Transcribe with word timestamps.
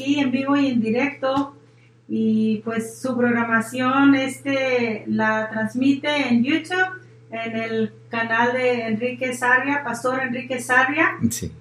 aquí 0.00 0.18
en 0.18 0.30
vivo 0.30 0.56
y 0.56 0.68
en 0.68 0.80
directo 0.80 1.54
y 2.08 2.62
pues 2.64 2.98
su 3.00 3.16
programación 3.16 4.14
este 4.14 5.04
la 5.06 5.48
transmite 5.50 6.28
en 6.28 6.42
YouTube 6.42 7.00
en 7.30 7.56
el 7.56 7.92
canal 8.08 8.52
de 8.54 8.88
Enrique 8.88 9.32
Sarria, 9.34 9.84
Pastor 9.84 10.20
Enrique 10.20 10.58
Sarria, 10.58 11.12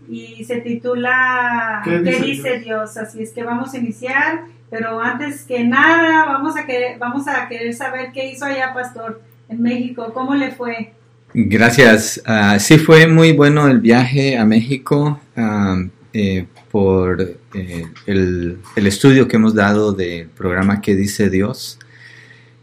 y 0.10 0.44
se 0.44 0.62
titula 0.62 1.81
¿Qué, 1.83 1.99
dice, 1.99 2.60
Dios? 2.60 2.97
Así 2.97 3.21
es 3.21 3.31
que 3.33 3.44
vamos 3.44 3.75
a 3.75 3.78
iniciar, 3.78 4.46
pero 4.71 5.00
antes 5.00 5.44
que 5.44 5.64
nada 5.64 6.26
vamos 6.26 6.58
a 6.58 6.66
querer, 6.66 6.98
vamos 6.98 7.28
a 7.28 7.48
querer 7.48 7.76
saber 7.76 8.12
qué 8.12 8.32
hizo 8.32 8.46
allá, 8.46 8.74
Pastor, 8.74 9.21
en 9.48 9.62
México, 9.62 10.12
cómo 10.12 10.34
le 10.34 10.50
fue. 10.50 10.94
Gracias. 11.36 12.20
Uh, 12.28 12.60
sí 12.60 12.80
fue 12.80 13.06
muy 13.06 13.34
bueno 13.34 13.68
el 13.68 13.80
viaje 13.80 14.40
a 14.40 14.46
México 14.46 15.20
ah, 15.38 15.84
eh, 16.14 16.48
por 16.71 17.21
eh, 17.54 17.86
el, 18.05 18.59
el, 18.75 18.88
estudio 18.88 19.27
que 19.27 19.38
hemos 19.38 19.55
dado 19.55 19.93
del 19.93 20.27
programa 20.27 20.82
¿Qué 20.82 20.96
dice 20.96 21.29
Dios? 21.29 21.79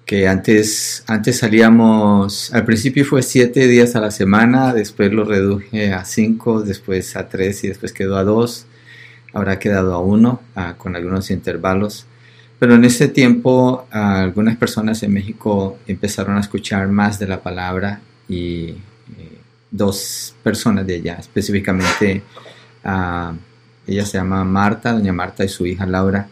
que 0.07 0.29
antes, 0.29 1.03
antes 1.09 1.39
salíamos, 1.39 2.55
al 2.55 2.65
principio 2.65 3.05
fue 3.05 3.23
siete 3.23 3.67
días 3.67 3.97
a 3.97 4.01
la 4.01 4.13
semana, 4.13 4.73
después 4.73 5.13
lo 5.13 5.25
reduje 5.25 5.93
a 5.93 6.05
cinco, 6.05 6.63
después 6.63 7.17
a 7.17 7.29
tres 7.29 7.65
y 7.65 7.69
después 7.69 7.93
quedó 7.93 8.17
a 8.17 8.23
dos, 8.23 8.67
ahora 9.33 9.53
ha 9.55 9.59
quedado 9.59 9.93
a 9.95 9.99
uno, 9.99 10.41
con 10.79 10.95
algunos 10.95 11.33
intervalos. 11.33 12.07
Pero 12.61 12.77
en 12.77 12.85
ese 12.85 13.09
tiempo 13.09 13.87
algunas 13.91 14.57
personas 14.57 15.03
en 15.03 15.13
México 15.13 15.77
empezaron 15.89 16.37
a 16.37 16.41
escuchar 16.41 16.87
más 16.87 17.19
de 17.19 17.27
la 17.27 17.43
palabra 17.43 18.01
y 18.29 18.69
eh, 18.69 19.39
dos 19.73 20.37
personas 20.45 20.87
de 20.87 20.95
allá, 20.95 21.17
específicamente 21.19 22.23
ella 23.87 24.05
se 24.05 24.19
llama 24.19 24.45
Marta, 24.45 24.93
doña 24.93 25.13
Marta 25.13 25.45
y 25.45 25.49
su 25.49 25.67
hija 25.67 25.87
Laura, 25.87 26.29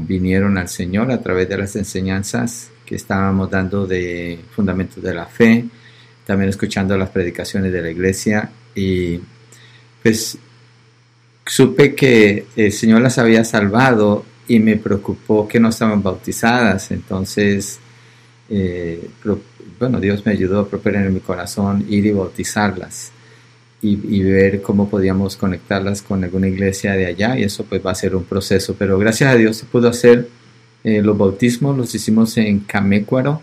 vinieron 0.00 0.58
al 0.58 0.68
Señor 0.68 1.10
a 1.10 1.20
través 1.20 1.48
de 1.48 1.56
las 1.56 1.76
enseñanzas 1.76 2.70
que 2.84 2.96
estábamos 2.96 3.50
dando 3.50 3.86
de 3.86 4.40
fundamentos 4.54 5.02
de 5.02 5.14
la 5.14 5.26
fe, 5.26 5.64
también 6.26 6.50
escuchando 6.50 6.96
las 6.96 7.10
predicaciones 7.10 7.72
de 7.72 7.82
la 7.82 7.90
iglesia 7.90 8.50
y 8.74 9.20
pues 10.02 10.36
supe 11.46 11.94
que 11.94 12.46
el 12.56 12.72
Señor 12.72 13.00
las 13.00 13.18
había 13.18 13.44
salvado 13.44 14.24
y 14.46 14.58
me 14.58 14.76
preocupó 14.76 15.46
que 15.46 15.60
no 15.60 15.68
estaban 15.68 16.02
bautizadas, 16.02 16.90
entonces 16.90 17.78
eh, 18.50 19.08
bueno, 19.78 20.00
Dios 20.00 20.24
me 20.26 20.32
ayudó 20.32 20.60
a 20.60 20.68
proponer 20.68 21.06
en 21.06 21.14
mi 21.14 21.20
corazón 21.20 21.84
ir 21.88 22.06
y 22.06 22.12
bautizarlas 22.12 23.12
y, 23.80 23.98
y, 24.16 24.22
ver 24.22 24.60
cómo 24.62 24.88
podíamos 24.90 25.36
conectarlas 25.36 26.02
con 26.02 26.24
alguna 26.24 26.48
iglesia 26.48 26.94
de 26.94 27.06
allá 27.06 27.38
y 27.38 27.44
eso 27.44 27.64
pues 27.64 27.84
va 27.84 27.92
a 27.92 27.94
ser 27.94 28.16
un 28.16 28.24
proceso, 28.24 28.74
pero 28.78 28.98
gracias 28.98 29.32
a 29.32 29.36
Dios 29.36 29.56
se 29.56 29.66
pudo 29.66 29.88
hacer 29.88 30.28
eh, 30.84 31.02
los 31.02 31.18
bautismos 31.18 31.76
los 31.76 31.94
hicimos 31.94 32.36
en 32.36 32.60
Camécuaro. 32.60 33.42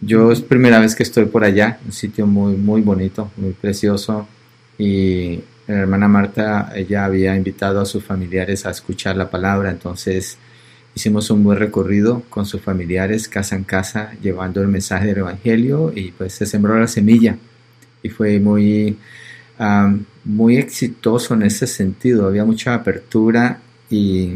Yo 0.00 0.30
es 0.30 0.40
primera 0.40 0.78
vez 0.78 0.94
que 0.94 1.02
estoy 1.02 1.24
por 1.24 1.44
allá, 1.44 1.80
un 1.84 1.92
sitio 1.92 2.26
muy, 2.26 2.54
muy 2.54 2.82
bonito, 2.82 3.30
muy 3.36 3.52
precioso. 3.52 4.28
Y 4.78 5.40
la 5.66 5.80
hermana 5.80 6.08
Marta, 6.08 6.72
ella 6.74 7.04
había 7.04 7.34
invitado 7.36 7.80
a 7.80 7.86
sus 7.86 8.04
familiares 8.04 8.64
a 8.66 8.70
escuchar 8.70 9.16
la 9.16 9.30
palabra, 9.30 9.70
entonces 9.70 10.38
hicimos 10.94 11.30
un 11.30 11.42
buen 11.42 11.58
recorrido 11.58 12.22
con 12.30 12.46
sus 12.46 12.60
familiares, 12.60 13.28
casa 13.28 13.56
en 13.56 13.64
casa, 13.64 14.12
llevando 14.22 14.62
el 14.62 14.68
mensaje 14.68 15.08
del 15.08 15.18
Evangelio 15.18 15.92
y 15.94 16.12
pues 16.12 16.34
se 16.34 16.46
sembró 16.46 16.78
la 16.78 16.86
semilla. 16.86 17.36
Y 18.02 18.10
fue 18.10 18.38
muy, 18.38 18.96
muy 20.24 20.56
exitoso 20.56 21.34
en 21.34 21.42
ese 21.42 21.66
sentido, 21.66 22.26
había 22.26 22.44
mucha 22.44 22.74
apertura 22.74 23.58
y 23.90 24.34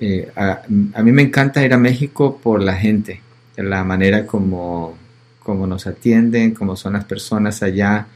eh, 0.00 0.30
a, 0.36 0.62
mí 0.68 1.12
me 1.12 1.22
encanta 1.22 1.64
ir 1.64 1.72
a 1.74 1.78
México 1.78 2.38
por 2.40 2.62
la 2.62 2.74
gente, 2.74 3.20
la 3.56 3.82
manera 3.82 4.26
como, 4.26 4.96
como 5.40 5.66
nos 5.66 5.86
atienden, 5.86 6.54
como 6.54 6.76
son 6.76 6.92
las 6.92 7.04
personas 7.04 7.62
allá, 7.62 8.06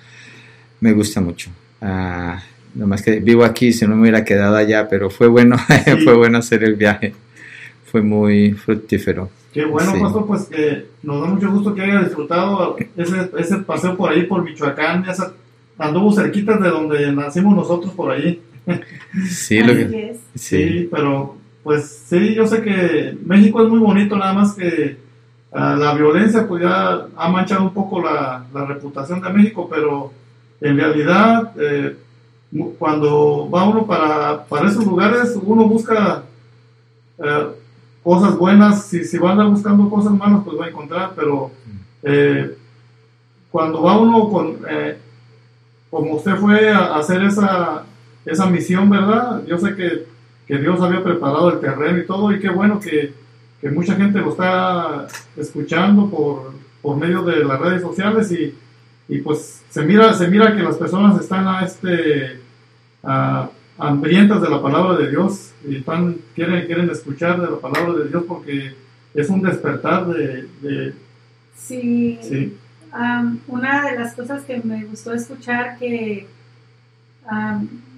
me 0.80 0.92
gusta 0.92 1.20
mucho. 1.20 1.50
Uh, 1.80 2.38
nomás 2.75 3.02
que 3.02 3.19
vivo 3.19 3.44
aquí, 3.44 3.72
si 3.72 3.86
no 3.86 3.96
me 3.96 4.02
hubiera 4.02 4.25
quedado 4.25 4.56
allá, 4.56 4.88
pero 4.88 5.10
fue 5.10 5.26
bueno, 5.26 5.56
fue 6.04 6.14
bueno 6.14 6.38
hacer 6.38 6.62
el 6.62 6.76
viaje, 6.76 7.14
fue 7.91 8.02
muy 8.02 8.52
fructífero. 8.52 9.30
Qué 9.52 9.64
bueno, 9.64 9.92
Pastor, 10.00 10.26
pues 10.26 10.44
que 10.44 10.86
nos 11.02 11.20
da 11.20 11.26
mucho 11.26 11.50
gusto 11.50 11.75
que 11.75 11.82
haya 11.82 12.04
disfrutado 12.04 12.76
ese, 12.96 13.30
ese 13.38 13.58
paseo 13.58 13.96
por 13.96 14.10
ahí, 14.10 14.22
por 14.22 14.42
Michoacán, 14.42 15.04
esa, 15.08 15.34
anduvo 15.78 16.12
cerquita 16.12 16.56
de 16.58 16.68
donde 16.68 17.12
nacimos 17.12 17.54
nosotros 17.54 17.92
por 17.94 18.10
ahí. 18.10 18.42
Sí, 19.28 19.60
lo 19.60 19.74
que, 19.74 20.16
sí, 20.34 20.88
pero 20.90 21.36
pues 21.62 22.04
sí, 22.06 22.34
yo 22.34 22.46
sé 22.46 22.62
que 22.62 23.16
México 23.24 23.62
es 23.62 23.68
muy 23.68 23.78
bonito, 23.78 24.16
nada 24.16 24.32
más 24.32 24.54
que 24.54 24.96
ah, 25.52 25.76
la 25.78 25.94
violencia 25.94 26.46
pues 26.46 26.62
ya 26.62 27.06
ha 27.16 27.28
manchado 27.28 27.64
un 27.64 27.74
poco 27.74 28.00
la, 28.00 28.44
reputación 28.66 29.20
de 29.20 29.30
México, 29.30 29.68
pero 29.70 30.12
en 30.60 30.76
realidad 30.76 31.52
eh, 31.58 31.96
cuando 32.78 33.48
va 33.50 33.68
uno 33.68 33.86
para, 33.86 34.44
para, 34.44 34.68
esos 34.68 34.84
lugares, 34.86 35.38
uno 35.42 35.66
busca 35.68 36.24
eh, 37.18 37.46
cosas 38.02 38.36
buenas, 38.36 38.86
si, 38.86 39.04
si 39.04 39.18
va 39.18 39.30
a 39.30 39.32
andar 39.32 39.48
buscando 39.48 39.88
cosas 39.88 40.12
malas, 40.12 40.42
pues 40.44 40.58
va 40.58 40.66
a 40.66 40.68
encontrar, 40.68 41.12
pero 41.14 41.50
eh, 42.02 42.56
cuando 43.50 43.82
va 43.82 44.00
uno 44.00 44.28
con, 44.28 44.58
como 45.92 46.14
usted 46.14 46.34
fue 46.34 46.72
a 46.72 46.97
hacer 46.97 47.22
esa, 47.22 47.84
esa 48.26 48.47
misión, 48.47 48.91
¿verdad? 48.91 49.44
Yo 49.47 49.56
sé 49.58 49.76
que 49.76 50.10
que 50.47 50.58
Dios 50.58 50.80
había 50.80 51.03
preparado 51.03 51.53
el 51.53 51.60
terreno 51.60 51.98
y 51.98 52.06
todo, 52.06 52.32
y 52.32 52.41
qué 52.41 52.50
bueno 52.50 52.80
que, 52.80 53.12
que 53.60 53.70
mucha 53.70 53.94
gente 53.94 54.19
lo 54.19 54.32
está 54.32 55.06
escuchando 55.36 56.10
por, 56.10 56.52
por, 56.81 56.97
medio 56.97 57.22
de 57.22 57.44
las 57.44 57.60
redes 57.60 57.82
sociales 57.82 58.31
y, 58.32 58.54
y, 59.08 59.19
pues 59.19 59.62
se 59.70 59.82
mira, 59.82 60.12
se 60.14 60.28
mira 60.28 60.54
que 60.54 60.62
las 60.62 60.76
personas 60.76 61.20
están 61.20 61.47
a 61.47 61.64
este, 61.64 62.41
hambrientas 63.78 64.42
de 64.42 64.50
la 64.50 64.60
palabra 64.60 64.98
de 64.98 65.10
Dios 65.10 65.52
y 65.66 65.76
están, 65.76 66.16
quieren, 66.34 66.66
quieren 66.66 66.91
escuchar 66.91 67.41
de 67.41 67.50
la 67.50 67.58
palabra 67.58 67.94
de 67.94 68.08
Dios 68.08 68.25
porque 68.26 68.75
es 69.14 69.28
un 69.28 69.42
despertar 69.42 70.06
de... 70.08 70.48
de 70.60 70.94
sí. 71.56 72.19
sí. 72.20 72.56
Una 73.48 73.91
de 73.91 73.98
las 73.98 74.14
cosas 74.14 74.42
que 74.44 74.58
me 74.58 74.84
gustó 74.84 75.12
escuchar 75.12 75.78
que 75.78 76.26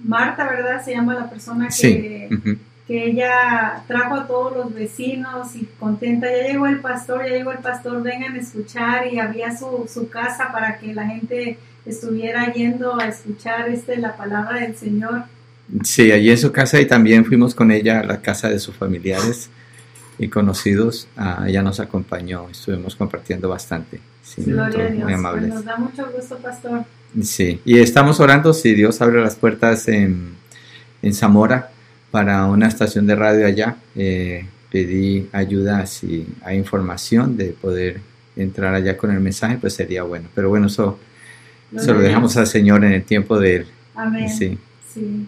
Marta, 0.03 0.47
¿verdad? 0.47 0.83
Se 0.83 0.91
llama 0.91 1.15
la 1.15 1.29
persona 1.29 1.67
que, 1.67 2.29
que 2.87 3.05
ella 3.05 3.83
trajo 3.87 4.15
a 4.15 4.27
todos 4.27 4.55
los 4.55 4.73
vecinos 4.73 5.55
y 5.55 5.67
contenta. 5.79 6.27
Ya 6.27 6.47
llegó 6.47 6.67
el 6.67 6.79
pastor, 6.79 7.25
ya 7.25 7.33
llegó 7.33 7.51
el 7.51 7.59
pastor, 7.59 8.03
vengan 8.03 8.35
a 8.35 8.39
escuchar 8.39 9.07
y 9.11 9.19
había 9.19 9.55
su, 9.57 9.89
su 9.91 10.09
casa 10.09 10.51
para 10.51 10.77
que 10.77 10.93
la 10.93 11.07
gente 11.07 11.57
estuviera 11.85 12.51
yendo 12.53 12.99
a 12.99 13.07
escuchar 13.07 13.69
este, 13.69 13.97
la 13.97 14.15
palabra 14.15 14.59
del 14.59 14.75
Señor. 14.75 15.23
Sí, 15.83 16.11
allí 16.11 16.29
en 16.29 16.37
su 16.37 16.51
casa 16.51 16.79
y 16.79 16.85
también 16.85 17.25
fuimos 17.25 17.55
con 17.55 17.71
ella 17.71 18.01
a 18.01 18.03
la 18.03 18.21
casa 18.21 18.49
de 18.49 18.59
sus 18.59 18.75
familiares 18.75 19.49
y 20.17 20.27
conocidos. 20.27 21.07
Ah, 21.17 21.45
ella 21.47 21.61
nos 21.61 21.79
acompañó, 21.79 22.49
estuvimos 22.49 22.95
compartiendo 22.95 23.49
bastante. 23.49 23.99
Sí, 24.23 24.43
Gloria 24.43 24.85
a 24.85 24.89
Dios. 24.89 25.03
Muy 25.03 25.13
amables. 25.13 25.53
Nos 25.53 25.65
da 25.65 25.77
mucho 25.77 26.07
gusto, 26.11 26.37
pastor. 26.37 26.85
Sí, 27.21 27.61
y 27.63 27.79
estamos 27.79 28.19
orando 28.19 28.53
si 28.53 28.73
Dios 28.73 29.01
abre 29.01 29.21
las 29.21 29.35
puertas 29.35 29.87
en, 29.87 30.35
en 31.01 31.13
Zamora 31.13 31.71
para 32.11 32.45
una 32.45 32.67
estación 32.67 33.07
de 33.07 33.15
radio 33.15 33.45
allá. 33.45 33.77
Eh, 33.95 34.45
pedí 34.69 35.29
ayuda 35.31 35.85
si 35.85 36.27
hay 36.43 36.57
información 36.57 37.37
de 37.37 37.49
poder 37.49 38.01
entrar 38.35 38.73
allá 38.73 38.97
con 38.97 39.11
el 39.11 39.21
mensaje, 39.21 39.57
pues 39.59 39.73
sería 39.73 40.03
bueno. 40.03 40.27
Pero 40.35 40.49
bueno, 40.49 40.67
eso, 40.67 40.99
eso 41.73 41.93
lo 41.93 42.01
dejamos 42.01 42.35
al 42.35 42.47
Señor 42.47 42.83
en 42.83 42.91
el 42.91 43.03
tiempo 43.03 43.39
de 43.39 43.55
Él. 43.55 43.67
Amén. 43.95 44.29
Sí. 44.29 44.57
sí. 44.93 45.27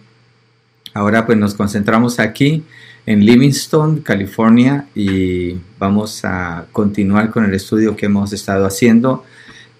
Ahora 0.92 1.24
pues 1.24 1.38
nos 1.38 1.54
concentramos 1.54 2.18
aquí 2.18 2.64
en 3.08 3.24
Livingston, 3.24 4.00
California, 4.00 4.86
y 4.94 5.56
vamos 5.78 6.24
a 6.24 6.66
continuar 6.72 7.30
con 7.30 7.44
el 7.44 7.54
estudio 7.54 7.96
que 7.96 8.06
hemos 8.06 8.32
estado 8.32 8.66
haciendo 8.66 9.24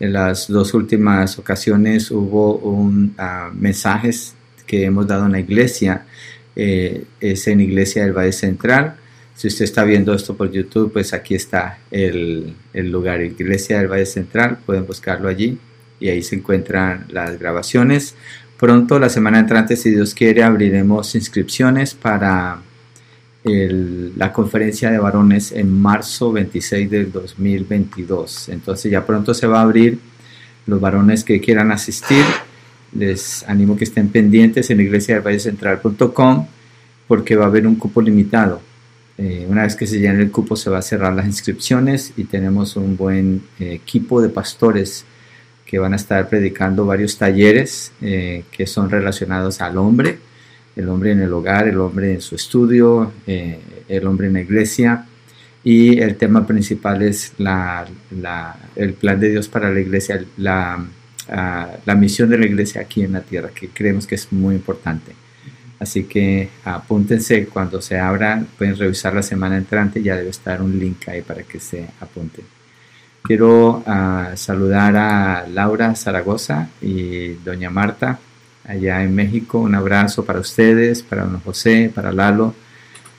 en 0.00 0.12
las 0.12 0.48
dos 0.48 0.74
últimas 0.74 1.38
ocasiones 1.38 2.10
hubo 2.10 2.56
un, 2.58 3.14
uh, 3.18 3.52
mensajes 3.54 4.34
que 4.66 4.84
hemos 4.84 5.06
dado 5.06 5.26
en 5.26 5.32
la 5.32 5.40
iglesia, 5.40 6.06
eh, 6.54 7.04
es 7.20 7.46
en 7.48 7.60
Iglesia 7.60 8.04
del 8.04 8.12
Valle 8.12 8.32
Central. 8.32 8.96
Si 9.34 9.48
usted 9.48 9.64
está 9.64 9.84
viendo 9.84 10.14
esto 10.14 10.36
por 10.36 10.50
YouTube, 10.50 10.92
pues 10.92 11.12
aquí 11.12 11.34
está 11.34 11.78
el, 11.90 12.54
el 12.72 12.90
lugar, 12.90 13.22
Iglesia 13.22 13.78
del 13.78 13.88
Valle 13.88 14.06
Central, 14.06 14.58
pueden 14.64 14.86
buscarlo 14.86 15.28
allí 15.28 15.58
y 16.00 16.08
ahí 16.08 16.22
se 16.22 16.36
encuentran 16.36 17.06
las 17.08 17.38
grabaciones. 17.38 18.14
Pronto, 18.58 18.98
la 18.98 19.08
semana 19.08 19.38
entrante, 19.38 19.76
si 19.76 19.90
Dios 19.90 20.14
quiere, 20.14 20.42
abriremos 20.42 21.14
inscripciones 21.14 21.94
para 21.94 22.60
la 23.44 24.32
conferencia 24.32 24.90
de 24.90 24.98
varones 24.98 25.52
en 25.52 25.72
marzo 25.72 26.32
26 26.32 26.90
del 26.90 27.12
2022. 27.12 28.48
Entonces 28.50 28.90
ya 28.90 29.06
pronto 29.06 29.32
se 29.32 29.46
va 29.46 29.60
a 29.60 29.62
abrir 29.62 29.98
los 30.66 30.80
varones 30.80 31.24
que 31.24 31.40
quieran 31.40 31.72
asistir. 31.72 32.24
Les 32.92 33.44
animo 33.48 33.76
que 33.76 33.84
estén 33.84 34.08
pendientes 34.08 34.70
en 34.70 34.80
iglesiadelvallecentral.com 34.80 36.46
porque 37.06 37.36
va 37.36 37.44
a 37.44 37.48
haber 37.48 37.66
un 37.66 37.76
cupo 37.76 38.02
limitado. 38.02 38.60
Eh, 39.16 39.46
una 39.48 39.62
vez 39.64 39.74
que 39.74 39.86
se 39.86 39.98
llene 39.98 40.22
el 40.22 40.30
cupo 40.30 40.54
se 40.54 40.70
va 40.70 40.78
a 40.78 40.82
cerrar 40.82 41.12
las 41.12 41.26
inscripciones 41.26 42.12
y 42.16 42.24
tenemos 42.24 42.76
un 42.76 42.96
buen 42.96 43.42
eh, 43.58 43.72
equipo 43.72 44.22
de 44.22 44.28
pastores 44.28 45.04
que 45.66 45.78
van 45.78 45.92
a 45.92 45.96
estar 45.96 46.28
predicando 46.28 46.86
varios 46.86 47.18
talleres 47.18 47.92
eh, 48.00 48.44
que 48.52 48.66
son 48.66 48.88
relacionados 48.88 49.60
al 49.60 49.76
hombre, 49.76 50.18
el 50.78 50.88
hombre 50.88 51.10
en 51.10 51.20
el 51.20 51.32
hogar, 51.32 51.66
el 51.66 51.80
hombre 51.80 52.14
en 52.14 52.20
su 52.20 52.36
estudio, 52.36 53.12
el 53.26 54.06
hombre 54.06 54.28
en 54.28 54.34
la 54.34 54.40
iglesia. 54.40 55.04
Y 55.64 55.98
el 55.98 56.16
tema 56.16 56.46
principal 56.46 57.02
es 57.02 57.32
la, 57.38 57.84
el 58.76 58.94
plan 58.94 59.18
de 59.18 59.30
Dios 59.30 59.48
para 59.48 59.70
la 59.70 59.80
iglesia, 59.80 60.24
la, 60.36 60.86
ah, 61.30 61.68
la 61.84 61.94
misión 61.96 62.30
de 62.30 62.38
la 62.38 62.46
iglesia 62.46 62.80
aquí 62.80 63.02
en 63.02 63.12
la 63.12 63.22
tierra, 63.22 63.50
que 63.52 63.68
creemos 63.70 64.06
que 64.06 64.14
es 64.14 64.32
muy 64.32 64.54
importante. 64.54 65.12
Así 65.80 66.04
que 66.04 66.48
apúntense 66.64 67.46
cuando 67.46 67.82
se 67.82 67.98
abra, 67.98 68.44
pueden 68.56 68.76
revisar 68.76 69.14
la 69.14 69.22
semana 69.22 69.56
entrante, 69.56 70.00
ya 70.00 70.16
debe 70.16 70.30
estar 70.30 70.62
un 70.62 70.78
link 70.78 71.08
ahí 71.08 71.22
para 71.22 71.42
que 71.42 71.58
se 71.58 71.88
apunten. 72.00 72.44
Quiero 73.22 73.82
ah, 73.84 74.30
saludar 74.36 74.96
a 74.96 75.46
Laura 75.48 75.96
Zaragoza 75.96 76.68
y 76.80 77.30
doña 77.44 77.68
Marta 77.68 78.20
allá 78.68 79.02
en 79.02 79.14
México. 79.14 79.58
Un 79.58 79.74
abrazo 79.74 80.24
para 80.24 80.38
ustedes, 80.38 81.02
para 81.02 81.24
don 81.24 81.40
José, 81.40 81.90
para 81.92 82.12
Lalo, 82.12 82.54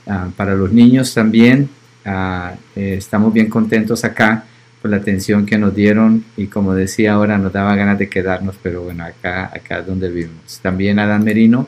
ah, 0.07 0.30
para 0.38 0.56
los 0.56 0.72
niños 0.72 1.13
también. 1.13 1.69
Ah, 2.06 2.54
eh, 2.75 2.96
estamos 2.98 3.34
bien 3.34 3.50
contentos 3.50 4.06
acá 4.06 4.46
por 4.81 4.90
la 4.90 4.98
atención 4.98 5.46
que 5.46 5.57
nos 5.57 5.75
dieron 5.75 6.24
y 6.38 6.48
como 6.48 6.74
decía 6.74 7.13
ahora 7.13 7.38
nos 7.38 7.51
daba 7.51 7.75
ganas 7.75 8.00
de 8.00 8.07
quedarnos, 8.07 8.56
pero 8.63 8.84
bueno, 8.84 9.04
acá, 9.04 9.51
acá 9.54 9.80
es 9.80 9.88
donde 9.88 10.10
vivimos. 10.10 10.60
También 10.62 11.00
a 11.00 11.06
Dan 11.06 11.25
Merino 11.25 11.68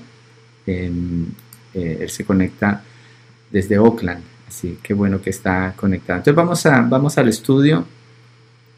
eh, 1.74 1.98
él 2.01 2.10
se 2.10 2.24
conecta 2.24 2.84
desde 3.50 3.80
Oakland, 3.80 4.24
así 4.48 4.77
que 4.81 4.94
bueno 4.94 5.22
que 5.22 5.30
está 5.30 5.74
conectado. 5.75 6.19
Entonces 6.19 6.36
vamos, 6.36 6.66
a, 6.66 6.81
vamos 6.81 7.18
al 7.18 7.27
estudio. 7.27 7.86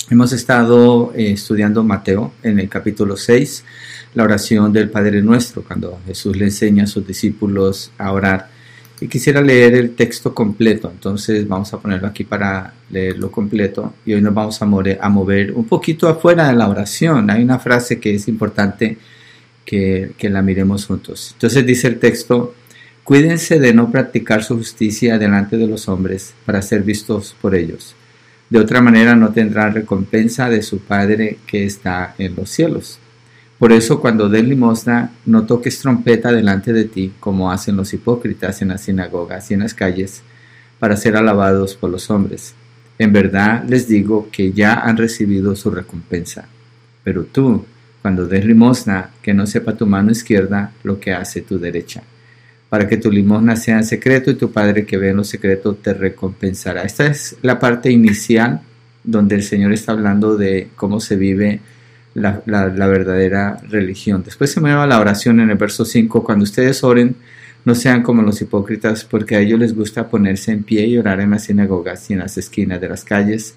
Hemos 0.10 0.34
estado 0.34 1.14
eh, 1.16 1.32
estudiando 1.32 1.84
Mateo 1.84 2.34
en 2.44 2.60
el 2.60 2.70
capítulo 2.70 3.16
6, 3.16 3.64
la 4.14 4.24
oración 4.24 4.72
del 4.72 4.90
Padre 4.90 5.22
Nuestro, 5.22 5.64
cuando 5.64 6.00
Jesús 6.06 6.36
le 6.38 6.46
enseña 6.46 6.84
a 6.84 6.88
sus 6.88 7.06
discípulos 7.06 7.92
a 7.98 8.12
orar. 8.12 8.50
Y 9.02 9.08
quisiera 9.08 9.42
leer 9.42 9.76
el 9.76 9.96
texto 9.96 10.34
completo, 10.34 10.90
entonces 10.90 11.48
vamos 11.48 11.74
a 11.74 11.80
ponerlo 11.80 12.08
aquí 12.08 12.24
para 12.24 12.74
leerlo 12.90 13.32
completo. 13.32 13.94
Y 14.06 14.14
hoy 14.14 14.22
nos 14.22 14.34
vamos 14.34 14.62
a 14.62 14.66
mover, 14.66 15.00
a 15.02 15.10
mover 15.10 15.52
un 15.52 15.66
poquito 15.66 16.08
afuera 16.08 16.48
de 16.48 16.54
la 16.54 16.70
oración. 16.70 17.30
Hay 17.30 17.44
una 17.44 17.60
frase 17.60 18.00
que 18.00 18.16
es 18.16 18.28
importante 18.28 18.98
que, 19.66 20.30
la 20.30 20.42
miremos 20.42 20.86
juntos. 20.86 21.32
Entonces 21.34 21.66
dice 21.66 21.88
el 21.88 22.00
texto, 22.00 22.56
cuídense 23.04 23.60
de 23.60 23.74
no 23.74 23.92
practicar 23.92 24.44
su 24.44 24.58
justicia 24.58 25.18
delante 25.18 25.58
de 25.58 25.68
los 25.68 25.88
hombres 25.90 26.34
para 26.46 26.62
ser 26.62 26.84
vistos 26.84 27.36
por 27.42 27.56
ellos. 27.56 27.96
De 28.50 28.60
otra 28.60 28.82
manera 28.82 29.16
no 29.16 29.32
tendrán 29.32 29.74
recompensa 29.74 30.50
de 30.50 30.62
su 30.62 30.80
Padre 30.80 31.40
que 31.48 31.66
está 31.66 32.16
en 32.18 32.36
los 32.36 32.50
cielos. 32.50 33.00
Por 33.64 33.72
eso 33.72 34.02
cuando 34.02 34.28
den 34.28 34.50
limosna, 34.50 35.12
no 35.26 35.46
toques 35.46 35.80
trompeta 35.80 36.34
delante 36.34 36.74
de 36.74 36.84
ti, 36.84 37.14
como 37.22 37.50
hacen 37.50 37.78
los 37.78 37.94
hipócritas 37.94 38.62
en 38.62 38.68
las 38.68 38.82
sinagogas 38.82 39.50
y 39.50 39.54
en 39.54 39.62
las 39.62 39.74
calles, 39.74 40.22
para 40.80 40.98
ser 40.98 41.16
alabados 41.16 41.74
por 41.74 41.90
los 41.90 42.10
hombres. 42.10 42.56
En 43.00 43.14
verdad 43.14 43.64
les 43.66 43.88
digo 43.88 44.28
que 44.34 44.52
ya 44.52 44.74
han 44.74 44.98
recibido 44.98 45.56
su 45.56 45.72
recompensa. 45.72 46.46
Pero 47.06 47.24
tú, 47.24 47.64
cuando 48.02 48.28
des 48.28 48.44
limosna, 48.44 49.12
que 49.22 49.34
no 49.34 49.48
sepa 49.48 49.78
tu 49.78 49.86
mano 49.86 50.12
izquierda 50.12 50.74
lo 50.84 51.00
que 51.00 51.14
hace 51.14 51.40
tu 51.40 51.58
derecha, 51.58 52.04
para 52.68 52.86
que 52.86 52.98
tu 52.98 53.10
limosna 53.10 53.56
sea 53.56 53.78
en 53.78 53.86
secreto 53.86 54.30
y 54.30 54.36
tu 54.36 54.52
Padre 54.52 54.86
que 54.86 54.98
ve 54.98 55.12
en 55.12 55.16
lo 55.16 55.24
secreto 55.24 55.74
te 55.76 55.94
recompensará. 55.94 56.84
Esta 56.84 57.08
es 57.08 57.38
la 57.42 57.60
parte 57.60 57.90
inicial 57.90 58.60
donde 59.06 59.36
el 59.36 59.44
Señor 59.44 59.72
está 59.72 59.94
hablando 59.94 60.36
de 60.36 60.68
cómo 60.76 61.00
se 61.00 61.16
vive 61.16 61.62
la, 62.14 62.42
verdadera 62.46 63.58
religión. 63.70 64.24
Después 64.24 64.52
se 64.52 64.62
mueve 64.62 64.80
a 64.80 64.88
la 64.88 65.00
oración 65.00 65.40
en 65.40 65.50
el 65.50 65.58
verso 65.58 65.86
5, 65.86 66.24
cuando 66.24 66.44
ustedes 66.44 66.84
oren, 66.84 67.16
no 67.66 67.76
sean 67.76 68.04
como 68.04 68.22
los 68.22 68.42
hipócritas, 68.42 69.06
porque 69.06 69.36
a 69.36 69.40
ellos 69.40 69.60
les 69.60 69.76
gusta 69.76 70.10
ponerse 70.10 70.52
en 70.52 70.64
pie 70.64 70.86
y 70.86 70.98
orar 70.98 71.22
en 71.22 71.32
las 71.32 71.46
sinagogas 71.46 72.10
y 72.10 72.14
en 72.14 72.20
las 72.20 72.38
esquinas 72.38 72.82
de 72.82 72.90
las 72.90 73.04
calles 73.04 73.56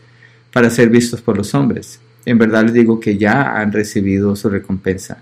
para 0.53 0.71
ser 0.71 0.89
vistos 0.89 1.21
por 1.21 1.37
los 1.37 1.55
hombres. 1.55 2.01
En 2.25 2.39
verdad 2.39 2.65
les 2.65 2.73
digo 2.73 2.99
que 3.01 3.19
ya 3.19 3.59
han 3.59 3.73
recibido 3.73 4.35
su 4.37 4.49
recompensa. 4.49 5.19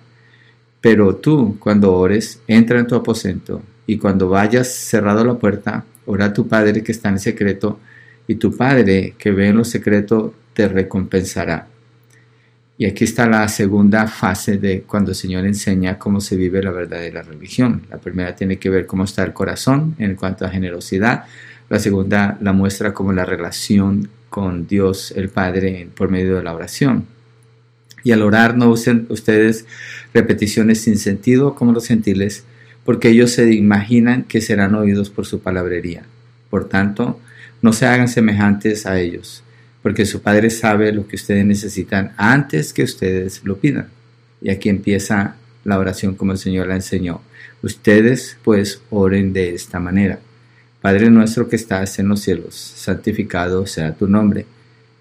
Pero 0.81 1.17
tú, 1.17 1.57
cuando 1.59 1.95
ores, 1.95 2.41
entra 2.47 2.79
en 2.79 2.87
tu 2.87 2.95
aposento, 2.95 3.63
y 3.87 3.99
cuando 3.99 4.29
vayas 4.29 4.69
cerrado 4.69 5.25
la 5.25 5.35
puerta, 5.35 5.85
ora 6.07 6.27
a 6.27 6.33
tu 6.33 6.47
Padre 6.47 6.83
que 6.83 6.93
está 6.93 7.09
en 7.09 7.19
secreto, 7.19 7.79
y 8.29 8.37
tu 8.37 8.57
Padre 8.57 9.15
que 9.19 9.31
ve 9.31 9.49
en 9.49 9.57
lo 9.57 9.65
secreto 9.65 10.35
te 10.53 10.69
recompensará. 10.69 11.69
Y 12.77 12.87
aquí 12.87 13.05
está 13.05 13.29
la 13.29 13.47
segunda 13.47 14.09
fase 14.09 14.59
de 14.59 14.83
cuando 14.83 15.13
el 15.13 15.17
Señor 15.17 15.47
enseña 15.47 15.99
cómo 15.99 16.21
se 16.21 16.37
vive 16.37 16.63
la 16.63 16.73
verdadera 16.73 17.23
religión. 17.23 17.83
La 17.89 17.99
primera 17.99 18.35
tiene 18.35 18.59
que 18.59 18.69
ver 18.69 18.87
cómo 18.87 19.05
está 19.05 19.23
el 19.23 19.33
corazón 19.33 19.95
en 19.99 20.17
cuanto 20.17 20.45
a 20.45 20.51
generosidad. 20.51 21.25
La 21.69 21.79
segunda 21.79 22.37
la 22.41 22.53
muestra 22.53 22.93
como 22.93 23.13
la 23.13 23.25
relación 23.25 24.09
con 24.29 24.67
Dios 24.67 25.13
el 25.15 25.29
Padre 25.29 25.89
por 25.95 26.11
medio 26.11 26.35
de 26.35 26.43
la 26.43 26.53
oración. 26.53 27.07
Y 28.03 28.11
al 28.11 28.23
orar 28.23 28.57
no 28.57 28.69
usen 28.69 29.07
ustedes 29.09 29.67
repeticiones 30.13 30.81
sin 30.81 30.99
sentido 30.99 31.55
como 31.55 31.71
los 31.71 31.87
gentiles, 31.87 32.45
porque 32.85 33.11
ellos 33.11 33.31
se 33.31 33.55
imaginan 33.55 34.25
que 34.25 34.41
serán 34.41 34.75
oídos 34.75 35.11
por 35.11 35.25
su 35.25 35.39
palabrería. 35.39 36.03
Por 36.51 36.69
tanto, 36.69 37.21
no 37.63 37.73
se 37.73 37.87
hagan 37.87 38.09
semejantes 38.09 38.87
a 38.87 38.99
ellos, 38.99 39.44
porque 39.85 40.07
su 40.07 40.23
Padre 40.23 40.49
sabe 40.49 40.93
lo 40.93 41.07
que 41.07 41.17
ustedes 41.17 41.45
necesitan 41.45 42.15
antes 42.17 42.73
que 42.73 42.85
ustedes 42.85 43.43
lo 43.45 43.59
pidan. 43.59 43.89
Y 44.41 44.49
aquí 44.49 44.71
empieza 44.71 45.37
la 45.63 45.79
oración 45.79 46.15
como 46.15 46.33
el 46.33 46.39
Señor 46.39 46.69
la 46.69 46.77
enseñó. 46.77 47.21
Ustedes 47.61 48.39
pues 48.43 48.81
oren 48.89 49.35
de 49.35 49.55
esta 49.55 49.81
manera. 49.81 50.21
Padre 50.81 51.11
nuestro 51.11 51.51
que 51.51 51.57
estás 51.57 51.99
en 51.99 52.09
los 52.09 52.21
cielos, 52.21 52.55
santificado 52.55 53.67
sea 53.67 53.93
tu 53.93 54.09
nombre. 54.09 54.47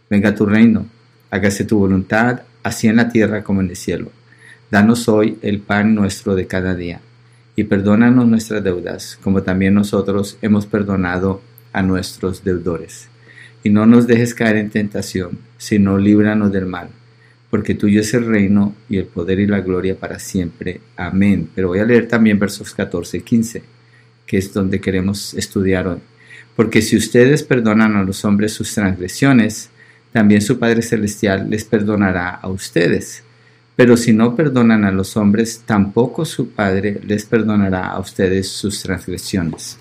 Venga 0.09 0.35
tu 0.35 0.45
reino, 0.45 0.85
hágase 1.31 1.63
tu 1.63 1.79
voluntad, 1.79 2.41
así 2.61 2.89
en 2.89 2.97
la 2.97 3.07
tierra 3.07 3.41
como 3.41 3.61
en 3.61 3.69
el 3.69 3.77
cielo. 3.77 4.11
Danos 4.69 5.07
hoy 5.07 5.37
el 5.43 5.61
pan 5.61 5.95
nuestro 5.95 6.35
de 6.35 6.45
cada 6.45 6.75
día, 6.75 6.99
y 7.55 7.63
perdónanos 7.63 8.27
nuestras 8.27 8.61
deudas, 8.61 9.17
como 9.23 9.43
también 9.43 9.75
nosotros 9.75 10.37
hemos 10.41 10.65
perdonado 10.65 11.41
a 11.71 11.81
nuestros 11.81 12.43
deudores. 12.43 13.07
Y 13.63 13.69
no 13.69 13.85
nos 13.85 14.07
dejes 14.07 14.33
caer 14.33 14.57
en 14.57 14.69
tentación, 14.69 15.39
sino 15.57 15.97
líbranos 15.97 16.51
del 16.51 16.65
mal, 16.65 16.89
porque 17.49 17.75
tuyo 17.75 18.01
es 18.01 18.13
el 18.13 18.25
reino 18.25 18.75
y 18.89 18.97
el 18.97 19.05
poder 19.05 19.39
y 19.39 19.47
la 19.47 19.61
gloria 19.61 19.95
para 19.95 20.19
siempre. 20.19 20.81
Amén. 20.97 21.49
Pero 21.55 21.69
voy 21.69 21.79
a 21.79 21.85
leer 21.85 22.07
también 22.07 22.39
versos 22.39 22.73
14 22.73 23.17
y 23.17 23.21
15 23.21 23.73
que 24.25 24.37
es 24.37 24.53
donde 24.53 24.81
queremos 24.81 25.33
estudiar 25.33 25.87
hoy. 25.87 25.99
Porque 26.55 26.81
si 26.81 26.97
ustedes 26.97 27.43
perdonan 27.43 27.95
a 27.95 28.03
los 28.03 28.25
hombres 28.25 28.53
sus 28.53 28.73
transgresiones, 28.73 29.69
también 30.11 30.41
su 30.41 30.59
Padre 30.59 30.81
Celestial 30.81 31.49
les 31.49 31.65
perdonará 31.65 32.29
a 32.29 32.47
ustedes. 32.47 33.23
Pero 33.75 33.97
si 33.97 34.13
no 34.13 34.35
perdonan 34.35 34.85
a 34.85 34.91
los 34.91 35.17
hombres, 35.17 35.63
tampoco 35.65 36.25
su 36.25 36.49
Padre 36.49 37.01
les 37.05 37.25
perdonará 37.25 37.87
a 37.87 37.99
ustedes 37.99 38.49
sus 38.49 38.83
transgresiones. 38.83 39.77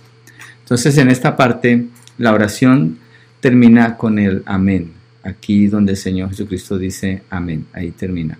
Entonces, 0.62 0.96
en 0.96 1.10
esta 1.10 1.36
parte, 1.36 1.86
la 2.16 2.32
oración 2.32 2.98
termina 3.42 3.98
con 3.98 4.18
el 4.18 4.42
amén. 4.46 4.92
Aquí 5.24 5.66
donde 5.66 5.92
el 5.92 5.98
Señor 5.98 6.30
Jesucristo 6.30 6.78
dice 6.78 7.24
amén. 7.28 7.66
Ahí 7.74 7.90
termina. 7.90 8.38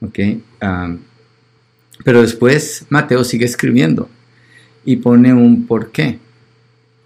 ¿Ok? 0.00 0.18
Pero 2.02 2.22
después 2.22 2.86
Mateo 2.88 3.22
sigue 3.22 3.44
escribiendo 3.44 4.08
y 4.84 4.96
pone 4.96 5.34
un 5.34 5.66
porqué, 5.66 6.18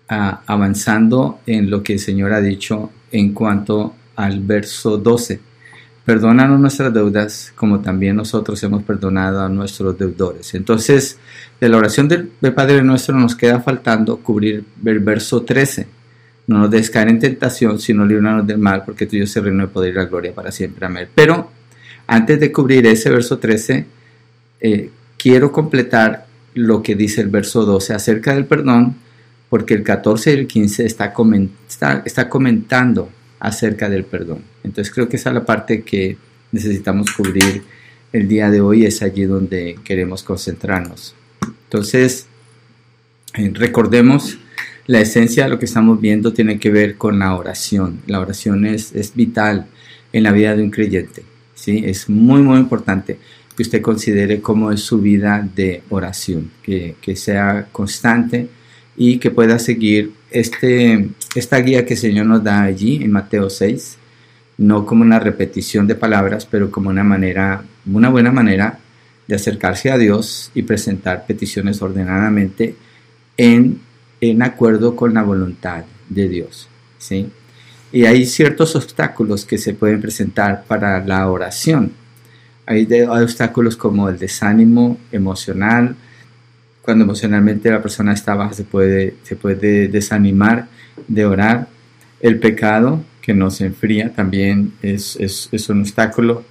avanzando 0.07 1.41
en 1.47 1.69
lo 1.69 1.83
que 1.83 1.95
el 1.95 1.99
Señor 1.99 2.33
ha 2.33 2.41
dicho 2.41 2.93
en 3.11 3.35
cuanto 3.35 3.97
al 4.15 4.41
verso 4.41 4.97
12. 4.97 5.41
Perdónanos 6.05 6.61
nuestras 6.61 6.95
deudas 6.95 7.53
como 7.57 7.81
también 7.81 8.15
nosotros 8.15 8.63
hemos 8.63 8.85
perdonado 8.85 9.41
a 9.41 9.49
nuestros 9.49 9.99
deudores. 9.99 10.55
Entonces, 10.55 11.19
de 11.61 11.69
la 11.69 11.79
oración 11.79 12.07
del, 12.07 12.31
Padre 12.55 12.83
nuestro 12.85 13.17
nos 13.17 13.35
queda 13.35 13.61
faltando 13.61 14.19
cubrir 14.19 14.65
el 14.85 14.99
verso 15.01 15.43
13. 15.43 15.89
No 16.47 16.59
nos 16.59 16.71
dejes 16.71 16.95
en 16.95 17.19
tentación, 17.19 17.79
sino 17.79 18.05
líbranos 18.05 18.47
del 18.47 18.59
mal, 18.59 18.85
porque 18.85 19.07
tuyo 19.07 19.25
es 19.25 19.37
el 19.37 19.45
reino 19.45 19.67
de 19.67 19.73
poder 19.73 19.93
y 19.93 19.97
la 19.97 20.05
gloria 20.05 20.35
para 20.35 20.53
siempre. 20.53 20.87
Amén. 20.87 21.09
Pero 21.15 21.51
antes 22.07 22.39
de 22.39 22.53
cubrir 22.53 22.87
ese 22.87 23.11
verso 23.11 23.39
13, 23.39 23.87
eh, 24.61 24.91
quiero 25.17 25.53
completar 25.53 26.27
lo 26.55 26.83
que 26.83 26.95
dice 26.95 27.21
el 27.21 27.29
verso 27.29 27.65
12 27.65 27.95
acerca 27.95 28.35
del 28.35 28.45
perdón, 28.45 28.97
porque 29.49 29.75
el 29.75 29.83
14 29.83 30.31
y 30.31 30.39
el 30.39 30.47
15 30.47 30.85
está, 30.85 31.13
está, 32.05 32.29
comentando 32.29 33.09
acerca 33.41 33.89
del 33.89 34.05
perdón. 34.05 34.43
Entonces 34.63 34.93
creo 34.93 35.09
que 35.09 35.17
esa 35.17 35.31
es 35.31 35.35
la 35.35 35.45
parte 35.45 35.83
que 35.83 36.17
necesitamos 36.53 37.11
cubrir 37.13 37.63
el 38.13 38.29
día 38.29 38.51
de 38.51 38.61
hoy, 38.61 38.85
es 38.85 39.03
allí 39.03 39.25
donde 39.25 39.79
queremos 39.85 40.23
concentrarnos. 40.23 41.15
Entonces, 41.65 42.29
Eh, 43.37 43.51
recordemos, 43.53 44.39
la 44.87 45.01
esencia 45.01 45.45
de 45.45 45.51
lo 45.51 45.59
que 45.59 45.65
estamos 45.65 46.01
viendo 46.01 46.33
tiene 46.33 46.59
que 46.59 46.71
ver 46.71 46.97
con 46.97 47.19
la 47.19 47.35
oración. 47.35 48.01
La 48.07 48.21
oración 48.21 48.67
es, 48.67 48.95
es 48.95 49.15
vital 49.15 49.67
en 50.13 50.23
la 50.23 50.33
vida 50.33 50.55
de 50.55 50.63
un 50.63 50.71
creyente. 50.71 51.23
¿sí? 51.55 51.83
Es 51.87 52.09
muy, 52.09 52.43
muy 52.43 52.59
importante 52.59 53.19
que 53.57 53.63
usted 53.63 53.81
considere 53.81 54.41
cómo 54.41 54.73
es 54.73 54.81
su 54.81 55.01
vida 55.01 55.49
de 55.55 55.83
oración, 55.89 56.51
que, 56.63 56.97
que 57.01 57.17
sea 57.17 57.69
constante 57.73 58.49
y 58.97 59.19
que 59.19 59.31
pueda 59.31 59.59
seguir 59.59 60.13
este, 60.31 61.09
esta 61.35 61.59
guía 61.59 61.87
que 61.87 61.95
el 61.95 62.01
Señor 62.01 62.27
nos 62.27 62.43
da 62.43 62.63
allí 62.63 63.03
en 63.03 63.13
Mateo 63.13 63.49
6, 63.49 63.99
no 64.59 64.85
como 64.87 65.03
una 65.03 65.19
repetición 65.19 65.87
de 65.87 65.95
palabras, 65.95 66.47
pero 66.47 66.71
como 66.71 66.91
una 66.91 67.05
manera, 67.05 67.65
una 67.87 68.09
buena 68.09 68.33
manera 68.33 68.79
de 69.27 69.37
acercarse 69.37 69.91
a 69.91 69.99
Dios 69.99 70.51
y 70.55 70.63
presentar 70.63 71.27
peticiones 71.27 71.81
ordenadamente 71.81 72.75
en, 73.37 73.81
en 74.31 74.43
acuerdo 74.43 74.97
con 74.97 75.15
la 75.15 75.23
voluntad 75.23 75.85
de 76.09 76.29
Dios. 76.29 76.69
¿sí? 76.99 77.31
Y 77.93 78.07
hay 78.07 78.27
ciertos 78.27 78.75
obstáculos 78.77 79.45
que 79.45 79.59
se 79.59 79.73
pueden 79.73 80.01
presentar 80.01 80.65
para 80.67 81.05
la 81.05 81.31
oración. 81.31 81.93
Hay, 82.67 82.89
obstáculos 83.09 83.77
como 83.77 84.09
el 84.09 84.19
desánimo 84.19 84.99
emocional, 85.13 85.95
cuando 86.83 87.05
emocionalmente 87.05 87.71
la 87.71 87.81
persona 87.81 88.13
está 88.13 88.35
baja 88.35 88.53
se 88.53 88.65
puede, 88.65 89.15
se 89.23 89.37
puede 89.37 89.89
desanimar 89.89 90.67
de 91.07 91.25
orar. 91.25 91.69
El 92.21 92.39
pecado 92.39 93.05
que 93.21 93.33
nos 93.33 93.61
enfría 93.61 94.13
también 94.13 94.73
es, 94.83 95.17
es, 95.17 95.69
un 95.69 95.83
obstáculo 95.83 96.45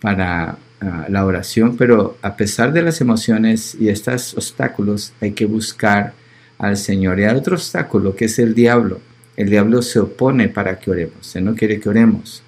para 0.00 0.58
uh, 0.82 1.10
la 1.10 1.24
oración, 1.24 1.76
pero 1.76 2.16
a 2.22 2.36
pesar 2.36 2.72
de 2.72 2.82
las 2.82 3.00
emociones 3.00 3.76
y 3.80 3.88
estos 3.88 4.34
obstáculos 4.34 5.12
hay 5.20 5.32
que 5.32 5.46
buscar 5.46 6.12
al 6.62 6.78
Señor. 6.78 7.20
Y 7.20 7.24
hay 7.24 7.36
otro 7.36 7.56
obstáculo 7.56 8.16
que 8.16 8.24
es 8.24 8.38
el 8.38 8.54
diablo. 8.54 9.00
El 9.36 9.50
diablo 9.50 9.82
se 9.82 10.00
opone 10.00 10.48
para 10.48 10.78
que 10.78 10.90
oremos, 10.90 11.36
él 11.36 11.44
no 11.44 11.54
quiere 11.54 11.78
que 11.78 11.90
oremos. 11.90 12.42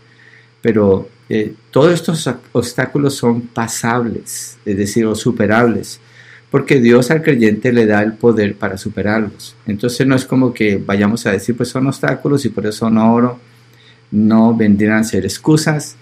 Pero 0.63 1.11
eh, 1.29 1.53
todos 1.71 1.93
estos 1.93 2.31
obstáculos 2.53 3.15
son 3.15 3.43
pasables, 3.43 4.57
es 4.65 4.77
decir, 4.79 5.07
superables 5.15 6.01
porque 6.55 6.81
Dios 6.81 7.11
al 7.11 7.21
creyente 7.21 7.73
le 7.73 7.85
da 7.85 8.01
el 8.01 8.13
poder 8.13 8.55
para 8.55 8.79
superarlos. 8.79 9.57
Entonces 9.67 10.07
no 10.07 10.15
es 10.15 10.25
como 10.25 10.55
que 10.55 10.77
vayamos 10.77 11.27
a 11.27 11.33
decir, 11.33 11.57
pues 11.57 11.69
son 11.69 11.89
obstáculos 11.89 12.45
y 12.45 12.49
por 12.49 12.65
eso 12.65 12.89
no 12.91 13.13
oro. 13.13 13.41
No 14.13 14.55
vendrían 14.55 14.99
a 14.99 15.03
ser 15.03 15.25
excusas. 15.25 15.97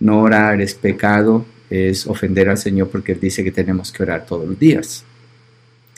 No 0.00 0.22
orar 0.22 0.62
es 0.62 0.72
pecado, 0.72 1.44
es 1.68 2.06
ofender 2.06 2.48
al 2.48 2.56
Señor 2.56 2.88
porque 2.88 3.12
Él 3.12 3.20
dice 3.20 3.44
que 3.44 3.52
tenemos 3.52 3.92
que 3.92 4.02
orar 4.02 4.24
todos 4.24 4.48
los 4.48 4.58
días. 4.58 5.04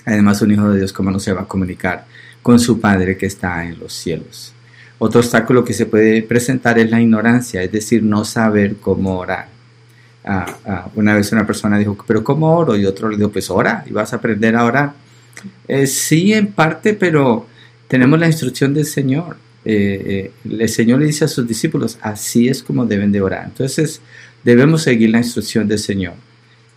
Además, 0.04 0.42
un 0.42 0.52
hijo 0.52 0.69
de 0.71 0.78
Dios, 0.78 0.92
¿cómo 0.92 1.11
no 1.11 1.19
se 1.19 1.33
va 1.33 1.42
a 1.42 1.49
comunicar 1.49 2.07
con 2.42 2.59
su 2.59 2.80
Padre 2.80 3.16
que 3.16 3.26
está 3.26 3.64
en 3.64 3.78
los 3.78 3.92
cielos? 3.92 4.52
Otro 4.99 5.21
obstáculo 5.21 5.64
que 5.64 5.73
se 5.73 5.87
puede 5.87 6.23
presentar 6.23 6.78
es 6.78 6.90
la 6.90 7.00
ignorancia, 7.00 7.62
es 7.62 7.73
decir, 7.73 8.02
no 8.02 8.25
saber 8.25 8.76
cómo 8.76 9.19
orar 9.19 9.61
una 10.95 11.14
vez 11.14 11.33
una 11.33 11.47
persona 11.47 11.78
dijo, 11.78 11.97
pero 12.07 12.23
¿cómo 12.23 12.57
oro? 12.57 12.76
Y 12.76 12.85
otro 12.87 13.09
le 13.09 13.16
dijo, 13.16 13.30
pues 13.30 13.50
ora 13.50 13.85
y 13.88 13.92
vas 13.92 14.12
a 14.12 14.16
aprender 14.16 14.54
a 14.54 14.64
orar. 14.64 14.92
Eh, 15.66 15.87
sí, 15.87 16.33
en 16.33 16.49
parte, 16.49 16.95
pero 16.95 17.47
tenemos 17.88 18.19
la 18.19 18.26
instrucción 18.26 18.75
del 18.75 18.87
Señor. 18.87 19.37
Eh, 19.64 20.30
eh, 20.47 20.61
el 20.61 20.69
Señor 20.69 21.00
le 21.00 21.07
dice 21.07 21.25
a 21.25 21.28
sus 21.28 21.47
discípulos, 21.47 21.99
así 22.02 22.49
es 22.49 22.62
como 22.62 22.85
deben 22.85 23.12
de 23.12 23.23
orar. 23.23 23.45
Entonces, 23.47 24.00
debemos 24.45 24.83
seguir 24.83 25.11
la 25.11 25.19
instrucción 25.19 25.66
del 25.66 25.78
Señor 25.78 26.14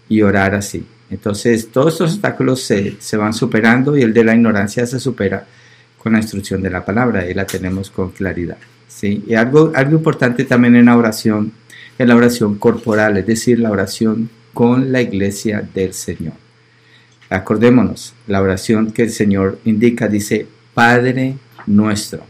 y 0.08 0.22
orar 0.22 0.56
así. 0.56 0.86
Entonces, 1.14 1.70
todos 1.72 1.94
estos 1.94 2.14
obstáculos 2.14 2.62
se, 2.62 2.96
se 3.00 3.18
van 3.18 3.34
superando 3.34 3.96
y 3.96 4.02
el 4.02 4.14
de 4.14 4.24
la 4.24 4.36
ignorancia 4.36 4.86
se 4.86 5.00
supera 5.00 5.46
con 5.98 6.14
la 6.14 6.20
instrucción 6.20 6.62
de 6.62 6.70
la 6.70 6.84
palabra 6.84 7.30
y 7.30 7.34
la 7.34 7.46
tenemos 7.46 7.90
con 7.90 8.12
claridad. 8.12 8.58
¿sí? 8.88 9.24
Y 9.28 9.36
algo, 9.36 9.72
algo 9.76 9.98
importante 9.98 10.44
también 10.44 10.76
en 10.76 10.86
la 10.86 10.98
oración 10.98 11.54
en 11.98 12.08
la 12.08 12.16
oración 12.16 12.56
corporal, 12.56 13.18
es 13.18 13.26
decir, 13.26 13.60
la 13.60 13.72
oración 13.72 14.30
con 14.54 14.92
la 14.92 15.02
iglesia 15.02 15.68
del 15.74 15.94
Señor. 15.94 16.34
Acordémonos, 17.30 18.14
la 18.28 18.42
oración 18.42 18.92
que 18.92 19.04
el 19.04 19.10
Señor 19.10 19.60
indica 19.66 20.08
dice, 20.08 20.48
Padre 20.74 21.36
nuestro. 21.66 22.26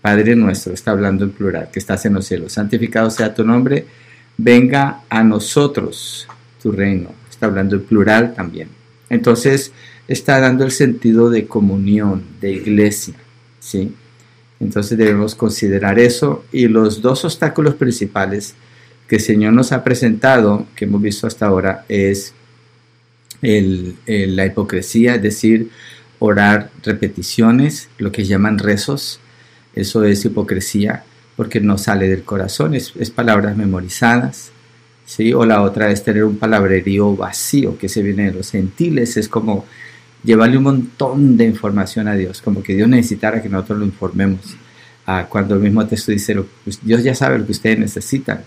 Padre 0.00 0.34
nuestro, 0.36 0.72
está 0.72 0.90
hablando 0.90 1.24
en 1.24 1.30
plural, 1.30 1.68
que 1.72 1.78
estás 1.78 2.04
en 2.06 2.14
los 2.14 2.26
cielos. 2.26 2.52
Santificado 2.52 3.10
sea 3.10 3.34
tu 3.34 3.44
nombre, 3.44 3.86
venga 4.36 5.02
a 5.08 5.22
nosotros 5.22 6.26
tu 6.62 6.72
reino. 6.72 7.10
Está 7.42 7.48
hablando 7.48 7.74
en 7.74 7.82
plural 7.82 8.34
también. 8.34 8.68
Entonces, 9.10 9.72
está 10.06 10.38
dando 10.38 10.64
el 10.64 10.70
sentido 10.70 11.28
de 11.28 11.48
comunión, 11.48 12.22
de 12.40 12.52
iglesia. 12.52 13.14
¿sí? 13.58 13.92
Entonces 14.60 14.96
debemos 14.96 15.34
considerar 15.34 15.98
eso 15.98 16.44
y 16.52 16.68
los 16.68 17.02
dos 17.02 17.24
obstáculos 17.24 17.74
principales 17.74 18.54
que 19.08 19.16
el 19.16 19.22
Señor 19.22 19.54
nos 19.54 19.72
ha 19.72 19.82
presentado, 19.82 20.68
que 20.76 20.84
hemos 20.84 21.02
visto 21.02 21.26
hasta 21.26 21.46
ahora, 21.46 21.84
es 21.88 22.32
la 23.40 24.46
hipocresía, 24.46 25.16
es 25.16 25.22
decir, 25.22 25.70
orar 26.20 26.70
repeticiones, 26.84 27.88
lo 27.98 28.12
que 28.12 28.24
llaman 28.24 28.60
rezos, 28.60 29.18
eso 29.74 30.04
es 30.04 30.24
hipocresía, 30.24 31.02
porque 31.34 31.58
no 31.58 31.76
sale 31.76 32.06
del 32.06 32.22
corazón, 32.22 32.76
es, 32.76 32.92
palabras 33.10 33.56
memorizadas, 33.56 34.52
¿sí? 35.04 35.32
O 35.32 35.44
la 35.44 35.62
otra 35.62 35.90
es 35.90 36.02
tener 36.04 36.24
un 36.24 36.36
palabrerío 36.36 37.16
vacío, 37.16 37.78
que 37.78 37.88
se 37.88 38.02
viene 38.02 38.26
de 38.26 38.32
los 38.32 38.50
gentiles, 38.50 39.16
es 39.16 39.28
como 39.28 39.64
llevarle 40.24 40.56
un 40.56 40.64
montón 40.64 41.36
de 41.36 41.44
información 41.44 42.08
a 42.08 42.14
Dios, 42.14 42.40
como 42.42 42.62
que 42.62 42.74
Dios 42.74 42.88
necesitara 42.88 43.42
que 43.42 43.48
nosotros 43.48 43.80
lo 43.80 43.84
informemos. 43.84 44.56
Ah, 45.06 45.26
cuando 45.28 45.54
el 45.54 45.60
mismo 45.60 45.84
texto 45.86 46.12
dice, 46.12 46.36
pues, 46.62 46.78
Dios 46.82 47.02
ya 47.02 47.14
sabe 47.14 47.38
lo 47.38 47.46
que 47.46 47.52
ustedes 47.52 47.78
necesitan, 47.78 48.42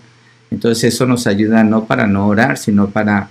entonces 0.50 0.94
eso 0.94 1.06
nos 1.06 1.26
ayuda 1.26 1.64
no 1.64 1.84
para 1.84 2.06
no 2.06 2.28
orar, 2.28 2.56
sino 2.56 2.88
para, 2.88 3.28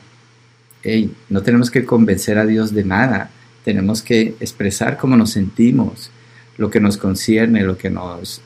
no 1.30 1.42
tenemos 1.42 1.72
que 1.72 1.86
convencer 1.86 2.38
a 2.38 2.46
Dios 2.46 2.74
de 2.74 2.84
nada, 2.84 3.32
tenemos 3.64 4.04
que 4.04 4.36
expresar 4.40 4.98
cómo 4.98 5.18
nos 5.18 5.32
sentimos, 5.32 6.12
lo 6.58 6.70
que 6.70 6.80
nos 6.80 6.98
concierne, 6.98 7.64
lo 7.64 7.78
que 7.78 7.90
nos 7.90 8.42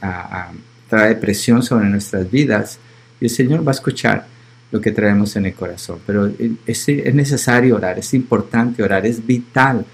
trae 0.87 1.15
presión 1.15 1.61
sobre 1.61 1.87
nuestras 1.89 2.31
vidas. 2.31 2.79
Y 3.19 3.25
el 3.25 3.29
Señor 3.29 3.67
va 3.67 3.71
a 3.71 3.75
escuchar 3.75 4.27
lo 4.71 4.81
que 4.81 4.91
traemos 4.91 5.35
en 5.35 5.45
el 5.45 5.53
corazón. 5.53 5.99
Pero 6.05 6.31
es, 6.65 6.89
es 6.89 7.15
necesario 7.15 7.75
orar, 7.75 7.99
es 7.99 8.13
importante 8.13 8.83
orar, 8.83 9.05
es 9.05 9.25
vital 9.25 9.85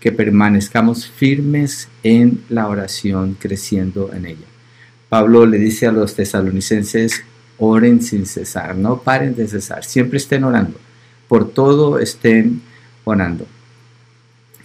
que 0.00 0.12
permanezcamos 0.12 1.06
firmes 1.06 1.88
en 2.02 2.44
la 2.48 2.68
oración, 2.68 3.36
creciendo 3.40 4.10
en 4.12 4.26
ella. 4.26 4.46
Pablo 5.08 5.46
le 5.46 5.58
dice 5.58 5.86
a 5.86 5.92
los 5.92 6.14
tesalonicenses, 6.14 7.22
oren 7.58 8.02
sin 8.02 8.26
cesar, 8.26 8.76
no 8.76 9.00
paren 9.00 9.34
de 9.34 9.48
cesar, 9.48 9.84
siempre 9.84 10.18
estén 10.18 10.44
orando, 10.44 10.78
por 11.28 11.50
todo 11.50 11.98
estén 11.98 12.60
orando. 13.04 13.46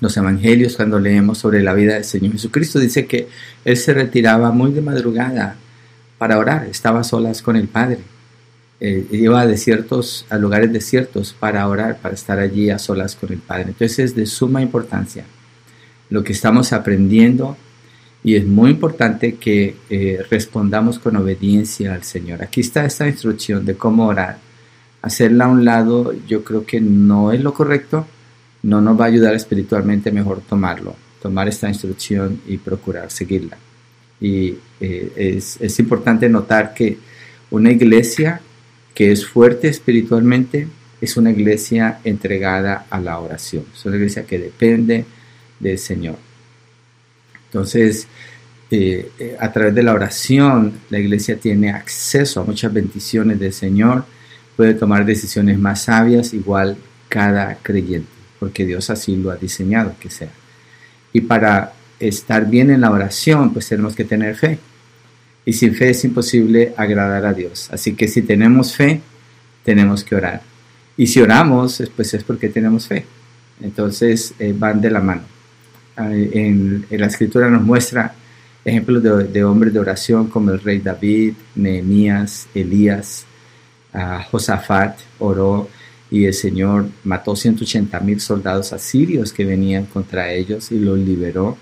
Los 0.02 0.16
evangelios, 0.18 0.76
cuando 0.76 1.00
leemos 1.00 1.38
sobre 1.38 1.62
la 1.62 1.74
vida 1.74 1.96
del 1.96 2.06
Señor 2.06 2.34
Jesucristo, 2.34 2.80
dice 2.80 3.06
que 3.06 3.28
Él 3.66 3.78
se 3.78 3.94
retiraba 3.94 4.52
muy 4.52 4.72
de 4.72 4.82
madrugada 4.82 5.56
para 6.18 6.38
orar, 6.38 6.66
estaba 6.66 7.04
solas 7.04 7.42
con 7.42 7.56
el 7.56 7.68
Padre. 7.68 8.00
Eh, 8.82 9.08
iba 9.12 9.42
a 9.42 9.46
desiertos, 9.46 10.26
a 10.30 10.38
lugares 10.38 10.72
desiertos 10.72 11.36
para 11.38 11.68
orar, 11.68 12.00
para 12.00 12.16
estar 12.16 12.40
allí 12.40 12.70
a 12.70 12.80
solas 12.80 13.16
con 13.16 13.34
el 13.34 13.40
Padre. 13.40 13.66
Entonces 13.70 14.00
es 14.00 14.16
de 14.16 14.26
suma 14.26 14.62
importancia 14.62 15.26
lo 16.10 16.24
que 16.24 16.34
estamos 16.34 16.74
aprendiendo 16.74 17.58
y 18.24 18.36
es 18.36 18.46
muy 18.46 18.72
importante 18.72 19.36
que 19.36 19.76
eh, 19.90 20.24
respondamos 20.30 21.00
con 21.00 21.16
obediencia 21.16 21.94
al 21.94 22.04
Señor. 22.04 22.42
Aquí 22.42 22.62
está 22.62 22.86
esta 22.86 23.08
instrucción 23.08 23.66
de 23.66 23.76
cómo 23.76 24.08
orar. 24.08 24.38
Hacerla 25.02 25.46
a 25.46 25.50
un 25.50 25.64
lado 25.64 26.14
yo 26.28 26.44
creo 26.44 26.66
que 26.66 26.82
no 26.82 27.32
es 27.32 27.42
lo 27.42 27.54
correcto, 27.54 28.06
no 28.64 28.82
nos 28.82 29.00
va 29.00 29.06
a 29.06 29.08
ayudar 29.08 29.34
espiritualmente, 29.36 30.12
mejor 30.12 30.42
tomarlo, 30.42 30.96
tomar 31.22 31.48
esta 31.48 31.70
instrucción 31.70 32.42
y 32.48 32.58
procurar 32.58 33.10
seguirla. 33.12 33.58
Y 34.20 34.56
eh, 34.82 35.14
es, 35.16 35.58
es 35.62 35.80
importante 35.80 36.28
notar 36.28 36.74
que 36.74 36.98
una 37.52 37.72
iglesia 37.72 38.42
que 39.00 39.14
es 39.14 39.26
fuerte 39.26 39.70
espiritualmente 39.70 40.68
es 41.00 41.16
una 41.16 41.32
iglesia 41.32 42.02
entregada 42.04 42.86
a 42.90 43.00
la 43.00 43.18
oración, 43.20 43.64
es 43.74 43.86
una 43.86 43.96
iglesia 43.96 44.26
que 44.26 44.38
depende 44.38 45.06
del 45.58 45.80
Señor. 45.80 46.18
Entonces, 47.46 48.08
eh, 48.70 49.10
a 49.40 49.54
través 49.54 49.74
de 49.74 49.84
la 49.84 49.94
oración, 49.94 50.74
la 50.90 51.00
iglesia 51.00 51.38
tiene 51.38 51.72
acceso 51.72 52.42
a 52.42 52.44
muchas 52.44 52.74
bendiciones 52.74 53.40
del 53.40 53.54
Señor, 53.54 54.04
puede 54.58 54.74
tomar 54.74 55.06
decisiones 55.06 55.58
más 55.58 55.84
sabias, 55.84 56.34
igual 56.34 56.76
cada 57.08 57.56
creyente, 57.56 58.12
porque 58.38 58.66
Dios 58.66 58.90
así 58.90 59.16
lo 59.16 59.32
ha 59.32 59.38
diseñado 59.38 59.96
que 59.98 60.10
sea. 60.10 60.34
Y 61.14 61.22
para 61.22 61.72
estar 62.02 62.50
bien 62.50 62.70
en 62.70 62.82
la 62.82 62.92
oración, 62.92 63.54
pues 63.54 63.70
tenemos 63.70 63.96
que 63.96 64.04
tener 64.04 64.36
fe. 64.36 64.60
Y 65.50 65.54
sin 65.54 65.74
fe 65.74 65.90
es 65.90 66.06
imposible 66.06 66.76
agradar 66.78 67.26
a 67.26 67.34
Dios. 67.34 67.70
Así 67.72 67.96
que 67.96 68.08
si 68.08 68.22
tenemos 68.22 68.76
fe, 68.76 69.02
tenemos 69.64 70.04
que 70.04 70.14
orar. 70.14 70.44
Y 70.96 71.08
si 71.08 71.22
oramos, 71.22 71.82
pues 71.96 72.14
es 72.14 72.24
porque 72.24 72.50
tenemos 72.50 72.86
fe. 72.86 73.04
Entonces 73.60 74.36
eh, 74.38 74.54
van 74.56 74.80
de 74.80 74.92
la 74.92 75.00
mano. 75.00 75.24
en, 75.98 76.86
la 76.92 77.08
escritura 77.08 77.50
nos 77.50 77.64
muestra 77.64 78.14
ejemplos 78.64 79.02
de, 79.02 79.44
hombres 79.44 79.74
de 79.74 79.80
oración 79.80 80.28
como 80.28 80.52
el 80.52 80.60
rey 80.60 80.82
David, 80.82 81.34
Nehemías, 81.56 82.48
Elías, 82.54 83.26
Josafat 84.30 85.00
oró 85.18 85.68
y 86.12 86.26
el 86.26 86.36
Señor 86.36 86.90
mató 87.04 87.36
180 87.36 88.00
mil 88.02 88.22
soldados 88.22 88.72
asirios 88.72 89.34
que 89.34 89.46
venían 89.46 89.86
contra 89.86 90.32
ellos 90.32 90.72
y 90.72 90.78
los 90.78 91.00
liberó. 91.00 91.58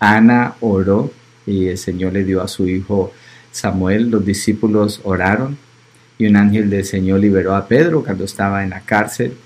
Ana 0.00 0.56
oró 0.60 1.12
y 1.46 1.68
el 1.68 1.78
Señor 1.78 2.14
le 2.14 2.24
dio 2.24 2.42
a 2.42 2.48
su 2.48 2.66
hijo 2.68 3.12
Samuel. 3.50 4.10
Los 4.10 4.24
discípulos 4.24 5.00
oraron 5.04 5.58
y 6.18 6.26
un 6.26 6.36
ángel 6.36 6.68
del 6.68 6.84
Señor 6.84 7.20
liberó 7.20 7.54
a 7.54 7.68
Pedro 7.68 8.02
cuando 8.04 8.24
estaba 8.24 8.64
en 8.64 8.70
la 8.70 8.80
cárcel. 8.80 9.36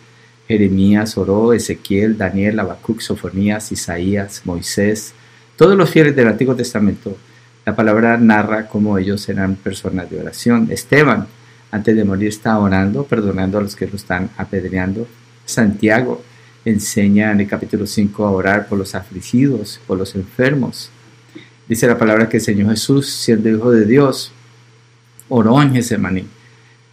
Jeremías 0.49 1.16
oró, 1.16 1.52
Ezequiel, 1.52 2.18
Daniel, 2.18 2.61
Habacuc, 2.61 3.00
Sofonías, 3.00 3.73
Isaías, 3.73 4.42
Moisés, 4.44 5.14
todos 5.56 5.76
los 5.76 5.90
fieles 5.90 6.16
del 6.16 6.28
Antiguo 6.28 6.56
Testamento. 6.56 7.16
La 7.64 7.76
palabra 7.76 8.16
narra 8.16 8.66
cómo 8.66 8.99
ellos 8.99 9.28
eran 9.28 9.54
personas 9.54 10.11
de 10.11 10.21
oración. 10.21 10.68
Esteban, 10.71 11.28
antes 11.71 11.94
de 11.94 12.04
morir, 12.04 12.28
está 12.28 12.59
orando, 12.59 13.04
perdonando 13.04 13.59
a 13.59 13.62
los 13.62 13.76
que 13.76 13.87
lo 13.87 13.97
están 13.97 14.30
apedreando. 14.37 15.06
Santiago 15.44 16.23
enseña 16.64 17.32
en 17.32 17.40
el 17.40 17.49
capítulo 17.49 17.87
5 17.87 18.25
a 18.25 18.30
orar 18.30 18.68
por 18.68 18.78
los 18.78 18.94
afligidos, 18.94 19.80
por 19.87 19.99
los 19.99 20.14
enfermos. 20.14 20.90
Dice 21.73 21.87
la 21.87 21.97
palabra 21.97 22.29
que 22.29 22.37
el 22.37 22.43
Señor 22.43 22.69
Jesús, 22.69 23.09
siendo 23.09 23.49
hijo 23.49 23.71
de 23.71 23.87
Dios, 23.87 24.31
oró 25.31 25.62
en 25.62 25.73
Getsemaní 25.73 26.26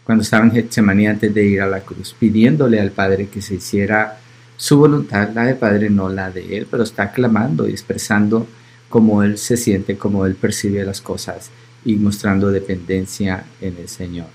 cuando 0.06 0.22
estaba 0.22 0.46
en 0.46 0.54
Getsemaní 0.54 1.06
antes 1.06 1.34
de 1.34 1.46
ir 1.46 1.60
a 1.60 1.68
la 1.68 1.82
cruz, 1.82 2.16
pidiéndole 2.18 2.80
al 2.80 2.92
Padre 2.92 3.28
que 3.28 3.42
se 3.42 3.56
hiciera 3.56 4.22
su 4.56 4.78
voluntad, 4.78 5.32
la 5.36 5.48
del 5.48 5.58
Padre, 5.58 5.90
no 5.90 6.08
la 6.08 6.32
de 6.32 6.56
Él, 6.56 6.68
pero 6.72 6.84
está 6.84 7.12
clamando 7.12 7.68
y 7.68 7.72
expresando 7.72 8.48
cómo 8.88 9.22
Él 9.22 9.38
se 9.38 9.58
siente, 9.58 9.98
cómo 9.98 10.26
Él 10.26 10.36
percibe 10.36 10.86
las 10.86 11.02
cosas 11.02 11.50
y 11.84 11.98
mostrando 11.98 12.50
dependencia 12.50 13.44
en 13.60 13.76
el 13.82 13.90
Señor. 13.90 14.28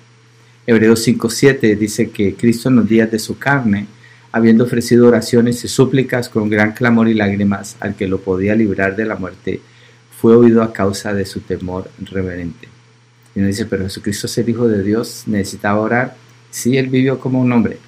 Hebreos 0.67 1.09
5.7 1.09 1.75
dice 1.79 2.11
que 2.11 2.35
Cristo 2.35 2.69
en 2.69 2.77
los 2.77 2.87
días 2.87 3.11
de 3.11 3.19
su 3.19 3.39
carne, 3.39 3.87
habiendo 4.31 4.65
ofrecido 4.65 5.09
oraciones 5.09 5.65
y 5.65 5.69
súplicas 5.69 6.29
con 6.29 6.51
gran 6.51 6.73
clamor 6.73 7.09
y 7.09 7.15
lágrimas 7.15 7.79
al 7.81 7.95
que 7.95 8.07
lo 8.07 8.21
podía 8.21 8.55
librar 8.55 8.95
de 8.95 9.07
la 9.07 9.17
muerte, 9.17 9.63
fue 10.21 10.37
oído 10.37 10.63
a 10.63 10.73
causa 10.73 11.13
de 11.13 11.27
su 11.27 11.41
temor 11.41 11.91
reverente. 11.99 12.69
Y 13.35 13.41
uno 13.41 13.49
dice, 13.49 13.67
pero 13.67 13.85
Jesucristo 13.85 14.27
es 14.27 14.39
el 14.39 14.49
Hijo 14.49 14.69
de 14.69 14.83
Dios, 14.83 15.25
necesitaba 15.27 15.81
orar. 15.81 16.17
Sí, 16.51 16.77
Él 16.77 16.89
vivió 16.89 17.19
como 17.19 17.41
un 17.41 17.53
hombre. 17.53 17.79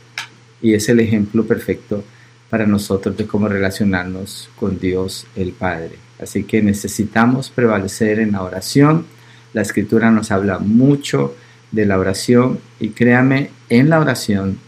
Y 0.60 0.74
es 0.74 0.88
el 0.88 1.00
ejemplo 1.00 1.44
perfecto 1.46 2.04
para 2.50 2.66
nosotros 2.66 3.16
de 3.16 3.26
cómo 3.26 3.48
relacionarnos 3.48 4.48
con 4.58 4.78
Dios 4.78 5.26
el 5.36 5.52
Padre. 5.52 5.92
Así 6.20 6.44
que 6.44 6.62
necesitamos 6.62 7.50
prevalecer 7.50 8.18
en 8.18 8.32
la 8.32 8.42
oración. 8.42 9.06
La 9.52 9.62
escritura 9.62 10.10
nos 10.10 10.30
habla 10.30 10.58
mucho 10.58 11.34
de 11.70 11.86
la 11.86 11.98
oración 11.98 12.58
y 12.80 12.90
créame, 12.90 13.50
en 13.68 13.90
la 13.90 14.00
oración 14.00 14.58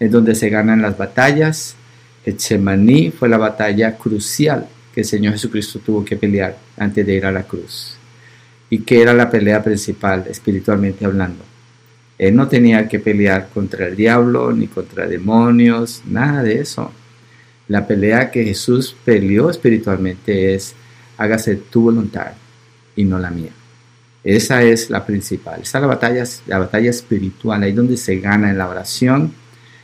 es 0.00 0.10
donde 0.10 0.34
se 0.34 0.50
ganan 0.50 0.82
las 0.82 0.96
batallas. 0.96 1.74
Getsemaní 2.24 3.10
fue 3.10 3.28
la 3.28 3.38
batalla 3.38 3.96
crucial 3.96 4.68
que 4.98 5.02
el 5.02 5.06
Señor 5.06 5.34
Jesucristo 5.34 5.78
tuvo 5.78 6.04
que 6.04 6.16
pelear 6.16 6.58
antes 6.76 7.06
de 7.06 7.14
ir 7.14 7.24
a 7.24 7.30
la 7.30 7.44
cruz 7.44 7.94
y 8.68 8.80
que 8.80 9.00
era 9.00 9.14
la 9.14 9.30
pelea 9.30 9.62
principal 9.62 10.24
espiritualmente 10.28 11.04
hablando. 11.04 11.44
Él 12.18 12.34
no 12.34 12.48
tenía 12.48 12.88
que 12.88 12.98
pelear 12.98 13.48
contra 13.54 13.86
el 13.86 13.94
diablo 13.94 14.50
ni 14.50 14.66
contra 14.66 15.06
demonios, 15.06 16.02
nada 16.04 16.42
de 16.42 16.58
eso. 16.58 16.90
La 17.68 17.86
pelea 17.86 18.32
que 18.32 18.42
Jesús 18.42 18.96
peleó 19.04 19.50
espiritualmente 19.50 20.56
es, 20.56 20.74
hágase 21.16 21.54
tu 21.54 21.82
voluntad 21.82 22.32
y 22.96 23.04
no 23.04 23.20
la 23.20 23.30
mía. 23.30 23.52
Esa 24.24 24.64
es 24.64 24.90
la 24.90 25.06
principal. 25.06 25.60
Esa 25.62 25.78
es 25.78 25.82
la 25.82 25.86
batalla, 25.86 26.24
la 26.48 26.58
batalla 26.58 26.90
espiritual, 26.90 27.62
ahí 27.62 27.70
donde 27.70 27.96
se 27.96 28.18
gana 28.18 28.50
en 28.50 28.58
la 28.58 28.68
oración. 28.68 29.32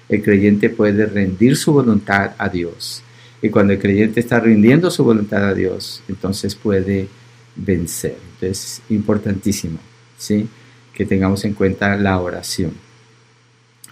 El 0.08 0.24
creyente 0.24 0.70
puede 0.70 1.06
rendir 1.06 1.56
su 1.56 1.72
voluntad 1.72 2.32
a 2.36 2.48
Dios. 2.48 3.04
Y 3.44 3.50
cuando 3.50 3.74
el 3.74 3.78
creyente 3.78 4.20
está 4.20 4.40
rindiendo 4.40 4.90
su 4.90 5.04
voluntad 5.04 5.46
a 5.46 5.52
Dios, 5.52 6.02
entonces 6.08 6.54
puede 6.54 7.08
vencer. 7.54 8.16
Entonces, 8.32 8.80
importantísimo, 8.88 9.78
¿sí? 10.16 10.48
Que 10.94 11.04
tengamos 11.04 11.44
en 11.44 11.52
cuenta 11.52 11.94
la 11.94 12.18
oración. 12.18 12.72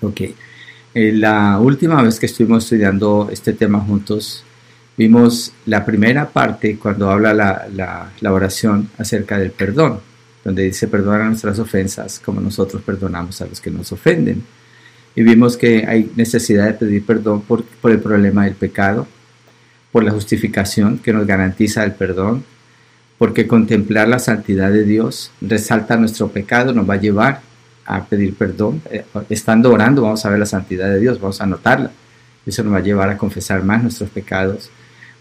Ok. 0.00 0.22
Eh, 0.94 1.12
la 1.12 1.58
última 1.58 2.00
vez 2.02 2.18
que 2.18 2.24
estuvimos 2.24 2.64
estudiando 2.64 3.28
este 3.30 3.52
tema 3.52 3.78
juntos, 3.80 4.42
vimos 4.96 5.52
la 5.66 5.84
primera 5.84 6.30
parte 6.30 6.78
cuando 6.78 7.10
habla 7.10 7.34
la, 7.34 8.10
la, 8.18 8.32
oración 8.32 8.88
acerca 8.96 9.36
del 9.36 9.50
perdón, 9.50 10.00
donde 10.42 10.62
dice 10.62 10.88
perdona 10.88 11.26
nuestras 11.26 11.58
ofensas 11.58 12.20
como 12.20 12.40
nosotros 12.40 12.80
perdonamos 12.80 13.42
a 13.42 13.46
los 13.46 13.60
que 13.60 13.70
nos 13.70 13.92
ofenden. 13.92 14.44
Y 15.14 15.22
vimos 15.22 15.58
que 15.58 15.84
hay 15.86 16.10
necesidad 16.16 16.68
de 16.68 16.72
pedir 16.72 17.04
perdón 17.04 17.42
por, 17.42 17.62
por 17.64 17.90
el 17.90 18.00
problema 18.00 18.46
del 18.46 18.54
pecado, 18.54 19.06
por 19.92 20.02
la 20.02 20.10
justificación 20.10 20.98
que 20.98 21.12
nos 21.12 21.26
garantiza 21.26 21.84
el 21.84 21.92
perdón, 21.92 22.44
porque 23.18 23.46
contemplar 23.46 24.08
la 24.08 24.18
santidad 24.18 24.72
de 24.72 24.84
Dios 24.84 25.30
resalta 25.40 25.96
nuestro 25.96 26.28
pecado, 26.28 26.72
nos 26.72 26.88
va 26.88 26.94
a 26.94 27.00
llevar 27.00 27.40
a 27.84 28.04
pedir 28.04 28.34
perdón. 28.34 28.82
Eh, 28.90 29.04
estando 29.28 29.70
orando 29.70 30.02
vamos 30.02 30.24
a 30.24 30.30
ver 30.30 30.38
la 30.38 30.46
santidad 30.46 30.88
de 30.88 30.98
Dios, 30.98 31.20
vamos 31.20 31.40
a 31.40 31.46
notarla. 31.46 31.90
Eso 32.44 32.64
nos 32.64 32.72
va 32.72 32.78
a 32.78 32.82
llevar 32.82 33.08
a 33.10 33.16
confesar 33.18 33.62
más 33.62 33.82
nuestros 33.82 34.10
pecados, 34.10 34.70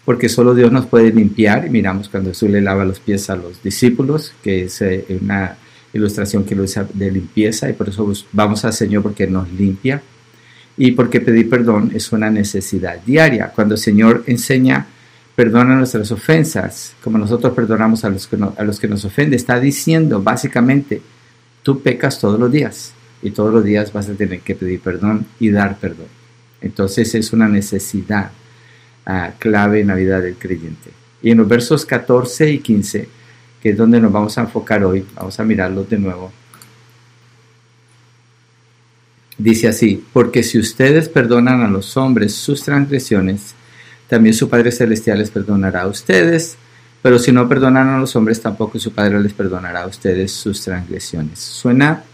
porque 0.04 0.28
solo 0.28 0.54
Dios 0.54 0.72
nos 0.72 0.86
puede 0.86 1.12
limpiar. 1.12 1.66
Y 1.66 1.70
miramos 1.70 2.08
cuando 2.08 2.30
Jesús 2.30 2.50
le 2.50 2.60
lava 2.60 2.84
los 2.84 2.98
pies 2.98 3.30
a 3.30 3.36
los 3.36 3.62
discípulos, 3.62 4.34
que 4.42 4.64
es 4.64 4.82
eh, 4.82 5.04
una 5.20 5.56
ilustración 5.92 6.44
que 6.44 6.56
lo 6.56 6.64
usa 6.64 6.86
de 6.92 7.10
limpieza, 7.10 7.68
y 7.68 7.74
por 7.74 7.88
eso 7.88 8.10
vamos 8.32 8.64
al 8.64 8.72
Señor 8.72 9.02
porque 9.02 9.26
nos 9.26 9.50
limpia. 9.52 10.02
Y 10.76 10.92
porque 10.92 11.20
pedir 11.20 11.50
perdón 11.50 11.90
es 11.94 12.12
una 12.12 12.30
necesidad 12.30 12.98
diaria. 13.04 13.52
Cuando 13.54 13.74
el 13.74 13.80
Señor 13.80 14.24
enseña 14.26 14.86
perdona 15.34 15.76
nuestras 15.76 16.10
ofensas, 16.12 16.94
como 17.02 17.18
nosotros 17.18 17.54
perdonamos 17.54 18.04
a 18.04 18.10
los, 18.10 18.26
que 18.26 18.36
a 18.56 18.64
los 18.64 18.78
que 18.78 18.88
nos 18.88 19.04
ofenden. 19.04 19.34
Está 19.34 19.58
diciendo 19.58 20.22
básicamente, 20.22 21.00
tú 21.62 21.80
pecas 21.80 22.18
todos 22.18 22.38
los 22.38 22.52
días 22.52 22.92
y 23.22 23.30
todos 23.30 23.52
los 23.52 23.64
días 23.64 23.92
vas 23.92 24.08
a 24.08 24.14
tener 24.14 24.40
que 24.40 24.54
pedir 24.54 24.80
perdón 24.80 25.26
y 25.38 25.50
dar 25.50 25.78
perdón. 25.78 26.08
Entonces 26.60 27.14
es 27.14 27.32
una 27.32 27.48
necesidad 27.48 28.30
ah, 29.06 29.32
clave 29.38 29.80
en 29.80 29.88
la 29.88 29.94
vida 29.94 30.20
del 30.20 30.34
creyente. 30.34 30.90
Y 31.22 31.30
en 31.30 31.38
los 31.38 31.48
versos 31.48 31.86
14 31.86 32.50
y 32.50 32.58
15, 32.58 33.08
que 33.62 33.70
es 33.70 33.76
donde 33.76 34.00
nos 34.00 34.12
vamos 34.12 34.36
a 34.38 34.42
enfocar 34.42 34.84
hoy, 34.84 35.06
vamos 35.14 35.38
a 35.38 35.44
mirarlos 35.44 35.88
de 35.88 35.98
nuevo. 35.98 36.32
Dice 39.42 39.66
así, 39.66 40.04
porque 40.12 40.44
si 40.44 40.56
ustedes 40.56 41.08
perdonan 41.08 41.62
a 41.62 41.66
los 41.66 41.96
hombres 41.96 42.32
sus 42.32 42.62
transgresiones, 42.62 43.56
también 44.06 44.36
su 44.36 44.48
Padre 44.48 44.70
Celestial 44.70 45.18
les 45.18 45.32
perdonará 45.32 45.82
a 45.82 45.86
ustedes, 45.88 46.56
pero 47.02 47.18
si 47.18 47.32
no 47.32 47.48
perdonan 47.48 47.88
a 47.88 47.98
los 47.98 48.14
hombres, 48.14 48.40
tampoco 48.40 48.78
su 48.78 48.92
Padre 48.92 49.20
les 49.20 49.32
perdonará 49.32 49.82
a 49.82 49.88
ustedes 49.88 50.30
sus 50.30 50.62
transgresiones. 50.62 51.40
Suena 51.40 52.04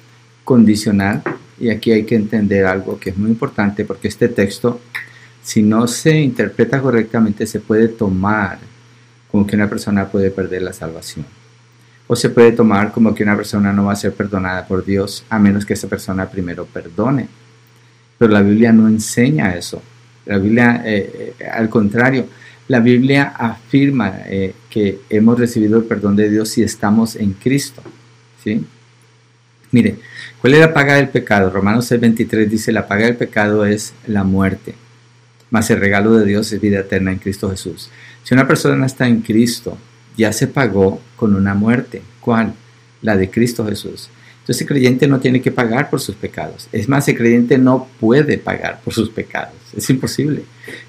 condicional 0.43 1.23
y 1.61 1.69
aquí 1.69 1.93
hay 1.93 2.05
que 2.05 2.15
entender 2.15 2.65
algo 2.65 2.99
que 2.99 3.11
es 3.11 3.19
muy 3.19 3.29
importante 3.29 3.85
porque 3.85 4.09
este 4.09 4.31
texto, 4.31 4.81
si 5.43 5.63
no 5.63 5.87
se 5.87 6.19
interpreta 6.19 6.81
correctamente, 6.81 7.47
se 7.47 7.61
puede 7.61 7.89
tomar 7.89 8.59
como 9.31 9.47
que 9.47 9.55
una 9.55 9.69
persona 9.69 10.09
puede 10.09 10.31
perder 10.31 10.63
la 10.63 10.73
salvación. 10.73 11.27
O 12.09 12.17
se 12.17 12.31
puede 12.31 12.53
tomar 12.53 12.91
como 12.91 13.15
que 13.15 13.23
una 13.23 13.37
persona 13.37 13.73
no 13.73 13.85
va 13.85 13.93
a 13.93 13.97
ser 13.97 14.13
perdonada 14.13 14.67
por 14.67 14.85
Dios 14.85 15.25
a 15.31 15.39
menos 15.39 15.65
que 15.65 15.75
esa 15.75 15.87
persona 15.87 16.29
primero 16.29 16.67
perdone. 16.67 17.29
Pero 18.19 18.33
la 18.33 18.43
Biblia 18.43 18.73
no 18.73 18.89
enseña 18.89 19.55
eso. 19.55 19.81
La 20.27 20.39
Biblia, 20.39 20.83
eh, 20.85 21.35
eh, 21.39 21.47
al 21.47 21.69
contrario, 21.69 22.27
la 22.67 22.81
Biblia 22.81 23.35
afirma 23.37 24.13
eh, 24.27 24.55
que 24.69 25.01
hemos 25.09 25.39
recibido 25.39 25.79
el 25.79 25.85
perdón 25.85 26.17
de 26.17 26.29
Dios 26.29 26.49
si 26.49 26.63
estamos 26.63 27.15
en 27.15 27.33
Cristo. 27.35 27.83
¿sí? 28.43 28.65
Mire, 29.71 29.97
¿cuál 30.41 30.55
es 30.55 30.61
la 30.61 30.73
paga 30.73 30.95
del 30.95 31.09
pecado? 31.09 31.51
Romanos 31.51 31.91
6:23 31.91 32.47
dice, 32.47 32.73
la 32.73 32.89
paga 32.89 33.07
del 33.07 33.17
pecado 33.17 33.65
es 33.65 33.93
la 34.07 34.25
muerte, 34.25 34.75
mas 35.51 35.71
el 35.71 35.81
regalo 35.81 36.15
de 36.15 36.25
Dios 36.25 36.53
es 36.53 36.61
vida 36.61 36.81
eterna 36.81 37.13
en 37.13 37.19
Cristo 37.19 37.51
Jesús. 37.51 37.91
Si 38.23 38.35
una 38.35 38.47
persona 38.47 38.87
está 38.87 39.07
en 39.07 39.21
Cristo, 39.21 39.77
ya 40.19 40.33
se 40.33 40.49
pagó 40.49 41.01
con 41.17 41.35
una 41.35 41.55
muerte. 41.55 42.03
¿Cuál? 42.21 42.53
La 43.01 43.17
de 43.17 43.31
Cristo 43.31 43.65
Jesús. 43.65 44.11
Entonces 44.41 44.63
el 44.63 44.69
creyente 44.69 45.07
no 45.07 45.21
tiene 45.21 45.41
que 45.41 45.53
pagar 45.53 45.89
por 45.89 46.01
sus 46.01 46.17
pecados. 46.17 46.69
Es 46.73 46.89
más, 46.89 47.07
el 47.09 47.17
creyente 47.17 47.57
no 47.57 47.87
puede 48.01 48.37
pagar 48.37 48.81
por 48.83 48.93
sus 48.93 49.11
pecados. 49.11 49.55
Es 49.77 49.89
imposible. 49.91 50.43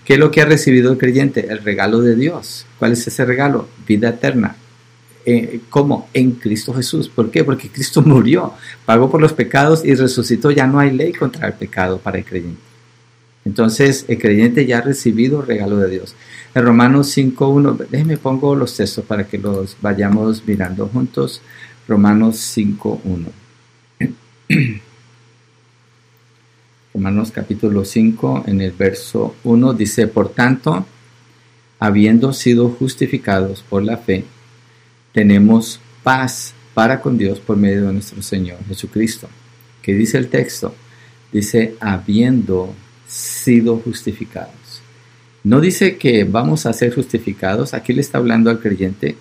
¿Qué 0.04 0.14
es 0.14 0.20
lo 0.20 0.32
que 0.32 0.42
ha 0.42 0.46
recibido 0.46 0.92
el 0.92 0.98
creyente? 0.98 1.48
El 1.50 1.60
regalo 1.60 2.02
de 2.02 2.16
Dios. 2.16 2.66
¿Cuál 2.80 2.94
es 2.94 3.06
ese 3.06 3.24
regalo? 3.26 3.70
Vida 3.86 4.10
eterna. 4.10 4.56
Eh, 5.26 5.60
¿Cómo? 5.70 6.10
En 6.14 6.32
Cristo 6.32 6.74
Jesús. 6.74 7.10
¿Por 7.10 7.30
qué? 7.30 7.44
Porque 7.44 7.70
Cristo 7.70 8.02
murió, 8.06 8.54
pagó 8.86 9.12
por 9.12 9.22
los 9.22 9.34
pecados 9.34 9.86
y 9.86 9.94
resucitó. 9.94 10.50
Ya 10.52 10.66
no 10.66 10.80
hay 10.80 10.92
ley 10.92 11.12
contra 11.12 11.48
el 11.48 11.54
pecado 11.54 12.00
para 12.00 12.18
el 12.18 12.26
creyente. 12.26 12.62
Entonces, 13.46 14.06
el 14.08 14.20
creyente 14.20 14.66
ya 14.66 14.80
ha 14.80 14.82
recibido 14.82 15.42
el 15.42 15.48
regalo 15.48 15.78
de 15.78 15.90
Dios. 15.90 16.16
En 16.56 16.66
Romanos 16.66 17.16
5.1, 17.16 17.88
déjenme 17.90 18.18
pongo 18.18 18.56
los 18.56 18.76
textos 18.76 19.06
para 19.06 19.28
que 19.28 19.38
los 19.38 19.78
vayamos 19.82 20.44
mirando 20.48 20.88
juntos. 20.88 21.42
Romanos 21.88 22.38
5.1. 22.58 23.28
Romanos 26.94 27.32
capítulo 27.32 27.86
5, 27.86 28.46
en 28.48 28.62
el 28.62 28.72
verso 28.72 29.36
1 29.44 29.74
dice, 29.74 30.08
por 30.08 30.30
tanto, 30.30 30.88
habiendo 31.80 32.34
sido 32.34 32.70
justificados 32.70 33.62
por 33.62 33.84
la 33.84 33.98
fe, 33.98 34.26
tenemos 35.14 35.80
paz 36.02 36.56
para 36.74 37.00
con 37.00 37.18
Dios 37.18 37.40
por 37.40 37.58
medio 37.58 37.86
de 37.88 37.94
nuestro 37.94 38.24
Señor 38.24 38.58
Jesucristo. 38.68 39.30
¿Qué 39.84 39.94
dice 39.94 40.18
el 40.18 40.30
texto? 40.30 40.74
Dice, 41.32 41.76
habiendo 41.80 42.74
sido 43.08 43.78
justificados. 43.78 44.69
No 45.44 45.62
dice 45.62 45.98
que 45.98 46.26
vamos 46.26 46.66
a 46.66 46.74
ser 46.74 46.94
justificados, 46.94 47.74
aquí 47.74 47.94
le 47.94 48.02
está 48.02 48.18
hablando 48.18 48.50
al 48.50 48.60
creyente. 48.60 49.16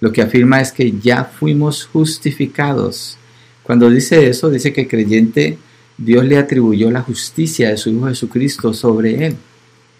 Lo 0.00 0.12
que 0.12 0.22
afirma 0.22 0.60
es 0.60 0.72
que 0.72 0.92
ya 1.00 1.24
fuimos 1.24 1.86
justificados. 1.86 3.18
Cuando 3.62 3.90
dice 3.90 4.28
eso, 4.28 4.48
dice 4.48 4.72
que 4.72 4.82
el 4.82 4.88
creyente, 4.88 5.58
Dios 5.98 6.24
le 6.24 6.38
atribuyó 6.38 6.90
la 6.90 7.02
justicia 7.02 7.70
de 7.70 7.76
su 7.76 7.90
Hijo 7.90 8.06
Jesucristo 8.06 8.72
sobre 8.72 9.26
él. 9.26 9.36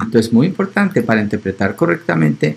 Entonces, 0.01 0.33
muy 0.33 0.47
importante 0.47 1.03
para 1.03 1.23
interpretar 1.23 1.75
correctamente 1.75 2.57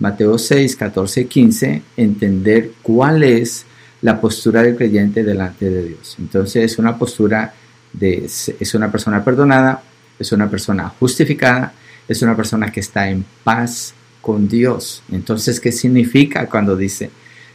Mateo 0.00 0.36
6, 0.36 0.76
14, 0.76 1.26
15, 1.26 1.82
entender 1.96 2.72
cuál 2.82 3.22
es 3.22 3.64
la 4.02 4.20
postura 4.20 4.62
del 4.62 4.76
creyente 4.76 5.22
delante 5.22 5.70
de 5.70 5.84
Dios. 5.84 6.16
Entonces, 6.18 6.72
es 6.72 6.78
una 6.78 6.98
postura 6.98 7.54
de, 7.92 8.24
es 8.24 8.74
una 8.74 8.90
persona 8.90 9.24
perdonada, 9.24 9.82
es 10.18 10.32
una 10.32 10.50
persona 10.50 10.88
justificada, 10.88 11.72
es 12.10 12.22
una 12.22 12.34
persona 12.34 12.72
que 12.72 12.80
está 12.80 13.08
en 13.08 13.24
paz 13.44 13.94
con 14.20 14.48
Dios. 14.48 15.00
Entonces, 15.12 15.60
¿qué 15.60 15.70
significa 15.70 16.46
cuando 16.48 16.76
dice, 16.76 17.08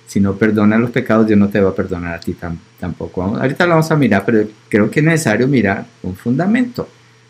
si 0.08 0.22
no 0.22 0.38
perdonas 0.38 0.80
los 0.80 0.92
pecados, 0.92 1.28
Dios 1.28 1.38
no 1.38 1.50
te 1.50 1.60
va 1.60 1.72
a 1.72 1.76
perdonar 1.76 2.14
a 2.14 2.20
ti 2.22 2.38
tampoco? 2.80 3.22
Ahorita 3.22 3.66
lo 3.66 3.72
vamos 3.72 3.92
a 3.92 3.98
mirar, 3.98 4.24
pero 4.26 4.48
creo 4.70 4.90
que 4.90 5.02
es 5.02 5.06
necesario 5.06 5.46
mirar 5.50 5.86
un 6.04 6.16
fundamento 6.16 6.88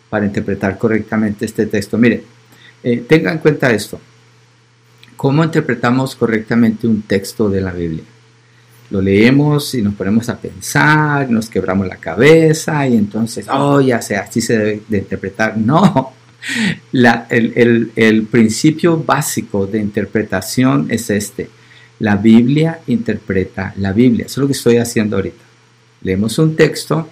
para 0.08 0.28
interpretar 0.28 0.78
correctamente 0.78 1.46
este 1.46 1.66
texto. 1.66 1.98
Mire, 1.98 2.24
eh, 2.84 3.04
tenga 3.10 3.32
en 3.32 3.40
cuenta 3.40 3.72
esto. 3.72 4.00
¿Cómo 5.16 5.44
interpretamos 5.44 6.16
correctamente 6.16 6.86
un 6.86 7.02
texto 7.02 7.50
de 7.50 7.62
la 7.62 7.72
Biblia? 7.72 8.04
Lo 8.92 9.02
leemos 9.02 9.74
y 9.74 9.82
nos 9.82 9.96
ponemos 9.96 10.30
a 10.30 10.38
pensar, 10.38 11.28
nos 11.32 11.50
quebramos 11.50 11.88
la 11.88 11.96
cabeza 11.96 12.88
y 12.88 12.96
entonces, 12.96 13.48
oh, 13.50 13.82
ya 13.82 14.00
sé, 14.00 14.16
así 14.16 14.42
se 14.42 14.60
debe 14.60 14.82
de 14.88 14.98
interpretar. 15.00 15.58
No, 15.58 16.14
el, 16.94 18.28
principio 18.30 19.04
básico 19.04 19.66
de 19.68 19.80
interpretación 19.80 20.88
es 20.90 21.10
este. 21.10 21.50
La 22.00 22.18
Biblia 22.18 22.80
interpreta 22.88 23.74
la 23.78 23.94
Biblia. 23.94 24.26
Eso 24.26 24.34
es 24.34 24.42
lo 24.42 24.48
que 24.48 24.54
estoy 24.54 24.78
haciendo 24.78 25.16
ahorita. 25.16 25.44
Leemos 26.02 26.38
un 26.40 26.56
texto 26.56 27.10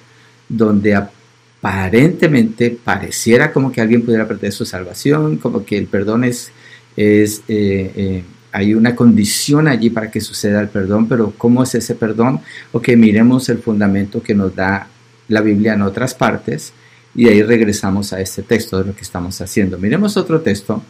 donde 0.48 0.96
aparentemente 0.96 2.72
pareciera 2.72 3.52
como 3.52 3.72
que 3.72 3.82
alguien 3.82 4.04
pudiera 4.04 4.28
perder 4.28 4.52
su 4.52 4.66
salvación, 4.66 5.38
como 5.38 5.66
que 5.66 5.78
el 5.78 5.88
perdón 5.88 6.26
es, 6.26 6.52
es 6.96 7.40
eh, 7.48 7.92
eh, 7.96 8.24
hay 8.52 8.76
una 8.76 8.96
condición 8.96 9.68
allí 9.68 9.90
para 9.90 10.12
que 10.12 10.22
suceda 10.22 10.62
el 10.62 10.68
perdón, 10.68 11.08
pero 11.08 11.34
¿cómo 11.38 11.64
es 11.64 11.74
ese 11.74 11.96
perdón? 11.96 12.42
O 12.72 12.82
que 12.82 12.96
miremos 12.96 13.50
el 13.50 13.58
fundamento 13.58 14.22
que 14.22 14.36
nos 14.36 14.56
da 14.56 14.88
la 15.28 15.42
Biblia 15.42 15.74
en 15.74 15.82
otras 15.82 16.14
partes 16.14 16.74
y 17.16 17.28
ahí 17.28 17.44
regresamos 17.44 18.14
a 18.14 18.22
este 18.22 18.42
texto 18.42 18.80
de 18.80 18.86
lo 18.86 18.96
que 18.96 19.02
estamos 19.02 19.40
haciendo. 19.42 19.78
Miremos 19.78 20.18
otro 20.18 20.42
texto 20.42 20.84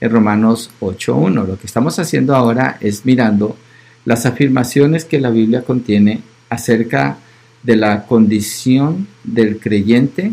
en 0.00 0.10
Romanos 0.10 0.70
8.1. 0.80 1.46
Lo 1.46 1.58
que 1.58 1.66
estamos 1.66 1.98
haciendo 1.98 2.34
ahora 2.34 2.78
es 2.80 3.04
mirando 3.04 3.56
las 4.04 4.24
afirmaciones 4.26 5.04
que 5.04 5.20
la 5.20 5.30
Biblia 5.30 5.62
contiene 5.62 6.22
acerca 6.48 7.18
de 7.62 7.76
la 7.76 8.06
condición 8.06 9.08
del 9.24 9.58
creyente 9.58 10.32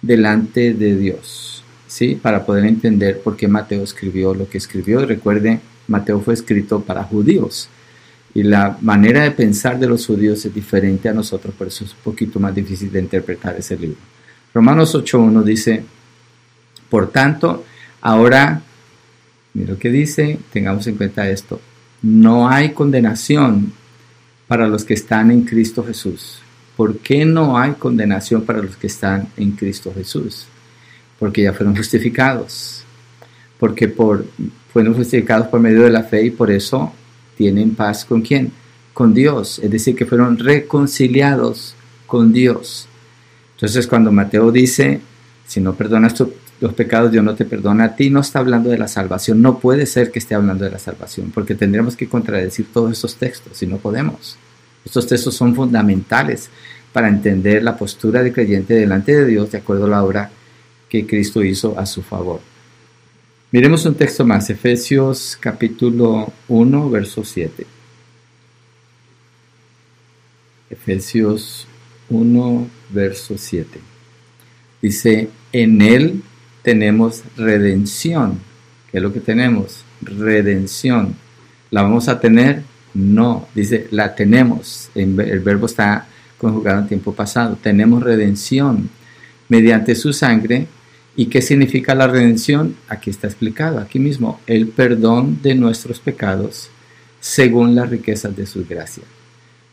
delante 0.00 0.72
de 0.72 0.96
Dios, 0.96 1.62
¿sí? 1.86 2.14
Para 2.14 2.46
poder 2.46 2.64
entender 2.64 3.20
por 3.20 3.36
qué 3.36 3.48
Mateo 3.48 3.82
escribió 3.82 4.34
lo 4.34 4.48
que 4.48 4.58
escribió. 4.58 5.04
recuerde, 5.04 5.60
Mateo 5.88 6.20
fue 6.20 6.34
escrito 6.34 6.80
para 6.80 7.04
judíos 7.04 7.68
y 8.32 8.44
la 8.44 8.78
manera 8.80 9.24
de 9.24 9.32
pensar 9.32 9.78
de 9.78 9.88
los 9.88 10.06
judíos 10.06 10.44
es 10.46 10.54
diferente 10.54 11.08
a 11.08 11.12
nosotros, 11.12 11.54
por 11.54 11.66
eso 11.66 11.84
es 11.84 11.92
un 11.92 11.98
poquito 12.04 12.38
más 12.38 12.54
difícil 12.54 12.90
de 12.90 13.00
interpretar 13.00 13.56
ese 13.58 13.76
libro. 13.76 13.98
Romanos 14.52 14.94
8.1 14.94 15.42
dice, 15.44 15.84
por 16.88 17.10
tanto, 17.10 17.64
ahora, 18.00 18.62
mira 19.54 19.72
lo 19.72 19.78
que 19.78 19.90
dice, 19.90 20.38
tengamos 20.52 20.86
en 20.86 20.96
cuenta 20.96 21.28
esto, 21.28 21.60
no 22.02 22.48
hay 22.48 22.72
condenación 22.72 23.72
para 24.48 24.66
los 24.66 24.84
que 24.84 24.94
están 24.94 25.30
en 25.30 25.42
Cristo 25.42 25.84
Jesús. 25.84 26.40
¿Por 26.76 26.98
qué 26.98 27.24
no 27.24 27.58
hay 27.58 27.72
condenación 27.72 28.42
para 28.42 28.62
los 28.62 28.76
que 28.76 28.88
están 28.88 29.28
en 29.36 29.52
Cristo 29.52 29.92
Jesús? 29.94 30.46
Porque 31.18 31.42
ya 31.42 31.52
fueron 31.52 31.76
justificados. 31.76 32.82
Porque 33.58 33.86
por, 33.86 34.24
fueron 34.72 34.94
justificados 34.94 35.46
por 35.48 35.60
medio 35.60 35.82
de 35.82 35.90
la 35.90 36.02
fe 36.02 36.24
y 36.24 36.30
por 36.30 36.50
eso 36.50 36.92
tienen 37.36 37.74
paz 37.74 38.04
con 38.04 38.22
quién? 38.22 38.50
Con 38.94 39.14
Dios. 39.14 39.60
Es 39.60 39.70
decir, 39.70 39.94
que 39.94 40.06
fueron 40.06 40.38
reconciliados 40.38 41.74
con 42.06 42.32
Dios. 42.32 42.88
Entonces 43.60 43.86
cuando 43.86 44.10
Mateo 44.10 44.50
dice, 44.50 45.02
si 45.46 45.60
no 45.60 45.74
perdonas 45.74 46.14
los 46.62 46.72
pecados, 46.72 47.12
Dios 47.12 47.22
no 47.22 47.34
te 47.34 47.44
perdona 47.44 47.84
a 47.84 47.94
ti, 47.94 48.08
no 48.08 48.20
está 48.20 48.38
hablando 48.38 48.70
de 48.70 48.78
la 48.78 48.88
salvación. 48.88 49.42
No 49.42 49.58
puede 49.58 49.84
ser 49.84 50.10
que 50.10 50.18
esté 50.18 50.34
hablando 50.34 50.64
de 50.64 50.70
la 50.70 50.78
salvación, 50.78 51.30
porque 51.30 51.54
tendríamos 51.54 51.94
que 51.94 52.08
contradecir 52.08 52.72
todos 52.72 52.92
estos 52.92 53.16
textos 53.16 53.62
y 53.62 53.66
no 53.66 53.76
podemos. 53.76 54.38
Estos 54.82 55.06
textos 55.06 55.34
son 55.34 55.54
fundamentales 55.54 56.48
para 56.94 57.08
entender 57.08 57.62
la 57.62 57.76
postura 57.76 58.22
de 58.22 58.32
creyente 58.32 58.72
delante 58.72 59.14
de 59.14 59.26
Dios 59.26 59.50
de 59.50 59.58
acuerdo 59.58 59.84
a 59.84 59.90
la 59.90 60.04
obra 60.04 60.30
que 60.88 61.06
Cristo 61.06 61.44
hizo 61.44 61.78
a 61.78 61.84
su 61.84 62.00
favor. 62.00 62.40
Miremos 63.52 63.84
un 63.84 63.94
texto 63.94 64.24
más, 64.24 64.48
Efesios 64.48 65.36
capítulo 65.38 66.32
1, 66.48 66.88
verso 66.88 67.24
7. 67.24 67.66
Efesios 70.70 71.66
1, 72.08 72.79
verso 72.92 73.36
7. 73.36 73.80
Dice, 74.82 75.28
en 75.52 75.82
Él 75.82 76.22
tenemos 76.62 77.22
redención. 77.36 78.38
¿Qué 78.90 78.98
es 78.98 79.02
lo 79.02 79.12
que 79.12 79.20
tenemos? 79.20 79.84
Redención. 80.00 81.14
¿La 81.70 81.82
vamos 81.82 82.08
a 82.08 82.20
tener? 82.20 82.62
No, 82.94 83.48
dice, 83.54 83.86
la 83.90 84.14
tenemos. 84.14 84.90
El 84.94 85.40
verbo 85.40 85.66
está 85.66 86.06
conjugado 86.38 86.80
en 86.80 86.88
tiempo 86.88 87.14
pasado. 87.14 87.58
Tenemos 87.62 88.02
redención 88.02 88.90
mediante 89.48 89.94
su 89.94 90.12
sangre. 90.12 90.66
¿Y 91.16 91.26
qué 91.26 91.42
significa 91.42 91.94
la 91.94 92.06
redención? 92.06 92.76
Aquí 92.88 93.10
está 93.10 93.26
explicado, 93.26 93.78
aquí 93.78 93.98
mismo, 93.98 94.40
el 94.46 94.68
perdón 94.68 95.40
de 95.42 95.54
nuestros 95.54 95.98
pecados 95.98 96.70
según 97.20 97.74
las 97.74 97.90
riquezas 97.90 98.34
de 98.34 98.46
su 98.46 98.64
gracia. 98.66 99.02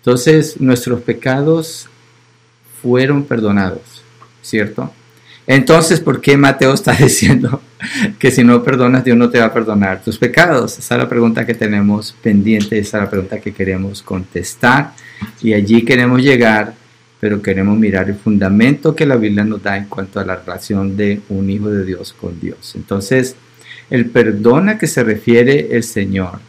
Entonces, 0.01 0.59
nuestros 0.59 1.01
pecados 1.01 1.87
fueron 2.81 3.23
perdonados, 3.23 4.03
¿cierto? 4.41 4.91
Entonces, 5.47 6.01
¿por 6.01 6.19
qué 6.19 6.35
Mateo 6.35 6.73
está 6.73 6.91
diciendo 6.99 7.61
que 8.19 8.31
si 8.31 8.43
no 8.43 8.63
perdonas, 8.63 9.05
Dios 9.05 9.17
no 9.17 9.29
te 9.29 9.39
va 9.39 9.45
a 9.45 9.53
perdonar 9.53 10.03
tus 10.03 10.17
pecados? 10.17 10.77
Esa 10.77 10.95
es 10.95 11.01
la 11.01 11.09
pregunta 11.09 11.45
que 11.45 11.53
tenemos 11.53 12.13
pendiente, 12.21 12.77
esa 12.77 12.97
es 12.97 13.03
la 13.05 13.09
pregunta 13.09 13.39
que 13.39 13.53
queremos 13.53 14.01
contestar 14.01 14.93
y 15.41 15.53
allí 15.53 15.83
queremos 15.83 16.21
llegar, 16.21 16.73
pero 17.19 17.41
queremos 17.41 17.77
mirar 17.77 18.09
el 18.09 18.15
fundamento 18.15 18.93
que 18.95 19.05
la 19.05 19.15
Biblia 19.15 19.45
nos 19.45 19.63
da 19.63 19.77
en 19.77 19.85
cuanto 19.85 20.19
a 20.19 20.25
la 20.25 20.35
relación 20.35 20.97
de 20.97 21.21
un 21.29 21.49
hijo 21.49 21.69
de 21.69 21.85
Dios 21.85 22.13
con 22.13 22.39
Dios. 22.39 22.73
Entonces, 22.75 23.35
el 23.89 24.07
perdón 24.07 24.67
a 24.69 24.77
que 24.77 24.87
se 24.87 25.03
refiere 25.03 25.69
el 25.71 25.83
Señor 25.83 26.39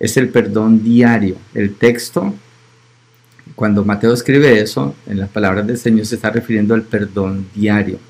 es 0.00 0.16
el 0.16 0.30
perdón 0.30 0.82
diario. 0.82 1.36
El 1.54 1.74
texto, 1.74 2.34
cuando 3.62 3.84
Mateo 3.84 4.12
escribe 4.12 4.60
eso, 4.60 4.96
en 5.06 5.20
las 5.20 5.28
palabras 5.28 5.64
del 5.64 5.78
Señor 5.78 6.04
se 6.04 6.16
está 6.16 6.30
refiriendo 6.30 6.74
al 6.74 6.82
perdón 6.82 7.46
diario 7.54 8.00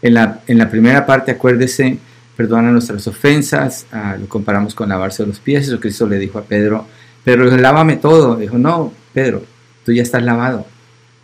en 0.00 0.14
la, 0.14 0.40
en 0.46 0.56
la 0.56 0.70
primera 0.70 1.04
parte, 1.04 1.32
acuérdese, 1.32 1.98
perdona 2.34 2.70
nuestras 2.70 3.06
ofensas, 3.06 3.84
ah, 3.92 4.16
lo 4.18 4.26
comparamos 4.26 4.74
con 4.74 4.88
lavarse 4.88 5.26
los 5.26 5.38
pies, 5.38 5.68
eso 5.68 5.78
Cristo 5.78 6.06
le 6.06 6.18
dijo 6.18 6.38
a 6.38 6.44
Pedro, 6.44 6.86
pero 7.22 7.44
lávame 7.44 7.96
todo. 7.96 8.36
Dijo, 8.36 8.56
no, 8.56 8.90
Pedro, 9.12 9.44
tú 9.84 9.92
ya 9.92 10.02
estás 10.02 10.22
lavado. 10.22 10.66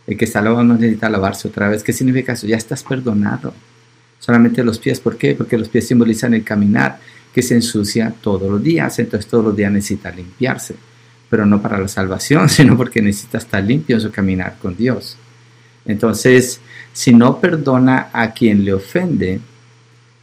El 0.07 0.19
que 0.19 0.27
está 0.27 0.43
lavado 0.43 0.65
no 0.65 0.75
necesita 0.75 1.09
lavarse 1.09 1.49
otra 1.49 1.69
vez. 1.69 1.83
¿Qué 1.83 1.95
significa 1.95 2.35
eso? 2.35 2.47
Ya 2.47 2.59
estás 2.59 2.83
perdonado. 2.83 3.55
Solamente 4.19 4.63
los 4.63 4.79
pies. 4.79 5.01
¿Por 5.01 5.17
qué? 5.17 5.35
Porque 5.35 5.57
los 5.57 5.71
pies 5.71 5.87
simbolizan 5.87 6.35
el 6.35 6.45
caminar 6.45 6.99
que 7.33 7.41
se 7.41 7.55
ensucia 7.55 8.13
todos 8.21 8.51
los 8.51 8.63
días. 8.63 8.99
Entonces 8.99 9.31
todos 9.31 9.45
los 9.45 9.57
días 9.57 9.73
necesita 9.73 10.11
limpiarse. 10.11 10.75
Pero 11.33 11.47
no 11.47 11.63
para 11.63 11.79
la 11.79 11.89
salvación, 11.89 12.49
sino 12.51 12.77
porque 12.77 13.01
necesita 13.01 13.39
estar 13.39 13.65
limpio 13.65 13.97
en 13.97 14.03
su 14.03 14.11
caminar 14.11 14.59
con 14.61 14.77
Dios. 14.77 15.17
Entonces, 15.87 16.61
si 16.93 17.15
no 17.15 17.41
perdona 17.41 18.11
a 18.13 18.35
quien 18.35 18.67
le 18.67 18.75
ofende, 18.75 19.41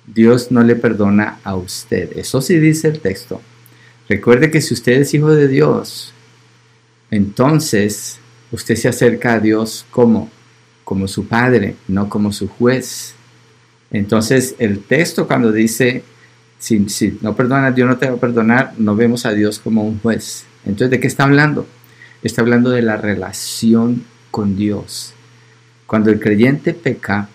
Dios 0.06 0.52
no 0.52 0.62
le 0.62 0.76
perdona 0.76 1.40
a 1.44 1.56
usted. 1.56 2.16
Eso 2.16 2.42
sí 2.42 2.60
dice 2.60 2.90
el 2.90 3.00
texto. 3.00 3.42
Recuerde 4.08 4.52
que 4.52 4.62
si 4.62 4.76
usted 4.76 5.02
es 5.02 5.14
hijo 5.16 5.32
de 5.32 5.48
Dios, 5.48 6.14
entonces 7.10 8.20
usted 8.52 8.76
se 8.76 8.90
acerca 8.90 9.34
a 9.34 9.40
Dios 9.40 9.88
como 9.90 10.30
como 10.90 11.08
su 11.08 11.28
padre, 11.28 11.76
no 11.88 12.10
como 12.10 12.34
su 12.34 12.48
juez. 12.48 13.14
Entonces 13.92 14.56
el 14.58 14.80
texto 14.80 15.28
cuando 15.28 15.52
dice, 15.52 16.02
si, 16.58 16.90
si 16.90 17.20
no 17.22 17.36
perdonas, 17.36 17.76
Dios 17.76 17.88
no 17.88 17.98
te 17.98 18.10
va 18.10 18.16
a 18.16 18.20
perdonar, 18.20 18.74
no 18.80 18.96
vemos 18.96 19.24
a 19.28 19.34
Dios 19.34 19.60
como 19.60 19.84
un 19.84 20.00
juez. 20.00 20.46
Entonces, 20.66 20.92
¿de 20.92 21.00
qué 21.00 21.08
está 21.08 21.24
hablando? 21.24 21.68
Está 22.22 22.42
hablando 22.42 22.70
de 22.70 22.82
la 22.82 22.98
relación 22.98 24.04
con 24.32 24.56
Dios. 24.56 25.14
Cuando 25.86 26.12
el 26.12 26.20
creyente 26.20 26.74
peca, 26.74 27.30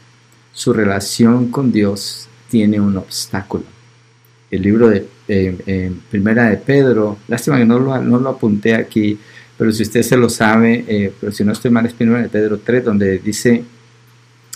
su 0.53 0.73
relación 0.73 1.51
con 1.51 1.73
Dios 1.73 2.29
tiene 2.49 2.81
un 2.81 2.97
obstáculo. 2.97 3.65
El 4.51 4.63
libro 4.63 4.89
de 4.89 5.09
Primera 6.11 6.45
de 6.51 6.57
Pedro, 6.59 7.19
lástima 7.27 7.59
que 7.59 7.65
no 7.65 7.79
lo, 7.79 8.01
no 8.01 8.19
lo 8.19 8.31
apunté 8.31 8.75
aquí, 8.75 9.19
pero 9.57 9.73
si 9.73 9.83
usted 9.83 10.03
se 10.03 10.17
lo 10.17 10.29
sabe, 10.29 10.85
eh, 10.87 11.13
pero 11.19 11.33
si 11.33 11.45
no 11.45 11.53
estoy 11.53 11.71
mal, 11.71 11.87
es 11.87 11.93
Primera 11.93 12.23
de 12.23 12.29
Pedro 12.29 12.59
3, 12.59 12.85
donde 12.85 13.19
dice 13.19 13.65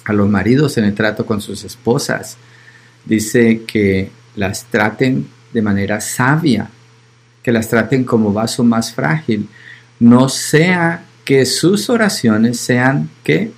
a 0.04 0.12
los 0.12 0.28
maridos 0.28 0.76
en 0.78 0.84
el 0.84 0.94
trato 0.94 1.26
con 1.26 1.40
sus 1.40 1.64
esposas, 1.64 2.36
dice 3.04 3.62
que 3.66 4.10
las 4.36 4.64
traten 4.66 5.26
de 5.52 5.62
manera 5.62 6.00
sabia, 6.00 6.70
que 7.48 7.52
las 7.52 7.70
traten 7.70 8.04
como 8.04 8.30
vaso 8.30 8.62
más 8.62 8.92
frágil, 8.92 9.48
no 9.98 10.28
sea 10.28 11.06
que 11.24 11.46
sus 11.46 11.88
oraciones 11.88 12.60
sean 12.60 13.08
que 13.24 13.52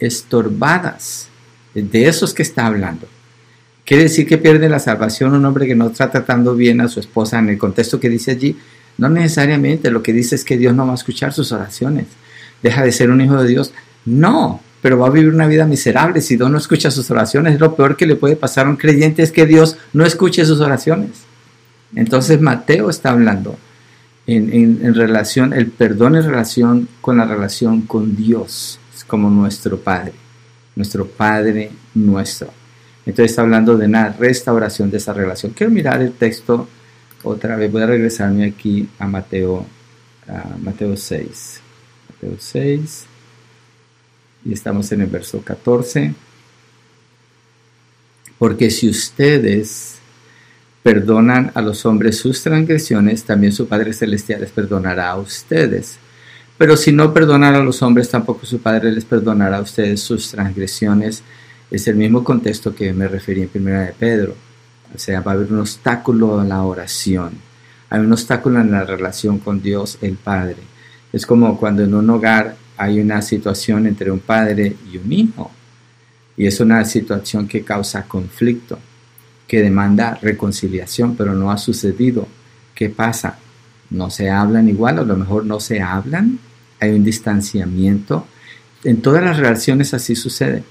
estorbadas. 0.00 1.28
De 1.72 2.08
esos 2.08 2.34
que 2.34 2.42
está 2.42 2.66
hablando. 2.66 3.06
Quiere 3.84 4.02
decir 4.02 4.26
que 4.26 4.38
pierde 4.38 4.68
la 4.68 4.80
salvación 4.80 5.34
un 5.34 5.44
hombre 5.44 5.68
que 5.68 5.76
no 5.76 5.86
está 5.86 6.10
tratando 6.10 6.56
bien 6.56 6.80
a 6.80 6.88
su 6.88 6.98
esposa 6.98 7.38
en 7.38 7.48
el 7.48 7.58
contexto 7.58 8.00
que 8.00 8.08
dice 8.08 8.32
allí. 8.32 8.56
No 8.96 9.08
necesariamente, 9.08 9.92
lo 9.92 10.02
que 10.02 10.12
dice 10.12 10.34
es 10.34 10.42
que 10.42 10.58
Dios 10.58 10.74
no 10.74 10.84
va 10.84 10.92
a 10.94 10.96
escuchar 10.96 11.32
sus 11.32 11.52
oraciones. 11.52 12.06
Deja 12.60 12.82
de 12.82 12.90
ser 12.90 13.08
un 13.08 13.20
hijo 13.20 13.40
de 13.40 13.48
Dios. 13.48 13.72
No, 14.04 14.60
pero 14.82 14.98
va 14.98 15.06
a 15.06 15.10
vivir 15.10 15.32
una 15.32 15.46
vida 15.46 15.64
miserable 15.64 16.22
si 16.22 16.34
Dios 16.34 16.50
no 16.50 16.58
escucha 16.58 16.90
sus 16.90 17.08
oraciones. 17.12 17.60
Lo 17.60 17.76
peor 17.76 17.96
que 17.96 18.06
le 18.06 18.16
puede 18.16 18.34
pasar 18.34 18.66
a 18.66 18.70
un 18.70 18.76
creyente 18.76 19.22
es 19.22 19.30
que 19.30 19.46
Dios 19.46 19.76
no 19.92 20.04
escuche 20.04 20.44
sus 20.44 20.58
oraciones. 20.58 21.27
Entonces 21.94 22.40
Mateo 22.40 22.90
está 22.90 23.10
hablando 23.10 23.58
en, 24.26 24.94
relación, 24.94 25.54
el 25.54 25.68
perdón 25.68 26.16
en 26.16 26.24
relación 26.24 26.88
con 27.00 27.16
la 27.16 27.24
relación 27.24 27.82
con 27.82 28.14
Dios, 28.14 28.78
como 29.06 29.30
nuestro 29.30 29.78
Padre, 29.78 30.12
nuestro 30.76 31.06
Padre 31.06 31.70
nuestro. 31.94 32.52
Entonces 33.06 33.30
está 33.30 33.42
hablando 33.42 33.76
de 33.78 33.86
una 33.86 34.10
restauración 34.10 34.90
de 34.90 34.98
esa 34.98 35.14
relación. 35.14 35.52
Quiero 35.52 35.72
mirar 35.72 36.02
el 36.02 36.12
texto 36.12 36.68
otra 37.22 37.56
vez, 37.56 37.72
voy 37.72 37.82
a 37.82 37.86
regresarme 37.86 38.44
aquí 38.44 38.88
a 38.98 39.06
Mateo, 39.06 39.64
a 40.28 40.56
Mateo 40.58 40.94
6. 40.94 41.60
Mateo 42.10 42.36
6. 42.38 43.06
Y 44.44 44.52
estamos 44.52 44.92
en 44.92 45.00
el 45.00 45.06
verso 45.08 45.40
14. 45.40 46.14
Porque 48.38 48.70
si 48.70 48.88
ustedes 48.88 49.97
perdonan 50.82 51.50
a 51.54 51.62
los 51.62 51.84
hombres 51.86 52.18
sus 52.18 52.42
transgresiones, 52.42 53.24
también 53.24 53.52
su 53.52 53.66
Padre 53.68 53.92
Celestial 53.92 54.40
les 54.40 54.50
perdonará 54.50 55.10
a 55.10 55.16
ustedes. 55.16 55.98
Pero 56.56 56.76
si 56.76 56.92
no 56.92 57.14
perdonan 57.14 57.54
a 57.54 57.62
los 57.62 57.82
hombres, 57.82 58.08
tampoco 58.08 58.44
su 58.46 58.60
Padre 58.60 58.90
les 58.90 59.04
perdonará 59.04 59.58
a 59.58 59.62
ustedes 59.62 60.00
sus 60.00 60.30
transgresiones. 60.30 61.22
Es 61.70 61.86
el 61.86 61.96
mismo 61.96 62.24
contexto 62.24 62.74
que 62.74 62.92
me 62.92 63.06
referí 63.06 63.42
en 63.42 63.48
primera 63.48 63.82
de 63.82 63.92
Pedro. 63.92 64.34
O 64.94 64.98
sea, 64.98 65.20
va 65.20 65.32
a 65.32 65.34
haber 65.34 65.52
un 65.52 65.60
obstáculo 65.60 66.40
en 66.42 66.48
la 66.48 66.62
oración. 66.62 67.32
Hay 67.90 68.00
un 68.00 68.12
obstáculo 68.12 68.60
en 68.60 68.70
la 68.70 68.84
relación 68.84 69.38
con 69.38 69.62
Dios 69.62 69.98
el 70.02 70.16
Padre. 70.16 70.56
Es 71.12 71.26
como 71.26 71.58
cuando 71.58 71.84
en 71.84 71.94
un 71.94 72.10
hogar 72.10 72.56
hay 72.76 73.00
una 73.00 73.20
situación 73.22 73.86
entre 73.86 74.10
un 74.10 74.20
padre 74.20 74.76
y 74.90 74.98
un 74.98 75.12
hijo. 75.12 75.50
Y 76.36 76.46
es 76.46 76.60
una 76.60 76.84
situación 76.84 77.48
que 77.48 77.64
causa 77.64 78.04
conflicto, 78.04 78.78
que 79.48 79.62
demanda 79.62 80.18
reconciliación, 80.20 81.16
pero 81.16 81.34
no 81.34 81.50
ha 81.50 81.58
sucedido. 81.58 82.28
¿Qué 82.74 82.90
pasa? 82.90 83.38
No 83.90 84.10
se 84.10 84.30
hablan 84.30 84.68
igual, 84.68 84.98
a 84.98 85.02
lo 85.02 85.16
mejor 85.16 85.46
no 85.46 85.58
se 85.58 85.80
hablan. 85.80 86.38
Hay 86.78 86.90
un 86.90 87.02
distanciamiento. 87.02 88.26
En 88.84 89.00
todas 89.00 89.24
las 89.24 89.38
relaciones 89.38 89.94
así 89.94 90.14
sucede. 90.14 90.62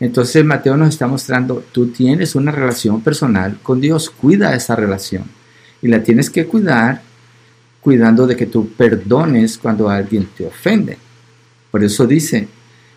Entonces 0.00 0.44
Mateo 0.44 0.76
nos 0.76 0.90
está 0.90 1.06
mostrando, 1.06 1.64
tú 1.72 1.86
tienes 1.86 2.34
una 2.34 2.52
relación 2.52 3.00
personal 3.00 3.58
con 3.62 3.80
Dios, 3.80 4.10
cuida 4.10 4.54
esa 4.54 4.76
relación. 4.76 5.24
Y 5.80 5.88
la 5.88 6.02
tienes 6.02 6.28
que 6.28 6.46
cuidar 6.46 7.00
cuidando 7.80 8.26
de 8.26 8.36
que 8.36 8.46
tú 8.46 8.68
perdones 8.70 9.56
cuando 9.56 9.88
alguien 9.88 10.28
te 10.36 10.44
ofende. 10.44 10.98
Por 11.70 11.84
eso 11.84 12.06
dice, 12.06 12.48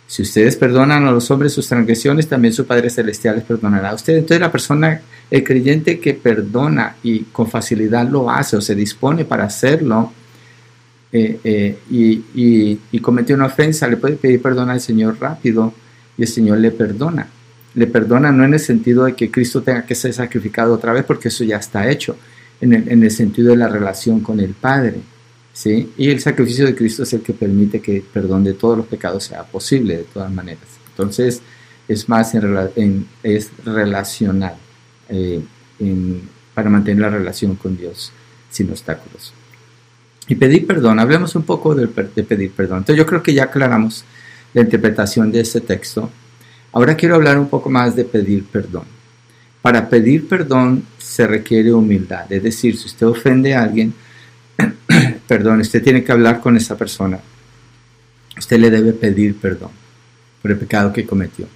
si 0.07 0.23
ustedes 0.23 0.55
perdonan 0.55 1.05
a 1.05 1.11
los 1.11 1.29
hombres 1.29 1.53
sus 1.53 1.67
transgresiones, 1.67 2.27
también 2.27 2.53
su 2.53 2.65
Padre 2.65 2.89
Celestial 2.89 3.35
les 3.35 3.45
perdonará 3.45 3.91
a 3.91 3.93
ustedes. 3.93 4.19
Entonces 4.19 4.41
la 4.41 4.51
persona, 4.51 5.01
el 5.31 5.43
creyente 5.43 5.99
que 5.99 6.13
perdona 6.13 6.95
y 7.03 7.21
con 7.25 7.47
facilidad 7.47 8.07
lo 8.07 8.29
hace 8.29 8.57
o 8.57 8.61
se 8.61 8.75
dispone 8.75 9.25
para 9.25 9.45
hacerlo 9.45 10.11
eh, 11.11 11.39
eh, 11.43 11.77
y, 11.89 12.79
y, 12.91 12.99
comete 12.99 13.33
una 13.33 13.47
ofensa, 13.47 13.87
le 13.87 13.97
puede 13.97 14.15
pedir 14.15 14.41
perdón 14.41 14.69
al 14.69 14.79
Señor 14.79 15.17
rápido 15.19 15.73
y 16.17 16.23
el 16.23 16.27
Señor 16.27 16.59
le 16.59 16.71
perdona. 16.71 17.27
Le 17.73 17.87
perdona 17.87 18.31
no 18.31 18.43
en 18.43 18.53
el 18.53 18.59
sentido 18.59 19.05
de 19.05 19.15
que 19.15 19.31
Cristo 19.31 19.61
tenga 19.61 19.85
que 19.85 19.95
ser 19.95 20.13
sacrificado 20.13 20.73
otra 20.73 20.93
vez, 20.93 21.03
porque 21.05 21.29
eso 21.29 21.43
ya 21.43 21.57
está 21.57 21.89
hecho, 21.89 22.15
en 22.61 22.73
el, 22.73 23.11
sentido 23.11 23.51
de 23.51 23.57
la 23.57 23.69
relación 23.69 24.19
con 24.19 24.39
el 24.39 24.53
Padre. 24.53 24.99
¿sí? 25.53 25.91
Y 25.97 26.09
el 26.09 26.19
sacrificio 26.19 26.65
de 26.65 26.75
Cristo 26.75 27.03
es 27.03 27.13
el 27.13 27.21
que 27.21 27.33
permite 27.33 27.79
que 27.79 27.97
el 27.97 28.01
perdón 28.03 28.43
de 28.43 28.53
todos 28.53 28.77
los 28.77 28.87
pecados 28.87 29.23
sea 29.23 29.43
posible 29.43 29.97
de 29.97 30.03
todas 30.03 30.31
maneras. 30.31 30.63
Entonces, 30.91 31.41
es 31.87 32.09
más 32.09 32.35
en, 32.35 33.07
es 33.23 33.49
relacional 33.65 34.55
eh, 35.09 35.41
para 36.53 36.69
mantener 36.69 37.01
la 37.01 37.09
relación 37.09 37.55
con 37.55 37.77
Dios 37.77 38.11
sin 38.49 38.69
obstáculos. 38.69 39.33
Y 40.27 40.35
pedir 40.35 40.67
perdón, 40.67 40.99
hablemos 40.99 41.35
un 41.35 41.43
poco 41.43 41.73
de, 41.73 41.87
pedir 41.87 42.51
perdón. 42.51 42.79
Entonces 42.79 42.97
yo 42.97 43.05
creo 43.05 43.23
que 43.23 43.33
ya 43.33 43.45
aclaramos 43.45 44.05
la 44.53 44.61
interpretación 44.61 45.31
de 45.31 45.41
este 45.41 45.61
texto. 45.61 46.09
Ahora 46.71 46.95
quiero 46.95 47.15
hablar 47.15 47.39
un 47.39 47.49
poco 47.49 47.69
más 47.69 47.95
de 47.95 48.05
pedir 48.05 48.45
perdón. 48.45 48.83
Para 49.61 49.89
pedir 49.89 50.27
perdón 50.27 50.83
se 50.97 51.25
requiere 51.25 51.73
humildad, 51.73 52.31
es 52.31 52.43
decir, 52.43 52.77
si 52.77 52.85
usted 52.85 53.07
ofende 53.07 53.55
a 53.55 53.63
alguien, 53.63 53.93
perdón, 55.27 55.61
usted 55.61 55.83
tiene 55.83 56.03
que 56.03 56.11
hablar 56.11 56.39
con 56.39 56.55
esa 56.55 56.77
persona. 56.77 57.19
Usted 58.37 58.59
le 58.59 58.69
debe 58.69 58.93
pedir 58.93 59.35
perdón 59.35 59.71
por 60.41 60.51
el 60.51 60.57
pecado 60.57 60.93
que 60.93 61.05
cometió. 61.05 61.47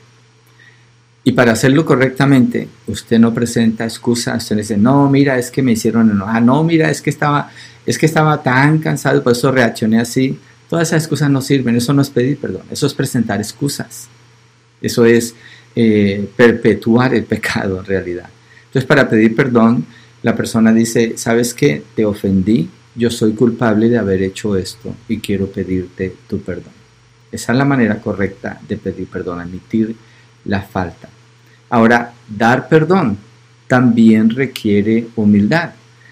Y 1.26 1.32
para 1.32 1.54
hacerlo 1.54 1.86
correctamente, 1.86 2.68
usted 2.88 3.18
no 3.18 3.34
presenta 3.34 3.86
excusas, 3.86 4.44
usted 4.44 4.58
dice, 4.58 4.78
no, 4.78 5.10
mira, 5.10 5.38
es 5.38 5.50
que 5.50 5.62
me 5.62 5.72
hicieron 5.72 6.22
ah, 6.26 6.42
no, 6.42 6.64
mira, 6.64 6.90
es 6.90 7.02
que 7.02 7.10
estaba, 7.10 7.50
es 7.86 7.98
que 7.98 8.06
estaba 8.06 8.44
tan 8.44 8.80
cansado, 8.80 9.24
por 9.24 9.32
eso 9.32 9.52
reaccioné 9.52 10.02
así. 10.02 10.38
Todas 10.70 10.90
esas 10.90 11.04
excusas 11.04 11.30
no 11.30 11.42
sirven, 11.42 11.78
eso 11.78 11.94
no 11.94 12.02
es 12.02 12.10
pedir 12.10 12.38
perdón, 12.38 12.64
eso 12.70 12.86
es 12.88 12.94
presentar 12.94 13.40
excusas. 13.40 14.10
Eso 14.82 15.06
es 15.06 15.34
eh, 15.76 16.30
perpetuar 16.36 17.14
el 17.16 17.24
pecado 17.24 17.80
en 17.80 17.86
realidad. 17.86 18.30
Entonces, 18.66 18.86
para 18.86 19.08
pedir 19.08 19.34
perdón, 19.34 19.86
la 20.24 20.36
persona 20.36 20.74
dice, 20.74 21.14
¿sabes 21.16 21.54
qué? 21.54 21.84
Te 21.96 22.06
ofendí, 22.06 22.70
yo 22.96 23.10
soy 23.10 23.34
culpable 23.34 23.88
de 23.88 23.98
haber 23.98 24.22
hecho 24.22 24.58
esto 24.58 24.94
y 25.08 25.20
quiero 25.20 25.48
pedirte 25.48 26.14
tu 26.28 26.42
perdón. 26.42 26.74
Esa 27.32 27.54
es 27.54 27.58
la 27.58 27.66
manera 27.66 28.02
correcta 28.02 28.60
de 28.68 28.78
pedir 28.78 29.08
perdón, 29.08 29.40
admitir 29.40 29.96
la 30.46 30.62
falta. 30.62 31.10
Ahora, 31.74 32.14
dar 32.30 32.70
perdón 32.70 33.18
también 33.68 34.30
requiere 34.30 35.08
humildad. 35.16 35.72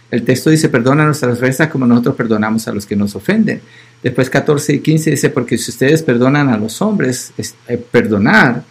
El 0.09 0.23
texto 0.23 0.49
dice, 0.49 0.69
perdona 0.69 1.05
nuestras 1.05 1.37
ofensas 1.37 1.67
como 1.67 1.85
nosotros 1.85 2.15
perdonamos 2.15 2.67
a 2.67 2.71
los 2.71 2.87
que 2.87 2.95
nos 2.95 3.15
ofenden. 3.15 3.61
Después 4.01 4.27
14 4.31 4.73
y 4.73 4.79
15 4.79 5.11
dice, 5.11 5.29
porque 5.29 5.59
si 5.59 5.69
ustedes 5.69 6.01
perdonan 6.01 6.49
a 6.49 6.57
los 6.57 6.81
hombres, 6.81 7.31
eh, 7.37 7.77
perdonar 7.77 8.63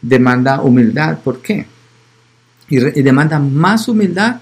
demanda 0.00 0.62
humildad. 0.62 1.18
¿Por 1.24 1.42
qué? 1.42 1.66
Y, 2.68 2.78
demanda 3.02 3.40
más 3.40 3.88
humildad 3.88 4.36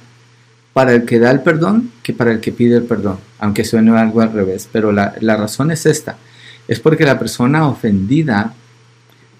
para 0.74 0.92
el 0.92 1.06
que 1.06 1.18
da 1.18 1.30
el 1.30 1.40
perdón 1.40 1.92
que 2.02 2.12
para 2.12 2.30
el 2.30 2.40
que 2.40 2.52
pide 2.52 2.76
el 2.76 2.84
perdón, 2.84 3.20
aunque 3.38 3.64
suene 3.64 3.98
algo 3.98 4.20
al 4.20 4.34
revés. 4.34 4.68
Pero 4.70 4.92
la, 4.92 5.14
la 5.20 5.38
razón 5.38 5.70
es 5.70 5.86
esta, 5.86 6.18
es 6.68 6.78
porque 6.78 7.06
la 7.06 7.18
persona 7.18 7.66
ofendida 7.66 8.52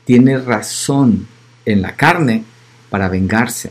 tiene 0.07 0.39
razón 0.39 1.36
en 1.67 1.83
la 1.83 1.95
carne 1.95 2.45
para 2.89 3.09
vengarse 3.09 3.71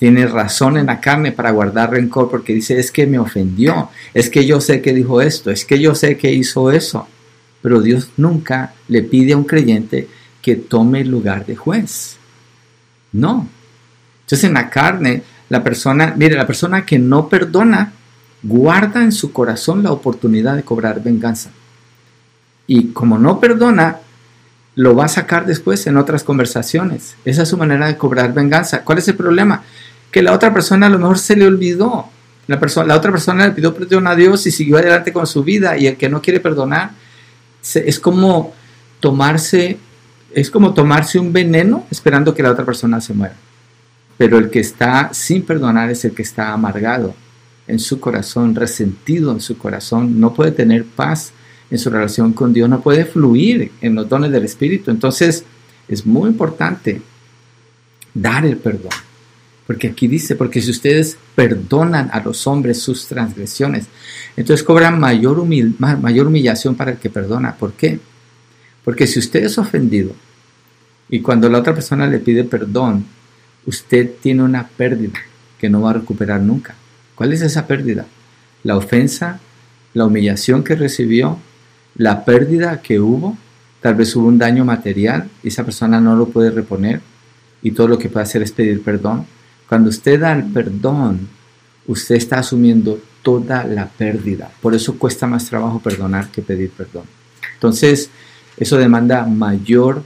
tiene 0.00 0.26
razón 0.26 0.78
en 0.78 0.86
la 0.86 0.98
carne 0.98 1.30
para 1.30 1.50
guardar 1.50 1.90
rencor 1.90 2.30
porque 2.30 2.54
dice, 2.54 2.80
es 2.80 2.90
que 2.90 3.06
me 3.06 3.18
ofendió, 3.18 3.90
es 4.14 4.30
que 4.30 4.46
yo 4.46 4.58
sé 4.58 4.80
que 4.80 4.94
dijo 4.94 5.20
esto, 5.20 5.50
es 5.50 5.66
que 5.66 5.78
yo 5.78 5.94
sé 5.94 6.16
que 6.16 6.32
hizo 6.32 6.70
eso. 6.72 7.06
Pero 7.60 7.82
Dios 7.82 8.08
nunca 8.16 8.72
le 8.88 9.02
pide 9.02 9.34
a 9.34 9.36
un 9.36 9.44
creyente 9.44 10.08
que 10.40 10.56
tome 10.56 11.02
el 11.02 11.10
lugar 11.10 11.44
de 11.44 11.54
juez. 11.54 12.16
No. 13.12 13.46
Entonces 14.22 14.44
en 14.44 14.54
la 14.54 14.70
carne, 14.70 15.22
la 15.50 15.62
persona, 15.62 16.14
mire, 16.16 16.34
la 16.34 16.46
persona 16.46 16.86
que 16.86 16.98
no 16.98 17.28
perdona, 17.28 17.92
guarda 18.42 19.02
en 19.02 19.12
su 19.12 19.34
corazón 19.34 19.82
la 19.82 19.92
oportunidad 19.92 20.56
de 20.56 20.62
cobrar 20.62 21.02
venganza. 21.02 21.50
Y 22.66 22.86
como 22.92 23.18
no 23.18 23.38
perdona, 23.38 23.98
lo 24.74 24.94
va 24.94 25.06
a 25.06 25.08
sacar 25.08 25.46
después 25.46 25.86
en 25.86 25.96
otras 25.96 26.24
conversaciones. 26.24 27.16
Esa 27.24 27.42
es 27.42 27.48
su 27.48 27.56
manera 27.56 27.86
de 27.86 27.96
cobrar 27.96 28.32
venganza. 28.32 28.84
¿Cuál 28.84 28.98
es 28.98 29.08
el 29.08 29.16
problema? 29.16 29.62
Que 30.10 30.22
la 30.22 30.32
otra 30.32 30.52
persona 30.52 30.86
a 30.86 30.90
lo 30.90 30.98
mejor 30.98 31.18
se 31.18 31.36
le 31.36 31.46
olvidó. 31.46 32.06
La, 32.46 32.58
persona, 32.58 32.86
la 32.86 32.96
otra 32.96 33.10
persona 33.12 33.46
le 33.46 33.52
pidió 33.52 33.74
perdón 33.74 34.06
a 34.06 34.14
Dios 34.14 34.46
y 34.46 34.50
siguió 34.50 34.78
adelante 34.78 35.12
con 35.12 35.26
su 35.26 35.44
vida. 35.44 35.76
Y 35.76 35.86
el 35.86 35.96
que 35.96 36.08
no 36.08 36.22
quiere 36.22 36.40
perdonar 36.40 36.90
es 37.74 37.98
como 38.00 38.54
tomarse, 39.00 39.78
es 40.32 40.50
como 40.50 40.72
tomarse 40.72 41.18
un 41.18 41.32
veneno 41.32 41.86
esperando 41.90 42.34
que 42.34 42.42
la 42.42 42.52
otra 42.52 42.64
persona 42.64 43.00
se 43.00 43.12
muera. 43.12 43.34
Pero 44.16 44.38
el 44.38 44.50
que 44.50 44.60
está 44.60 45.10
sin 45.12 45.42
perdonar 45.42 45.90
es 45.90 46.04
el 46.04 46.12
que 46.12 46.22
está 46.22 46.52
amargado 46.52 47.14
en 47.66 47.78
su 47.78 48.00
corazón, 48.00 48.54
resentido 48.54 49.32
en 49.32 49.40
su 49.40 49.56
corazón, 49.56 50.20
no 50.20 50.34
puede 50.34 50.50
tener 50.50 50.84
paz 50.84 51.32
en 51.70 51.78
su 51.78 51.90
relación 51.90 52.32
con 52.32 52.52
Dios, 52.52 52.68
no 52.68 52.80
puede 52.80 53.04
fluir 53.04 53.72
en 53.80 53.94
los 53.94 54.08
dones 54.08 54.32
del 54.32 54.44
Espíritu. 54.44 54.90
Entonces, 54.90 55.44
es 55.88 56.06
muy 56.06 56.28
importante 56.28 57.00
dar 58.14 58.44
el 58.44 58.56
perdón. 58.56 58.92
Porque 59.66 59.88
aquí 59.88 60.08
dice, 60.08 60.34
porque 60.34 60.60
si 60.60 60.70
ustedes 60.70 61.16
perdonan 61.36 62.10
a 62.12 62.20
los 62.20 62.46
hombres 62.48 62.82
sus 62.82 63.06
transgresiones, 63.06 63.86
entonces 64.36 64.64
cobran 64.64 64.98
mayor, 64.98 65.44
mayor 65.78 66.26
humillación 66.26 66.74
para 66.74 66.92
el 66.92 66.98
que 66.98 67.08
perdona. 67.08 67.54
¿Por 67.54 67.74
qué? 67.74 68.00
Porque 68.84 69.06
si 69.06 69.20
usted 69.20 69.44
es 69.44 69.58
ofendido 69.58 70.12
y 71.08 71.20
cuando 71.20 71.48
la 71.48 71.58
otra 71.58 71.74
persona 71.74 72.08
le 72.08 72.18
pide 72.18 72.42
perdón, 72.42 73.04
usted 73.64 74.10
tiene 74.20 74.42
una 74.42 74.66
pérdida 74.66 75.20
que 75.58 75.70
no 75.70 75.82
va 75.82 75.90
a 75.90 75.94
recuperar 75.94 76.40
nunca. 76.40 76.74
¿Cuál 77.14 77.32
es 77.32 77.42
esa 77.42 77.66
pérdida? 77.66 78.06
La 78.64 78.76
ofensa, 78.76 79.38
la 79.94 80.06
humillación 80.06 80.64
que 80.64 80.74
recibió, 80.74 81.38
la 82.00 82.24
pérdida 82.24 82.80
que 82.80 82.98
hubo, 82.98 83.36
tal 83.82 83.94
vez 83.94 84.16
hubo 84.16 84.26
un 84.26 84.38
daño 84.38 84.64
material 84.64 85.28
y 85.42 85.48
esa 85.48 85.64
persona 85.64 86.00
no 86.00 86.16
lo 86.16 86.28
puede 86.28 86.50
reponer 86.50 87.02
y 87.62 87.72
todo 87.72 87.88
lo 87.88 87.98
que 87.98 88.08
puede 88.08 88.24
hacer 88.24 88.40
es 88.40 88.52
pedir 88.52 88.82
perdón. 88.82 89.26
Cuando 89.68 89.90
usted 89.90 90.18
da 90.18 90.32
el 90.32 90.44
perdón, 90.44 91.28
usted 91.86 92.14
está 92.14 92.38
asumiendo 92.38 92.98
toda 93.22 93.64
la 93.64 93.86
pérdida. 93.86 94.50
Por 94.62 94.74
eso 94.74 94.98
cuesta 94.98 95.26
más 95.26 95.44
trabajo 95.44 95.78
perdonar 95.78 96.28
que 96.28 96.40
pedir 96.40 96.70
perdón. 96.70 97.04
Entonces, 97.52 98.08
eso 98.56 98.78
demanda 98.78 99.26
mayor 99.26 100.02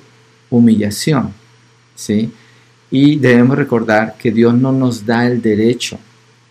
humillación, 0.50 1.32
¿sí? 1.94 2.32
Y 2.90 3.20
debemos 3.20 3.56
recordar 3.56 4.16
que 4.18 4.32
Dios 4.32 4.52
no 4.52 4.72
nos 4.72 5.06
da 5.06 5.28
el 5.28 5.40
derecho 5.40 6.00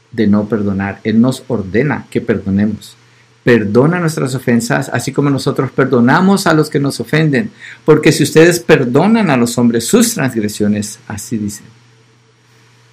de 0.10 0.26
no 0.26 0.48
perdonar. 0.48 1.02
Él 1.04 1.20
nos 1.20 1.44
ordena 1.50 2.06
que 2.10 2.22
perdonemos 2.22 2.96
perdona 3.44 4.00
nuestras 4.00 4.34
ofensas, 4.36 4.90
así 4.90 5.12
como 5.12 5.30
nosotros 5.30 5.72
perdonamos 5.72 6.48
a 6.48 6.54
los 6.54 6.70
que 6.70 6.80
nos 6.80 7.00
ofenden. 7.00 7.52
Porque 7.84 8.12
si 8.12 8.24
ustedes 8.24 8.60
perdonan 8.60 9.30
a 9.30 9.38
los 9.38 9.58
hombres 9.58 9.86
sus 9.86 10.14
transgresiones, 10.14 11.00
así 11.08 11.38
dice, 11.38 11.64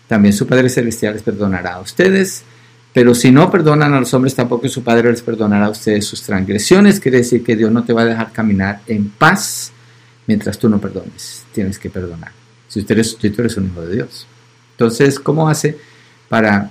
también 0.08 0.34
su 0.34 0.46
Padre 0.46 0.68
Celestial 0.68 1.14
les 1.14 1.22
perdonará 1.22 1.74
a 1.74 1.80
ustedes. 1.80 2.42
Pero 2.92 3.14
si 3.14 3.30
no 3.30 3.48
perdonan 3.48 3.94
a 3.94 4.00
los 4.00 4.12
hombres, 4.12 4.34
tampoco 4.34 4.68
su 4.68 4.82
Padre 4.82 5.10
les 5.10 5.22
perdonará 5.22 5.66
a 5.66 5.70
ustedes 5.70 6.04
sus 6.04 6.20
transgresiones. 6.22 6.98
Quiere 6.98 7.18
decir 7.18 7.44
que 7.44 7.54
Dios 7.54 7.70
no 7.70 7.84
te 7.84 7.92
va 7.92 8.02
a 8.02 8.06
dejar 8.06 8.32
caminar 8.32 8.80
en 8.88 9.08
paz 9.08 9.70
mientras 10.26 10.58
tú 10.58 10.68
no 10.68 10.80
perdones. 10.80 11.44
Tienes 11.52 11.78
que 11.78 11.90
perdonar. 11.90 12.32
Si, 12.66 12.80
usted 12.80 13.00
si 13.04 13.30
tú 13.30 13.42
eres 13.42 13.56
un 13.56 13.66
hijo 13.66 13.82
de 13.82 13.94
Dios. 13.94 14.26
Entonces, 14.72 15.20
¿cómo 15.20 15.48
hace 15.48 15.78
para 16.28 16.70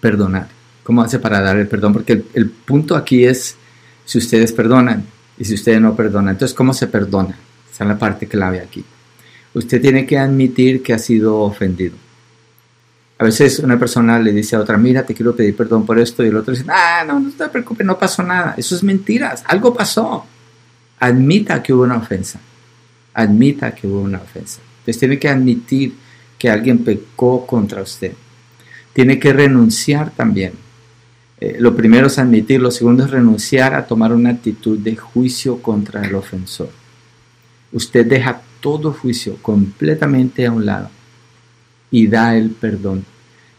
perdonar? 0.00 0.57
¿Cómo 0.88 1.02
hace 1.02 1.18
para 1.18 1.42
dar 1.42 1.58
el 1.58 1.68
perdón? 1.68 1.92
Porque 1.92 2.24
el, 2.32 2.48
punto 2.48 2.96
aquí 2.96 3.22
es 3.22 3.56
si 4.06 4.16
ustedes 4.16 4.52
perdonan 4.52 5.04
y 5.36 5.44
si 5.44 5.52
ustedes 5.52 5.82
no 5.82 5.94
perdonan. 5.94 6.30
Entonces, 6.30 6.56
¿cómo 6.56 6.72
se 6.72 6.86
perdona? 6.86 7.36
Esa 7.70 7.84
es 7.84 7.88
la 7.88 7.98
parte 7.98 8.26
clave 8.26 8.58
aquí. 8.58 8.82
Usted 9.52 9.82
tiene 9.82 10.06
que 10.06 10.16
admitir 10.16 10.82
que 10.82 10.94
ha 10.94 10.98
sido 10.98 11.40
ofendido. 11.40 11.94
A 13.18 13.24
veces 13.24 13.58
una 13.58 13.78
persona 13.78 14.18
le 14.18 14.32
dice 14.32 14.56
a 14.56 14.60
otra, 14.60 14.78
mira, 14.78 15.04
te 15.04 15.12
quiero 15.12 15.36
pedir 15.36 15.54
perdón 15.54 15.84
por 15.84 15.98
esto, 15.98 16.24
y 16.24 16.28
el 16.28 16.36
otro 16.36 16.54
dice, 16.54 16.64
ah, 16.68 17.04
no, 17.06 17.20
no 17.20 17.30
te 17.32 17.46
preocupes, 17.50 17.86
no 17.86 17.98
pasó 17.98 18.22
nada. 18.22 18.54
Eso 18.56 18.74
es 18.74 18.82
mentiras, 18.82 19.44
algo 19.46 19.74
pasó. 19.74 20.24
Admita 21.00 21.62
que 21.62 21.74
hubo 21.74 21.82
una 21.82 21.98
ofensa. 21.98 22.40
Admita 23.12 23.74
que 23.74 23.86
hubo 23.86 24.00
una 24.00 24.22
ofensa. 24.22 24.62
Entonces 24.78 24.98
tiene 24.98 25.18
que 25.18 25.28
admitir 25.28 25.92
que 26.38 26.48
alguien 26.48 26.78
pecó 26.78 27.46
contra 27.46 27.82
usted. 27.82 28.14
Tiene 28.94 29.18
que 29.18 29.34
renunciar 29.34 30.12
también 30.12 30.66
eh, 31.40 31.56
lo 31.58 31.76
primero 31.76 32.08
es 32.08 32.18
admitir, 32.18 32.60
lo 32.60 32.70
segundo 32.70 33.04
es 33.04 33.10
renunciar 33.10 33.74
a 33.74 33.86
tomar 33.86 34.12
una 34.12 34.30
actitud 34.30 34.78
de 34.78 34.96
juicio 34.96 35.62
contra 35.62 36.04
el 36.04 36.14
ofensor. 36.14 36.70
Usted 37.72 38.06
deja 38.06 38.40
todo 38.60 38.92
juicio 38.92 39.36
completamente 39.40 40.46
a 40.46 40.52
un 40.52 40.66
lado 40.66 40.90
y 41.90 42.08
da 42.08 42.36
el 42.36 42.50
perdón. 42.50 43.04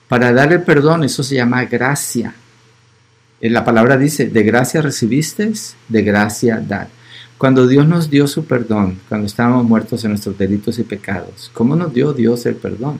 Para 0.08 0.34
dar 0.34 0.52
el 0.52 0.64
perdón, 0.64 1.04
eso 1.04 1.24
se 1.24 1.36
llama 1.36 1.66
gracia. 1.66 2.34
Eh, 3.40 3.50
la 3.50 3.64
palabra 3.64 3.98
dice, 3.98 4.28
de 4.28 4.44
gracia 4.44 4.82
recibiste, 4.82 5.52
de 5.88 6.02
gracia 6.02 6.60
dar. 6.60 6.90
Cuando 7.38 7.68
Dios 7.68 7.88
nos 7.88 8.10
dio 8.10 8.28
su 8.28 8.44
perdón, 8.44 9.00
cuando 9.08 9.28
estábamos 9.28 9.64
muertos 9.64 10.04
en 10.04 10.12
nuestros 10.12 10.38
delitos 10.38 10.78
y 10.80 10.84
pecados, 10.84 11.50
¿cómo 11.54 11.76
nos 11.78 11.94
dio 11.94 12.12
Dios 12.12 12.46
el 12.46 12.56
perdón? 12.56 13.00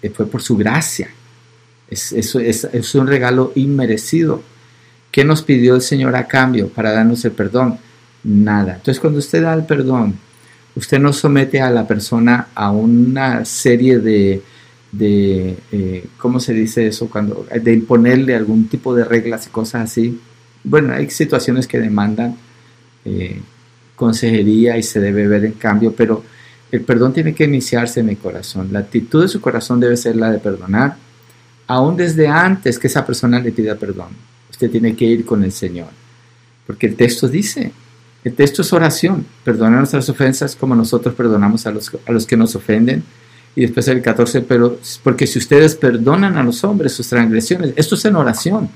Eh, 0.00 0.08
fue 0.08 0.26
por 0.26 0.40
su 0.40 0.56
gracia. 0.56 1.10
Es, 1.90 2.12
es, 2.12 2.94
un 2.94 3.06
regalo 3.06 3.52
inmerecido. 3.56 4.42
¿Qué 5.10 5.24
nos 5.24 5.42
pidió 5.42 5.74
el 5.74 5.82
Señor 5.82 6.14
a 6.14 6.28
cambio 6.28 6.68
para 6.68 6.92
darnos 6.92 7.24
el 7.24 7.32
perdón? 7.32 7.78
Nada. 8.22 8.74
Entonces 8.76 9.00
cuando 9.00 9.18
usted 9.18 9.42
da 9.42 9.54
el 9.54 9.64
perdón, 9.64 10.14
usted 10.76 11.00
no 11.00 11.12
somete 11.12 11.60
a 11.60 11.70
la 11.70 11.86
persona 11.86 12.48
a 12.54 12.70
una 12.70 13.44
serie 13.44 13.98
de, 13.98 14.42
de 14.92 15.56
eh, 15.72 16.06
¿cómo 16.18 16.38
se 16.38 16.52
dice 16.52 16.86
eso? 16.86 17.08
Cuando, 17.08 17.46
de 17.52 17.72
imponerle 17.72 18.36
algún 18.36 18.68
tipo 18.68 18.94
de 18.94 19.04
reglas 19.04 19.46
y 19.46 19.50
cosas 19.50 19.90
así. 19.90 20.20
Bueno, 20.62 20.94
hay 20.94 21.10
situaciones 21.10 21.66
que 21.66 21.80
demandan 21.80 22.36
eh, 23.04 23.40
consejería 23.96 24.78
y 24.78 24.82
se 24.82 25.00
debe 25.00 25.26
ver 25.26 25.44
en 25.44 25.52
cambio, 25.52 25.92
pero 25.96 26.22
el 26.70 26.82
perdón 26.82 27.12
tiene 27.12 27.34
que 27.34 27.44
iniciarse 27.44 28.00
en 28.00 28.10
el 28.10 28.18
corazón. 28.18 28.68
La 28.70 28.80
actitud 28.80 29.22
de 29.22 29.28
su 29.28 29.40
corazón 29.40 29.80
debe 29.80 29.96
ser 29.96 30.16
la 30.16 30.30
de 30.30 30.38
perdonar 30.38 30.96
aún 31.70 31.96
desde 31.96 32.26
antes 32.26 32.80
que 32.80 32.88
esa 32.88 33.06
persona 33.06 33.38
le 33.38 33.52
pida 33.52 33.76
perdón. 33.76 34.08
Usted 34.50 34.68
tiene 34.72 34.96
que 34.96 35.04
ir 35.04 35.24
con 35.24 35.44
el 35.44 35.52
Señor. 35.52 35.86
Porque 36.66 36.88
el 36.88 36.96
texto 36.96 37.28
dice, 37.28 37.70
el 38.24 38.34
texto 38.34 38.62
es 38.62 38.72
oración, 38.72 39.24
perdona 39.44 39.76
nuestras 39.76 40.08
ofensas 40.08 40.56
como 40.56 40.74
nosotros 40.74 41.14
perdonamos 41.14 41.66
a 41.66 41.70
los, 41.70 41.92
a 42.06 42.10
los 42.10 42.26
que 42.26 42.36
nos 42.36 42.56
ofenden. 42.56 43.04
Y 43.54 43.60
después 43.60 43.86
el 43.86 44.02
14, 44.02 44.42
pero 44.42 44.80
porque 45.04 45.28
si 45.28 45.38
ustedes 45.38 45.76
perdonan 45.76 46.36
a 46.36 46.42
los 46.42 46.64
hombres 46.64 46.92
sus 46.92 47.08
transgresiones, 47.08 47.72
esto 47.76 47.94
es 47.94 48.04
en 48.04 48.16
oración. 48.16 48.68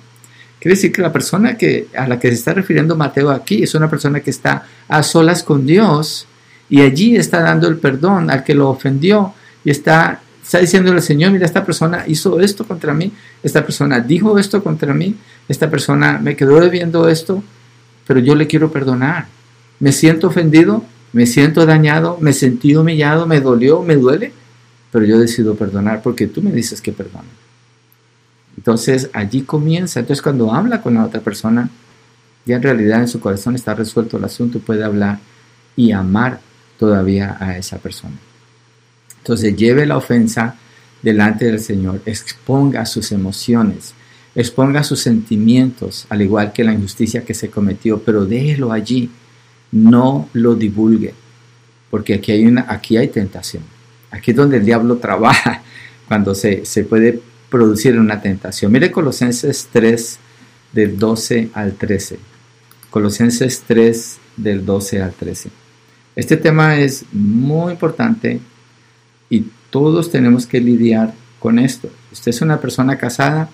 Quiere 0.60 0.76
decir 0.76 0.92
que 0.92 1.02
la 1.02 1.12
persona 1.12 1.58
que, 1.58 1.88
a 1.96 2.06
la 2.06 2.20
que 2.20 2.28
se 2.28 2.34
está 2.34 2.54
refiriendo 2.54 2.94
Mateo 2.94 3.30
aquí 3.30 3.64
es 3.64 3.74
una 3.74 3.90
persona 3.90 4.20
que 4.20 4.30
está 4.30 4.66
a 4.86 5.02
solas 5.02 5.42
con 5.42 5.66
Dios 5.66 6.28
y 6.70 6.80
allí 6.80 7.16
está 7.16 7.40
dando 7.40 7.66
el 7.66 7.76
perdón 7.78 8.30
al 8.30 8.44
que 8.44 8.54
lo 8.54 8.68
ofendió 8.70 9.34
y 9.64 9.70
está 9.70 10.20
Está 10.44 10.58
diciéndole 10.58 11.00
Señor, 11.00 11.32
mira, 11.32 11.46
esta 11.46 11.64
persona 11.64 12.04
hizo 12.06 12.38
esto 12.38 12.66
contra 12.66 12.92
mí, 12.92 13.10
esta 13.42 13.64
persona 13.64 13.98
dijo 14.00 14.38
esto 14.38 14.62
contra 14.62 14.92
mí, 14.92 15.16
esta 15.48 15.70
persona 15.70 16.18
me 16.22 16.36
quedó 16.36 16.60
debiendo 16.60 17.08
esto, 17.08 17.42
pero 18.06 18.20
yo 18.20 18.34
le 18.34 18.46
quiero 18.46 18.70
perdonar. 18.70 19.26
Me 19.80 19.90
siento 19.90 20.28
ofendido, 20.28 20.84
me 21.14 21.26
siento 21.26 21.64
dañado, 21.64 22.18
me 22.20 22.34
sentí 22.34 22.76
humillado, 22.76 23.26
me 23.26 23.40
dolió, 23.40 23.82
me 23.82 23.96
duele, 23.96 24.32
pero 24.92 25.06
yo 25.06 25.18
decido 25.18 25.54
perdonar 25.54 26.02
porque 26.02 26.26
tú 26.26 26.42
me 26.42 26.52
dices 26.52 26.82
que 26.82 26.92
perdona. 26.92 27.24
Entonces 28.58 29.08
allí 29.14 29.42
comienza. 29.42 30.00
Entonces 30.00 30.22
cuando 30.22 30.52
habla 30.52 30.82
con 30.82 30.94
la 30.94 31.06
otra 31.06 31.20
persona, 31.20 31.70
ya 32.44 32.56
en 32.56 32.62
realidad 32.62 33.00
en 33.00 33.08
su 33.08 33.18
corazón 33.18 33.54
está 33.54 33.74
resuelto 33.74 34.18
el 34.18 34.24
asunto, 34.24 34.58
puede 34.58 34.84
hablar 34.84 35.20
y 35.74 35.92
amar 35.92 36.40
todavía 36.78 37.38
a 37.40 37.56
esa 37.56 37.78
persona. 37.78 38.16
Entonces 39.24 39.56
lleve 39.56 39.86
la 39.86 39.96
ofensa 39.96 40.54
delante 41.00 41.46
del 41.46 41.58
Señor, 41.58 42.02
exponga 42.04 42.84
sus 42.84 43.10
emociones, 43.10 43.94
exponga 44.34 44.84
sus 44.84 45.00
sentimientos, 45.00 46.04
al 46.10 46.20
igual 46.20 46.52
que 46.52 46.62
la 46.62 46.74
injusticia 46.74 47.24
que 47.24 47.32
se 47.32 47.48
cometió, 47.48 48.02
pero 48.02 48.26
déjelo 48.26 48.70
allí, 48.70 49.08
no 49.72 50.28
lo 50.34 50.54
divulgue, 50.54 51.14
porque 51.90 52.12
aquí 52.12 52.32
hay, 52.32 52.44
una, 52.44 52.66
aquí 52.68 52.98
hay 52.98 53.08
tentación. 53.08 53.62
Aquí 54.10 54.32
es 54.32 54.36
donde 54.36 54.58
el 54.58 54.66
diablo 54.66 54.98
trabaja, 54.98 55.62
cuando 56.06 56.34
se, 56.34 56.66
se 56.66 56.84
puede 56.84 57.18
producir 57.48 57.98
una 57.98 58.20
tentación. 58.20 58.70
Mire 58.70 58.90
Colosenses 58.90 59.70
3, 59.72 60.18
del 60.74 60.98
12 60.98 61.48
al 61.54 61.72
13. 61.76 62.18
Colosenses 62.90 63.62
3, 63.66 64.18
del 64.36 64.66
12 64.66 65.00
al 65.00 65.14
13. 65.14 65.48
Este 66.14 66.36
tema 66.36 66.76
es 66.76 67.06
muy 67.10 67.72
importante 67.72 68.42
y 69.30 69.44
Todos 69.70 70.10
tenemos 70.10 70.46
que 70.46 70.60
lidiar 70.60 71.14
con 71.40 71.58
esto. 71.58 71.90
Usted 72.12 72.30
es 72.30 72.40
una 72.40 72.60
persona 72.60 72.96
casada, 72.96 73.50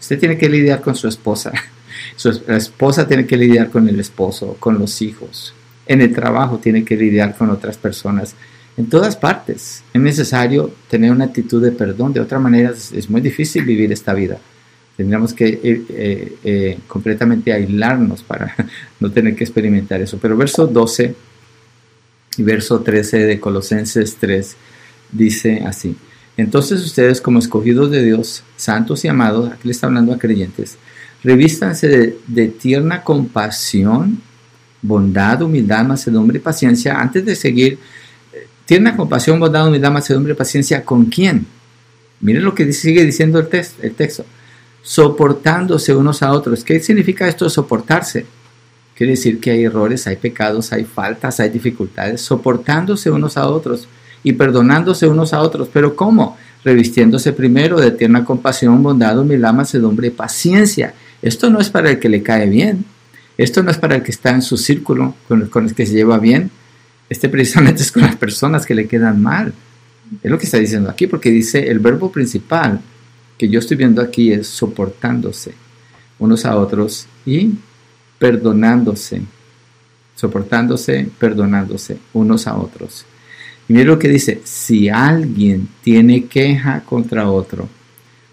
usted 0.00 0.18
tiene 0.18 0.36
que 0.36 0.48
lidiar 0.48 0.80
con 0.80 0.94
su 0.94 1.08
esposa. 1.08 1.52
Su, 2.16 2.28
esposa 2.48 3.06
tiene 3.06 3.26
que 3.26 3.36
lidiar 3.36 3.70
con 3.70 3.88
el 3.88 3.98
esposo, 4.00 4.56
con 4.58 4.78
los 4.78 5.00
hijos. 5.02 5.54
En 5.86 6.00
el 6.00 6.14
trabajo 6.14 6.58
tiene 6.58 6.84
que 6.84 6.96
lidiar 6.96 7.36
con 7.36 7.50
otras 7.50 7.76
personas. 7.78 8.34
En 8.76 8.88
todas 8.88 9.16
partes 9.16 9.82
es 9.92 10.00
necesario 10.00 10.72
tener 10.88 11.10
una 11.10 11.26
actitud 11.26 11.62
de 11.62 11.72
perdón. 11.72 12.12
De 12.12 12.20
otra 12.20 12.38
manera 12.38 12.70
es, 12.70 13.10
muy 13.10 13.20
difícil 13.20 13.64
vivir 13.64 13.92
esta 13.92 14.14
vida. 14.14 14.38
Tendríamos 14.96 15.32
que 15.32 15.48
eh, 15.48 15.82
eh, 15.88 16.36
eh, 16.44 16.78
completamente 16.86 17.52
aislarnos 17.52 18.22
para 18.22 18.54
no 19.00 19.10
tener 19.10 19.34
que 19.34 19.44
experimentar 19.44 20.00
eso. 20.00 20.18
Pero 20.20 20.36
verso 20.36 20.66
12 20.66 21.14
y 22.36 22.42
verso 22.42 22.80
13 22.80 23.18
de 23.18 23.40
Colosenses 23.40 24.16
3 24.16 24.56
dice 25.12 25.62
así. 25.66 25.96
Entonces 26.36 26.84
ustedes 26.84 27.20
como 27.20 27.38
escogidos 27.38 27.90
de 27.90 28.02
Dios, 28.02 28.42
santos 28.56 29.04
y 29.04 29.08
amados, 29.08 29.50
aquí 29.52 29.62
le 29.64 29.72
está 29.72 29.86
hablando 29.86 30.12
a 30.12 30.18
creyentes, 30.18 30.78
revístanse 31.22 32.16
de, 32.26 32.48
tierna 32.48 33.02
compasión, 33.02 34.22
bondad, 34.80 35.42
humildad, 35.42 35.84
mansedumbre 35.84 36.38
y 36.38 36.40
paciencia. 36.40 36.98
Antes 36.98 37.24
de 37.26 37.36
seguir, 37.36 37.78
tierna 38.64 38.96
compasión, 38.96 39.38
bondad, 39.38 39.68
humildad, 39.68 39.92
mansedumbre 39.92 40.32
y 40.32 40.36
paciencia, 40.36 40.84
¿con 40.84 41.06
quién? 41.06 41.46
Miren 42.20 42.44
lo 42.44 42.54
que 42.54 42.72
sigue 42.72 43.04
diciendo 43.04 43.38
el, 43.38 43.48
el 43.82 43.94
texto. 43.94 44.24
Soportándose 44.82 45.94
unos 45.94 46.22
a 46.22 46.32
otros. 46.32 46.64
¿Qué 46.64 46.80
significa 46.80 47.28
esto 47.28 47.50
soportarse? 47.50 48.24
Quiere 48.94 49.12
decir 49.12 49.40
que 49.40 49.50
hay 49.50 49.64
errores, 49.64 50.06
hay 50.06 50.16
pecados, 50.16 50.72
hay 50.72 50.84
faltas, 50.84 51.40
hay 51.40 51.50
dificultades, 51.50 52.22
soportándose 52.22 53.10
unos 53.10 53.36
a 53.36 53.46
otros 53.46 53.88
y 54.22 54.32
perdonándose 54.32 55.06
unos 55.06 55.32
a 55.32 55.40
otros. 55.40 55.68
¿Pero 55.72 55.96
cómo? 55.96 56.36
Revistiéndose 56.64 57.32
primero 57.32 57.80
de 57.80 57.90
tierna 57.90 58.24
compasión, 58.24 58.82
bondad, 58.82 59.18
humildad, 59.18 59.54
mansedumbre 59.54 60.08
y 60.08 60.10
paciencia. 60.10 60.94
Esto 61.22 61.50
no 61.50 61.60
es 61.60 61.70
para 61.70 61.90
el 61.90 61.98
que 61.98 62.08
le 62.08 62.22
cae 62.22 62.48
bien. 62.48 62.84
Esto 63.38 63.62
no 63.62 63.70
es 63.70 63.78
para 63.78 63.96
el 63.96 64.02
que 64.02 64.10
está 64.10 64.30
en 64.30 64.42
su 64.42 64.56
círculo, 64.56 65.14
con 65.26 65.42
el, 65.42 65.50
con 65.50 65.66
el 65.66 65.74
que 65.74 65.86
se 65.86 65.94
lleva 65.94 66.18
bien. 66.18 66.50
Este 67.08 67.28
precisamente 67.28 67.82
es 67.82 67.92
con 67.92 68.02
las 68.02 68.16
personas 68.16 68.66
que 68.66 68.74
le 68.74 68.86
quedan 68.86 69.22
mal. 69.22 69.52
Es 70.22 70.30
lo 70.30 70.38
que 70.38 70.44
está 70.44 70.58
diciendo 70.58 70.90
aquí, 70.90 71.06
porque 71.06 71.30
dice 71.30 71.70
el 71.70 71.78
verbo 71.78 72.10
principal 72.10 72.80
que 73.38 73.48
yo 73.48 73.58
estoy 73.58 73.76
viendo 73.76 74.02
aquí 74.02 74.32
es 74.32 74.48
soportándose 74.48 75.54
unos 76.18 76.44
a 76.44 76.56
otros 76.56 77.06
y 77.24 77.54
perdonándose, 78.18 79.22
soportándose, 80.14 81.08
perdonándose 81.18 81.98
unos 82.12 82.46
a 82.46 82.56
otros. 82.56 83.06
Y 83.70 83.72
mire 83.72 83.84
lo 83.84 84.00
que 84.00 84.08
dice, 84.08 84.40
si 84.42 84.88
alguien 84.88 85.68
tiene 85.80 86.24
queja 86.24 86.80
contra 86.80 87.30
otro, 87.30 87.68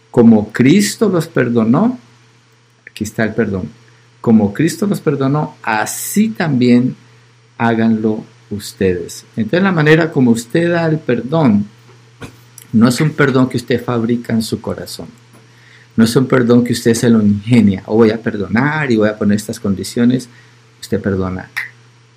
como 0.10 0.52
Cristo 0.52 1.10
los 1.10 1.28
perdonó, 1.28 2.00
aquí 2.90 3.04
está 3.04 3.24
el 3.24 3.36
perdón, 3.36 3.70
como 4.20 4.52
Cristo 4.52 4.88
los 4.88 5.00
perdonó, 5.00 5.58
así 5.62 6.30
también 6.30 6.96
háganlo 7.60 8.24
ustedes. 8.50 9.26
Entonces 9.36 9.62
la 9.62 9.72
manera 9.72 10.12
como 10.12 10.32
usted 10.32 10.72
da 10.72 10.88
el 10.88 10.98
perdón, 10.98 11.68
no 12.74 12.88
es 12.88 13.00
un 13.00 13.12
perdón 13.12 13.48
que 13.48 13.58
usted 13.58 13.84
fabrica 13.84 14.34
en 14.34 14.42
su 14.42 14.60
corazón 14.60 15.08
no 15.98 16.04
es 16.04 16.16
un 16.16 16.28
perdón 16.28 16.64
que 16.64 16.74
usted 16.74 16.94
se 16.94 17.10
lo 17.10 17.22
ingenia, 17.22 17.82
o 17.88 17.96
voy 17.96 18.12
a 18.12 18.22
perdonar 18.22 18.92
y 18.92 18.98
voy 18.98 19.10
a 19.10 19.18
poner 19.18 19.36
estas 19.36 19.60
condiciones. 19.60 20.30
Usted 20.80 21.02
perdona. 21.02 21.50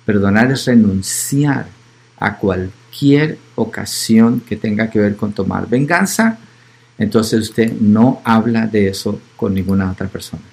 Perdonar 0.05 0.51
es 0.51 0.65
renunciar 0.65 1.65
a 2.17 2.37
cualquier 2.37 2.80
ocasión 3.55 4.41
que 4.41 4.55
tenga 4.57 4.89
que 4.89 4.99
ver 4.99 5.15
con 5.15 5.33
tomar 5.33 5.67
venganza. 5.67 6.37
Entonces 6.97 7.49
usted 7.49 7.73
no 7.73 8.21
habla 8.23 8.67
de 8.67 8.89
eso 8.89 9.19
con 9.35 9.53
ninguna 9.53 9.91
otra 9.91 10.07
persona. 10.07 10.43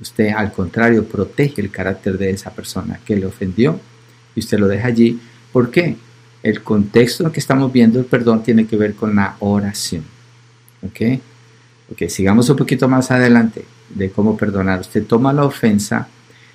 Usted 0.00 0.28
al 0.28 0.52
contrario 0.52 1.04
protege 1.04 1.60
el 1.60 1.70
carácter 1.70 2.18
de 2.18 2.30
esa 2.30 2.50
persona 2.50 3.00
que 3.04 3.16
le 3.16 3.26
ofendió 3.26 3.78
y 4.34 4.40
usted 4.40 4.58
lo 4.58 4.66
deja 4.66 4.88
allí. 4.88 5.18
¿Por 5.52 5.70
qué? 5.70 5.96
El 6.42 6.62
contexto 6.62 7.24
en 7.24 7.30
que 7.30 7.40
estamos 7.40 7.72
viendo 7.72 7.98
el 7.98 8.04
perdón 8.04 8.42
tiene 8.42 8.66
que 8.66 8.76
ver 8.76 8.94
con 8.94 9.14
la 9.16 9.36
oración. 9.40 10.04
¿Ok? 10.82 11.20
Ok, 11.92 12.08
sigamos 12.08 12.48
un 12.50 12.56
poquito 12.56 12.88
más 12.88 13.10
adelante 13.10 13.64
de 13.90 14.10
cómo 14.10 14.36
perdonar. 14.36 14.80
Usted 14.80 15.04
toma 15.06 15.32
la 15.32 15.44
ofensa 15.44 16.08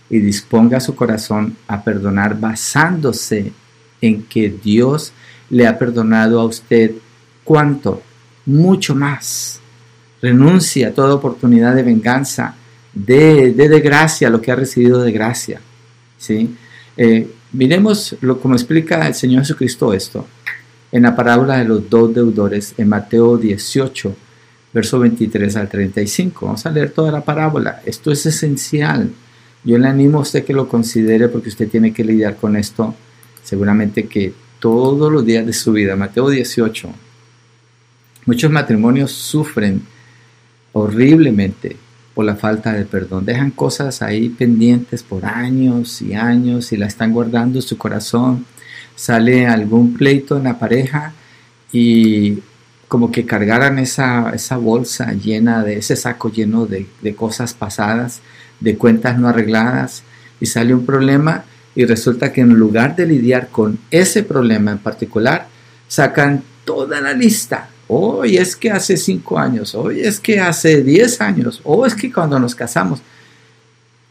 y 0.09 0.19
disponga 0.19 0.79
su 0.79 0.93
corazón 0.95 1.55
a 1.67 1.83
perdonar 1.83 2.39
basándose 2.39 3.53
en 4.01 4.23
que 4.23 4.49
Dios 4.49 5.13
le 5.49 5.67
ha 5.67 5.77
perdonado 5.77 6.39
a 6.39 6.45
usted 6.45 6.91
cuánto, 7.43 8.01
mucho 8.45 8.95
más. 8.95 9.59
Renuncia 10.21 10.89
a 10.89 10.91
toda 10.91 11.15
oportunidad 11.15 11.75
de 11.75 11.83
venganza, 11.83 12.55
de, 12.93 13.53
de, 13.53 13.79
gracia 13.79 14.29
lo 14.29 14.41
que 14.41 14.51
ha 14.51 14.55
recibido 14.55 15.01
de 15.01 15.11
gracia. 15.11 15.61
¿sí? 16.17 16.55
Eh, 16.97 17.27
miremos 17.53 18.15
lo, 18.21 18.39
como 18.39 18.55
explica 18.55 19.07
el 19.07 19.15
Señor 19.15 19.41
Jesucristo 19.41 19.93
esto 19.93 20.27
en 20.91 21.03
la 21.03 21.15
parábola 21.15 21.57
de 21.57 21.65
los 21.65 21.89
dos 21.89 22.13
deudores 22.13 22.73
en 22.77 22.89
Mateo 22.89 23.37
18 23.37 24.15
verso 24.73 24.99
23 24.99 25.55
al 25.57 25.69
35. 25.69 26.45
Vamos 26.45 26.65
a 26.65 26.71
leer 26.71 26.91
toda 26.91 27.11
la 27.11 27.21
parábola. 27.21 27.81
Esto 27.85 28.11
es 28.11 28.25
esencial. 28.25 29.11
Yo 29.63 29.77
le 29.77 29.87
animo 29.87 30.19
a 30.19 30.21
usted 30.21 30.43
que 30.43 30.53
lo 30.53 30.67
considere 30.67 31.27
porque 31.27 31.49
usted 31.49 31.69
tiene 31.69 31.93
que 31.93 32.03
lidiar 32.03 32.37
con 32.37 32.55
esto 32.55 32.95
seguramente 33.43 34.07
que 34.07 34.33
todos 34.59 35.11
los 35.11 35.25
días 35.25 35.45
de 35.45 35.53
su 35.53 35.73
vida. 35.73 35.95
Mateo 35.95 36.29
18. 36.29 36.89
Muchos 38.25 38.51
matrimonios 38.51 39.11
sufren 39.11 39.81
horriblemente 40.73 41.77
por 42.13 42.25
la 42.25 42.35
falta 42.35 42.73
de 42.73 42.85
perdón. 42.85 43.25
Dejan 43.25 43.51
cosas 43.51 44.01
ahí 44.01 44.29
pendientes 44.29 45.01
por 45.01 45.25
años 45.25 46.01
y 46.01 46.13
años 46.13 46.71
y 46.71 46.77
la 46.77 46.85
están 46.85 47.11
guardando 47.11 47.57
en 47.57 47.63
su 47.63 47.77
corazón. 47.77 48.45
Sale 48.95 49.47
algún 49.47 49.95
pleito 49.95 50.37
en 50.37 50.43
la 50.43 50.59
pareja 50.59 51.13
y 51.71 52.39
como 52.87 53.11
que 53.11 53.25
cargaran 53.25 53.79
esa, 53.79 54.31
esa 54.31 54.57
bolsa 54.57 55.13
llena 55.13 55.63
de, 55.63 55.77
ese 55.77 55.95
saco 55.95 56.29
lleno 56.29 56.65
de, 56.65 56.85
de 57.01 57.15
cosas 57.15 57.53
pasadas, 57.53 58.19
de 58.59 58.77
cuentas 58.77 59.17
no 59.17 59.29
arregladas, 59.29 60.03
y 60.41 60.45
sale 60.47 60.73
un 60.75 60.85
problema 60.85 61.45
y 61.75 61.85
resulta 61.85 62.31
que 62.31 62.41
en 62.41 62.53
lugar 62.53 62.95
de 62.95 63.05
lidiar 63.05 63.49
con 63.49 63.79
ese 63.89 64.23
problema 64.23 64.71
en 64.71 64.79
particular, 64.79 65.47
sacan 65.87 66.43
toda 66.65 67.01
la 67.01 67.13
lista. 67.13 67.69
Hoy 67.87 68.37
es 68.37 68.55
que 68.55 68.71
hace 68.71 68.97
cinco 68.97 69.37
años, 69.37 69.75
hoy 69.75 70.01
es 70.01 70.19
que 70.19 70.39
hace 70.39 70.81
diez 70.83 71.19
años, 71.21 71.61
o 71.63 71.85
es 71.85 71.95
que 71.95 72.11
cuando 72.11 72.39
nos 72.39 72.55
casamos. 72.55 73.01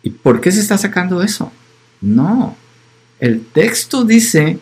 ¿Y 0.03 0.11
por 0.11 0.41
qué 0.41 0.53
se 0.53 0.61
está 0.61 0.77
sacando 0.79 1.23
eso? 1.23 1.53
No, 2.01 2.57
el 3.19 3.45
texto 3.47 4.05
dice 4.05 4.59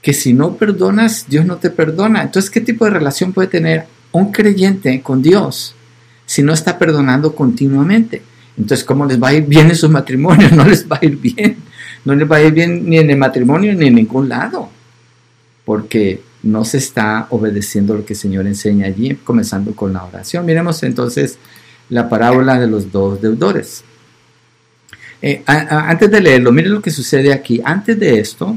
que 0.00 0.12
si 0.12 0.32
no 0.32 0.56
perdonas, 0.56 1.26
Dios 1.28 1.44
no 1.44 1.56
te 1.56 1.70
perdona. 1.70 2.22
Entonces, 2.22 2.50
¿qué 2.50 2.60
tipo 2.60 2.84
de 2.84 2.92
relación 2.92 3.32
puede 3.32 3.48
tener 3.48 3.86
un 4.12 4.30
creyente 4.30 5.02
con 5.02 5.22
Dios 5.22 5.74
si 6.24 6.42
no 6.42 6.52
está 6.52 6.78
perdonando 6.78 7.34
continuamente? 7.34 8.22
Entonces, 8.56 8.84
¿cómo 8.84 9.06
les 9.06 9.20
va 9.22 9.28
a 9.28 9.34
ir 9.34 9.44
bien 9.44 9.68
en 9.68 9.76
su 9.76 9.88
matrimonio? 9.88 10.48
No 10.54 10.64
les 10.64 10.88
va 10.88 10.98
a 11.00 11.04
ir 11.04 11.16
bien. 11.16 11.56
No 12.08 12.16
les 12.16 12.30
va 12.30 12.36
a 12.36 12.42
ir 12.42 12.52
bien 12.52 12.88
ni 12.88 12.98
en 12.98 13.10
el 13.10 13.16
matrimonio 13.16 13.72
ni 13.74 13.86
en 13.86 13.94
ningún 13.94 14.28
lado. 14.28 14.68
Porque 15.64 16.22
no 16.42 16.64
se 16.64 16.78
está 16.78 17.26
obedeciendo 17.30 17.94
lo 17.94 18.04
que 18.04 18.14
el 18.14 18.18
Señor 18.18 18.46
enseña 18.46 18.86
allí, 18.86 19.14
comenzando 19.16 19.74
con 19.76 19.92
la 19.92 20.04
oración. 20.04 20.46
Miremos 20.46 20.82
entonces 20.82 21.38
la 21.90 22.08
parábola 22.08 22.58
de 22.58 22.66
los 22.66 22.90
dos 22.90 23.20
deudores. 23.20 23.84
Eh, 25.20 25.42
antes 25.46 26.10
de 26.10 26.20
leerlo, 26.20 26.52
miren 26.52 26.72
lo 26.72 26.82
que 26.82 26.90
sucede 26.90 27.32
aquí. 27.32 27.60
Antes 27.64 27.98
de 27.98 28.20
esto, 28.20 28.56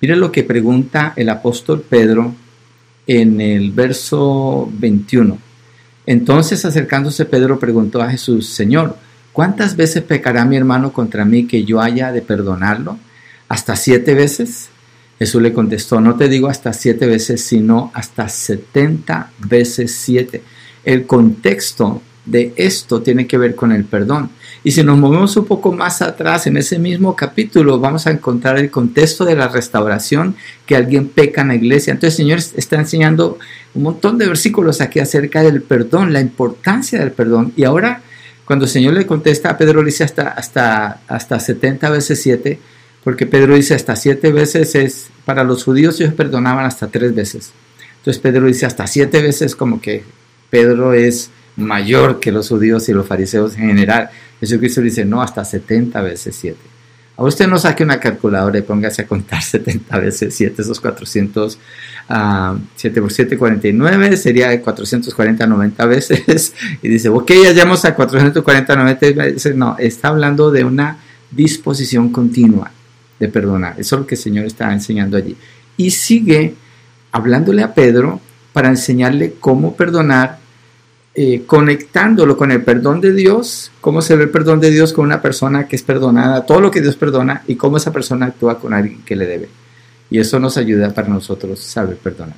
Mire 0.00 0.16
lo 0.16 0.30
que 0.30 0.44
pregunta 0.44 1.14
el 1.16 1.28
apóstol 1.30 1.80
Pedro 1.80 2.34
en 3.06 3.40
el 3.40 3.72
verso 3.72 4.70
21. 4.78 5.38
Entonces 6.04 6.64
acercándose 6.64 7.24
Pedro 7.24 7.58
preguntó 7.58 8.02
a 8.02 8.10
Jesús, 8.10 8.48
Señor, 8.48 8.96
¿cuántas 9.36 9.76
veces 9.76 10.02
pecará 10.02 10.46
mi 10.46 10.56
hermano 10.56 10.94
contra 10.94 11.26
mí 11.26 11.46
que 11.46 11.62
yo 11.62 11.82
haya 11.82 12.10
de 12.10 12.22
perdonarlo? 12.22 12.96
¿Hasta 13.50 13.76
siete 13.76 14.14
veces? 14.14 14.70
Jesús 15.18 15.42
le 15.42 15.52
contestó, 15.52 16.00
no 16.00 16.16
te 16.16 16.30
digo 16.30 16.48
hasta 16.48 16.72
siete 16.72 17.04
veces, 17.04 17.42
sino 17.42 17.90
hasta 17.92 18.30
setenta 18.30 19.32
veces 19.38 19.94
siete. 19.94 20.42
El 20.86 21.04
contexto 21.04 22.00
de 22.24 22.54
esto 22.56 23.02
tiene 23.02 23.26
que 23.26 23.36
ver 23.36 23.54
con 23.54 23.72
el 23.72 23.84
perdón. 23.84 24.30
Y 24.64 24.70
si 24.70 24.82
nos 24.82 24.96
movemos 24.96 25.36
un 25.36 25.44
poco 25.44 25.70
más 25.70 26.00
atrás, 26.00 26.46
en 26.46 26.56
ese 26.56 26.78
mismo 26.78 27.14
capítulo, 27.14 27.78
vamos 27.78 28.06
a 28.06 28.12
encontrar 28.12 28.58
el 28.58 28.70
contexto 28.70 29.26
de 29.26 29.36
la 29.36 29.48
restauración 29.48 30.34
que 30.64 30.76
alguien 30.76 31.08
peca 31.08 31.42
en 31.42 31.48
la 31.48 31.56
iglesia. 31.56 31.92
Entonces 31.92 32.16
Señor 32.16 32.38
está 32.38 32.76
enseñando 32.76 33.38
un 33.74 33.82
montón 33.82 34.16
de 34.16 34.28
versículos 34.28 34.80
aquí 34.80 34.98
acerca 34.98 35.42
del 35.42 35.60
perdón, 35.60 36.14
la 36.14 36.22
importancia 36.22 36.98
del 36.98 37.12
perdón. 37.12 37.52
Y 37.54 37.64
ahora, 37.64 38.00
cuando 38.46 38.64
el 38.64 38.70
Señor 38.70 38.94
le 38.94 39.06
contesta 39.06 39.50
a 39.50 39.58
Pedro, 39.58 39.82
le 39.82 39.86
dice 39.86 40.04
hasta, 40.04 40.28
hasta, 40.28 41.00
hasta 41.06 41.38
70 41.38 41.90
veces 41.90 42.22
7, 42.22 42.58
porque 43.04 43.26
Pedro 43.26 43.54
dice 43.54 43.74
hasta 43.74 43.94
7 43.94 44.32
veces 44.32 44.74
es, 44.74 45.08
para 45.26 45.44
los 45.44 45.64
judíos 45.64 46.00
ellos 46.00 46.14
perdonaban 46.14 46.64
hasta 46.64 46.86
3 46.86 47.14
veces. 47.14 47.52
Entonces 48.06 48.22
Pedro 48.22 48.46
dice 48.46 48.66
hasta 48.66 48.86
siete 48.86 49.20
veces 49.20 49.56
como 49.56 49.80
que 49.80 50.04
Pedro 50.48 50.92
es 50.92 51.28
mayor 51.56 52.20
que 52.20 52.30
los 52.30 52.48
judíos 52.48 52.88
y 52.88 52.92
los 52.92 53.04
fariseos 53.04 53.56
en 53.56 53.66
general. 53.66 54.10
Jesucristo 54.38 54.80
dice, 54.80 55.04
no, 55.04 55.20
hasta 55.20 55.44
70 55.44 56.00
veces 56.02 56.36
7. 56.40 56.56
A 57.18 57.24
usted 57.24 57.46
no 57.48 57.58
saque 57.58 57.82
una 57.82 57.98
calculadora 57.98 58.58
y 58.58 58.62
póngase 58.62 59.02
a 59.02 59.06
contar 59.06 59.42
70 59.42 59.98
veces 59.98 60.34
7, 60.34 60.62
esos 60.62 60.80
400, 60.80 61.58
7 62.76 63.00
por 63.00 63.12
7, 63.12 63.38
49, 63.38 64.16
sería 64.16 64.60
440, 64.60 65.46
90 65.46 65.86
veces. 65.86 66.54
Y 66.82 66.88
dice, 66.88 67.08
ok, 67.08 67.30
ya 67.44 67.52
llegamos 67.52 67.84
a 67.84 67.94
440, 67.94 68.76
90 68.76 69.06
veces. 69.12 69.56
No, 69.56 69.76
está 69.78 70.08
hablando 70.08 70.50
de 70.50 70.64
una 70.64 70.98
disposición 71.30 72.10
continua 72.10 72.70
de 73.18 73.28
perdonar. 73.28 73.74
Eso 73.78 73.96
es 73.96 74.00
lo 74.00 74.06
que 74.06 74.14
el 74.14 74.20
Señor 74.20 74.44
está 74.44 74.72
enseñando 74.72 75.16
allí. 75.16 75.36
Y 75.76 75.90
sigue 75.90 76.54
hablándole 77.12 77.62
a 77.62 77.74
Pedro 77.74 78.20
para 78.52 78.68
enseñarle 78.68 79.34
cómo 79.40 79.74
perdonar 79.74 80.38
eh, 81.18 81.44
conectándolo 81.46 82.36
con 82.36 82.52
el 82.52 82.62
perdón 82.62 83.00
de 83.00 83.14
Dios, 83.14 83.72
cómo 83.80 84.02
se 84.02 84.16
ve 84.16 84.24
el 84.24 84.30
perdón 84.30 84.60
de 84.60 84.70
Dios 84.70 84.92
con 84.92 85.06
una 85.06 85.22
persona 85.22 85.66
que 85.66 85.74
es 85.74 85.82
perdonada, 85.82 86.44
todo 86.44 86.60
lo 86.60 86.70
que 86.70 86.82
Dios 86.82 86.94
perdona 86.94 87.42
y 87.46 87.56
cómo 87.56 87.78
esa 87.78 87.90
persona 87.90 88.26
actúa 88.26 88.58
con 88.60 88.74
alguien 88.74 89.00
que 89.02 89.16
le 89.16 89.24
debe. 89.24 89.48
Y 90.10 90.18
eso 90.18 90.38
nos 90.38 90.58
ayuda 90.58 90.92
para 90.92 91.08
nosotros 91.08 91.60
saber 91.60 91.96
perdonar. 91.96 92.36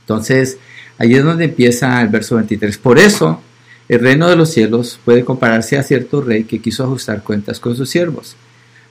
Entonces, 0.00 0.58
ahí 0.98 1.14
es 1.14 1.24
donde 1.24 1.46
empieza 1.46 2.02
el 2.02 2.08
verso 2.08 2.36
23. 2.36 2.76
Por 2.76 2.98
eso, 2.98 3.40
el 3.88 4.00
reino 4.00 4.28
de 4.28 4.36
los 4.36 4.50
cielos 4.50 5.00
puede 5.02 5.24
compararse 5.24 5.78
a 5.78 5.82
cierto 5.82 6.20
rey 6.20 6.44
que 6.44 6.60
quiso 6.60 6.84
ajustar 6.84 7.22
cuentas 7.22 7.60
con 7.60 7.74
sus 7.74 7.88
siervos. 7.88 8.36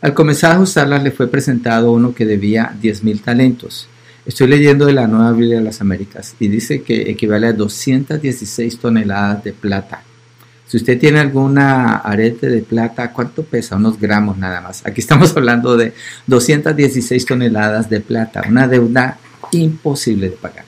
Al 0.01 0.15
comenzar 0.15 0.51
a 0.51 0.55
ajustarlas 0.55 1.03
le 1.03 1.11
fue 1.11 1.28
presentado 1.28 1.91
uno 1.91 2.15
que 2.15 2.26
debía 2.26 2.76
diez 2.82 3.03
mil 3.03 3.21
talentos. 3.21 3.88
Estoy 4.26 4.47
leyendo 4.47 4.86
de 4.86 4.93
la 4.93 5.05
Nueva 5.05 5.34
Biblia 5.34 5.57
de 5.57 5.65
las 5.65 5.82
Américas 5.82 6.36
y 6.39 6.47
dice 6.47 6.82
que 6.82 7.09
equivale 7.11 7.47
a 7.47 7.53
216 7.53 8.80
toneladas 8.80 9.43
de 9.43 9.51
plata. 9.51 10.01
Si 10.65 10.78
usted 10.78 10.97
tiene 10.97 11.19
alguna 11.19 11.97
arete 11.97 12.47
de 12.47 12.61
plata, 12.61 13.11
¿cuánto 13.11 13.43
pesa? 13.43 13.76
Unos 13.76 13.99
gramos 13.99 14.38
nada 14.38 14.61
más. 14.61 14.82
Aquí 14.86 15.01
estamos 15.01 15.32
hablando 15.36 15.76
de 15.76 15.93
216 16.28 17.26
toneladas 17.26 17.89
de 17.89 17.99
plata, 17.99 18.43
una 18.47 18.65
deuda 18.65 19.17
imposible 19.51 20.30
de 20.30 20.38
pagar. 20.38 20.63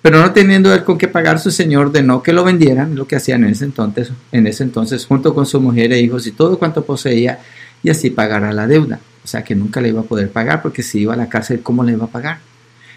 Pero 0.00 0.20
no 0.20 0.32
teniendo 0.32 0.72
él 0.72 0.84
con 0.84 0.96
qué 0.96 1.08
pagar, 1.08 1.40
su 1.40 1.50
señor 1.50 1.92
no 2.04 2.22
que 2.22 2.32
lo 2.32 2.44
vendieran, 2.44 2.94
lo 2.94 3.08
que 3.08 3.16
hacían 3.16 3.42
en 3.42 3.50
ese 3.50 3.64
entonces, 3.64 4.12
en 4.30 4.46
ese 4.46 4.62
entonces 4.62 5.06
junto 5.06 5.34
con 5.34 5.44
su 5.44 5.60
mujer 5.60 5.92
e 5.92 6.00
hijos 6.00 6.24
y 6.28 6.30
todo 6.30 6.56
cuanto 6.56 6.84
poseía, 6.84 7.40
y 7.82 7.90
así 7.90 8.10
pagara 8.10 8.52
la 8.52 8.68
deuda. 8.68 9.00
O 9.24 9.26
sea 9.26 9.42
que 9.42 9.56
nunca 9.56 9.80
le 9.80 9.88
iba 9.88 10.02
a 10.02 10.04
poder 10.04 10.30
pagar 10.30 10.62
porque 10.62 10.84
si 10.84 11.00
iba 11.00 11.14
a 11.14 11.16
la 11.16 11.28
cárcel, 11.28 11.62
¿cómo 11.62 11.82
le 11.82 11.92
iba 11.92 12.04
a 12.04 12.08
pagar? 12.08 12.49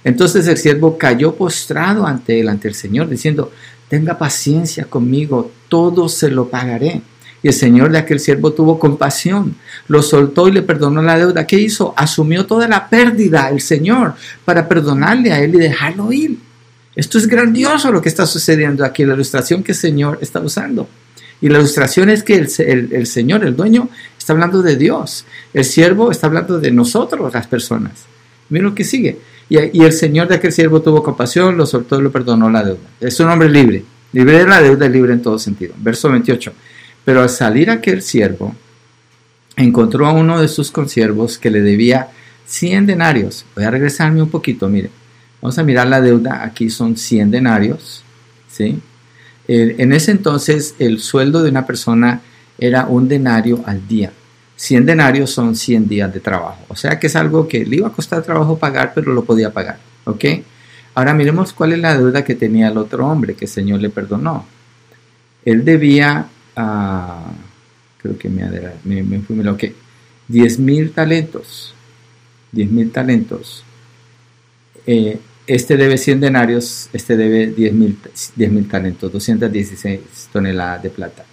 Entonces 0.04 0.48
el 0.48 0.58
siervo 0.58 0.98
cayó 0.98 1.36
postrado 1.36 2.06
ante 2.06 2.40
él, 2.40 2.50
ante 2.50 2.68
el 2.68 2.76
Señor, 2.76 3.08
diciendo, 3.10 3.52
tenga 3.88 4.18
paciencia 4.18 4.86
conmigo, 4.86 5.52
todo 5.70 6.10
se 6.10 6.30
lo 6.30 6.50
pagaré. 6.50 7.02
Y 7.42 7.50
el 7.50 7.54
Señor 7.54 7.92
de 7.92 7.98
aquel 7.98 8.20
siervo 8.20 8.54
tuvo 8.54 8.80
compasión, 8.80 9.56
lo 9.88 10.02
soltó 10.02 10.48
y 10.48 10.54
le 10.54 10.62
perdonó 10.62 11.02
la 11.02 11.18
deuda. 11.18 11.46
¿Qué 11.46 11.60
hizo? 11.60 11.94
Asumió 11.98 12.46
toda 12.46 12.68
la 12.70 12.90
pérdida 12.90 13.50
el 13.50 13.60
Señor 13.60 14.14
para 14.46 14.68
perdonarle 14.70 15.34
a 15.34 15.42
él 15.42 15.56
y 15.56 15.60
dejarlo 15.60 16.12
ir. 16.14 16.38
Esto 16.96 17.18
es 17.18 17.28
grandioso 17.28 17.92
lo 17.92 18.02
que 18.02 18.10
está 18.10 18.26
sucediendo 18.26 18.86
aquí, 18.86 19.04
la 19.04 19.16
ilustración 19.16 19.64
que 19.64 19.72
el 19.72 19.78
Señor 19.78 20.20
está 20.22 20.40
usando. 20.40 20.88
Y 21.42 21.50
la 21.50 21.58
ilustración 21.58 22.10
es 22.10 22.24
que 22.24 22.36
el, 22.36 23.06
Señor, 23.06 23.44
el 23.44 23.56
dueño, 23.56 23.90
está 24.18 24.32
hablando 24.32 24.62
de 24.62 24.78
Dios. 24.78 25.26
El 25.54 25.66
siervo 25.66 26.10
está 26.10 26.28
hablando 26.28 26.58
de 26.58 26.72
nosotros, 26.72 27.34
las 27.34 27.48
personas. 27.48 28.06
Mira 28.48 28.64
lo 28.64 28.74
que 28.74 28.86
sigue. 28.86 29.20
Y, 29.54 29.84
el 29.84 29.94
señor 29.94 30.28
de 30.28 30.34
aquel 30.34 30.52
siervo 30.52 30.82
tuvo 30.82 31.04
compasión, 31.04 31.56
lo 31.56 31.68
soltó 31.68 32.00
y 32.00 32.02
lo 32.02 32.12
perdonó 32.12 32.50
la 32.50 32.64
deuda. 32.64 32.90
Es 33.00 33.20
un 33.20 33.30
hombre 33.30 33.50
libre. 33.50 33.86
Libre 34.12 34.40
de 34.40 34.48
la 34.48 34.60
deuda 34.60 34.90
libre 34.90 35.14
en 35.14 35.22
todo 35.22 35.38
sentido. 35.38 35.76
Verso 35.78 36.10
28. 36.10 36.52
Pero 37.06 37.22
al 37.22 37.30
salir 37.30 37.70
aquel 37.70 38.02
siervo, 38.02 38.56
encontró 39.56 40.08
a 40.08 40.12
uno 40.12 40.42
de 40.42 40.48
sus 40.48 40.72
consiervos 40.72 41.38
que 41.38 41.52
le 41.52 41.62
debía 41.62 42.08
100 42.48 42.88
denarios. 42.88 43.46
Voy 43.56 43.66
a 43.66 43.70
regresarme 43.70 44.24
un 44.24 44.30
poquito, 44.32 44.68
mire. 44.70 44.90
Vamos 45.40 45.60
a 45.60 45.64
mirar 45.64 45.86
la 45.86 46.02
deuda. 46.02 46.44
Aquí 46.44 46.72
son 46.72 46.98
100 46.98 47.30
denarios. 47.30 48.04
¿sí? 48.50 48.82
en 49.48 49.92
ese 49.92 50.12
entonces 50.12 50.74
el 50.80 51.00
sueldo 51.00 51.44
de 51.44 51.50
una 51.52 51.68
persona 51.68 52.22
era 52.58 52.88
un 52.88 53.08
denario 53.08 53.62
al 53.68 53.88
día. 53.88 54.12
100 54.56 54.86
denarios 54.86 55.32
son 55.32 55.56
100 55.56 55.88
días 55.88 56.14
de 56.14 56.20
trabajo. 56.20 56.66
O 56.68 56.76
sea 56.76 57.00
que 57.00 57.08
es 57.08 57.16
algo 57.16 57.48
que 57.48 57.66
le 57.66 57.78
iba 57.78 57.88
a 57.88 57.92
costar 57.92 58.24
trabajo 58.24 58.58
pagar, 58.58 58.94
pero 58.94 59.14
lo 59.14 59.24
podía 59.24 59.52
pagar. 59.52 59.80
¿Ok? 60.06 60.26
Ahora 60.96 61.14
miremos 61.14 61.54
cuál 61.54 61.74
es 61.74 61.80
la 61.80 61.98
deuda 61.98 62.24
que 62.24 62.36
tenía 62.36 62.68
el 62.68 62.78
otro 62.78 63.08
hombre 63.08 63.34
que 63.34 63.46
el 63.46 63.52
Señor 63.52 63.82
le 63.82 63.90
perdonó. 63.90 64.46
Él 65.44 65.66
debía, 65.66 66.28
uh, 66.56 68.02
creo 68.02 68.18
que 68.18 68.30
me, 68.30 68.44
me, 68.84 69.04
me 69.04 69.20
fui, 69.20 69.48
ok, 69.48 69.64
10 70.28 70.60
mil 70.60 70.92
talentos. 70.92 71.74
10 72.52 72.72
mil 72.72 72.92
talentos. 72.92 73.64
Eh, 74.86 75.20
este 75.48 75.76
debe 75.76 75.98
100 75.98 76.22
denarios, 76.22 76.90
este 76.94 77.18
debe 77.18 77.48
10 77.48 77.74
mil 77.74 78.68
talentos, 78.70 79.12
216 79.12 80.30
toneladas 80.32 80.84
de 80.84 80.90
plata. 80.90 81.26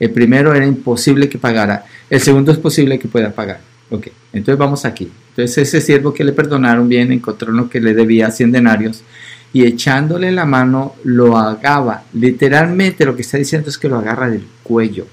El 0.00 0.10
primero 0.10 0.54
era 0.54 0.66
imposible 0.66 1.28
que 1.28 1.38
pagara. 1.38 1.84
El 2.08 2.20
segundo 2.20 2.50
es 2.50 2.58
posible 2.58 2.98
que 2.98 3.06
pueda 3.06 3.30
pagar. 3.30 3.60
Ok, 3.90 4.08
entonces 4.32 4.58
vamos 4.58 4.84
aquí. 4.86 5.10
Entonces 5.30 5.58
ese 5.58 5.80
siervo 5.80 6.14
que 6.14 6.24
le 6.24 6.32
perdonaron 6.32 6.88
bien 6.88 7.12
encontró 7.12 7.52
lo 7.52 7.68
que 7.68 7.80
le 7.80 7.92
debía 7.92 8.30
100 8.30 8.52
denarios 8.52 9.02
y 9.52 9.64
echándole 9.64 10.32
la 10.32 10.46
mano 10.46 10.94
lo 11.04 11.36
agaba. 11.36 12.04
Literalmente 12.14 13.04
lo 13.04 13.14
que 13.14 13.22
está 13.22 13.36
diciendo 13.36 13.68
es 13.68 13.76
que 13.76 13.88
lo 13.88 13.98
agarra 13.98 14.30
del 14.30 14.46
cuello 14.62 15.06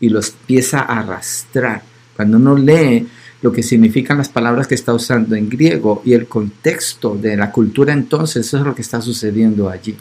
y 0.00 0.08
lo 0.08 0.20
empieza 0.20 0.80
a 0.80 1.00
arrastrar. 1.00 1.82
Cuando 2.16 2.38
uno 2.38 2.56
lee 2.56 3.06
lo 3.42 3.52
que 3.52 3.62
significan 3.62 4.18
las 4.18 4.30
palabras 4.30 4.66
que 4.66 4.74
está 4.74 4.92
usando 4.92 5.36
en 5.36 5.48
griego 5.48 6.02
y 6.04 6.14
el 6.14 6.26
contexto 6.26 7.16
de 7.16 7.36
la 7.36 7.52
cultura 7.52 7.92
entonces, 7.92 8.46
eso 8.46 8.56
es 8.56 8.64
lo 8.64 8.74
que 8.74 8.82
está 8.82 9.00
sucediendo 9.00 9.68
allí. 9.68 9.94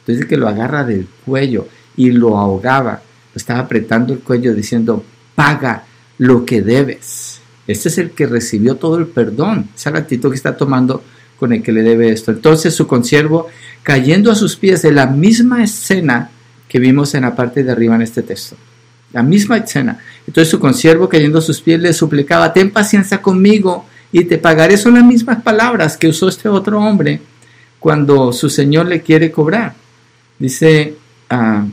Entonces 0.00 0.26
que 0.26 0.36
lo 0.36 0.48
agarra 0.48 0.84
del 0.84 1.06
cuello 1.24 1.68
y 1.96 2.10
lo 2.10 2.36
ahogaba 2.36 3.02
estaba 3.34 3.60
apretando 3.60 4.12
el 4.12 4.20
cuello 4.20 4.54
diciendo, 4.54 5.04
paga 5.34 5.84
lo 6.18 6.44
que 6.44 6.62
debes. 6.62 7.40
Este 7.66 7.88
es 7.88 7.98
el 7.98 8.10
que 8.10 8.26
recibió 8.26 8.76
todo 8.76 8.98
el 8.98 9.06
perdón, 9.06 9.68
esa 9.76 9.90
actitud 9.90 10.30
que 10.30 10.36
está 10.36 10.56
tomando 10.56 11.02
con 11.38 11.52
el 11.52 11.62
que 11.62 11.72
le 11.72 11.82
debe 11.82 12.10
esto. 12.10 12.30
Entonces 12.30 12.74
su 12.74 12.86
consiervo, 12.86 13.46
cayendo 13.82 14.30
a 14.30 14.34
sus 14.34 14.56
pies 14.56 14.82
de 14.82 14.92
la 14.92 15.06
misma 15.06 15.62
escena 15.64 16.30
que 16.68 16.78
vimos 16.78 17.14
en 17.14 17.22
la 17.22 17.34
parte 17.34 17.64
de 17.64 17.72
arriba 17.72 17.94
en 17.94 18.02
este 18.02 18.22
texto, 18.22 18.56
la 19.12 19.22
misma 19.22 19.56
escena. 19.56 19.98
Entonces 20.26 20.50
su 20.50 20.60
consiervo, 20.60 21.08
cayendo 21.08 21.38
a 21.38 21.42
sus 21.42 21.60
pies, 21.60 21.80
le 21.80 21.92
suplicaba, 21.92 22.52
ten 22.52 22.70
paciencia 22.70 23.22
conmigo 23.22 23.86
y 24.12 24.24
te 24.24 24.38
pagaré. 24.38 24.76
Son 24.76 24.94
las 24.94 25.04
mismas 25.04 25.42
palabras 25.42 25.96
que 25.96 26.08
usó 26.08 26.28
este 26.28 26.48
otro 26.48 26.78
hombre 26.80 27.20
cuando 27.78 28.32
su 28.32 28.50
señor 28.50 28.86
le 28.86 29.00
quiere 29.00 29.30
cobrar. 29.32 29.74
Dice, 30.38 30.96
ah, 31.30 31.64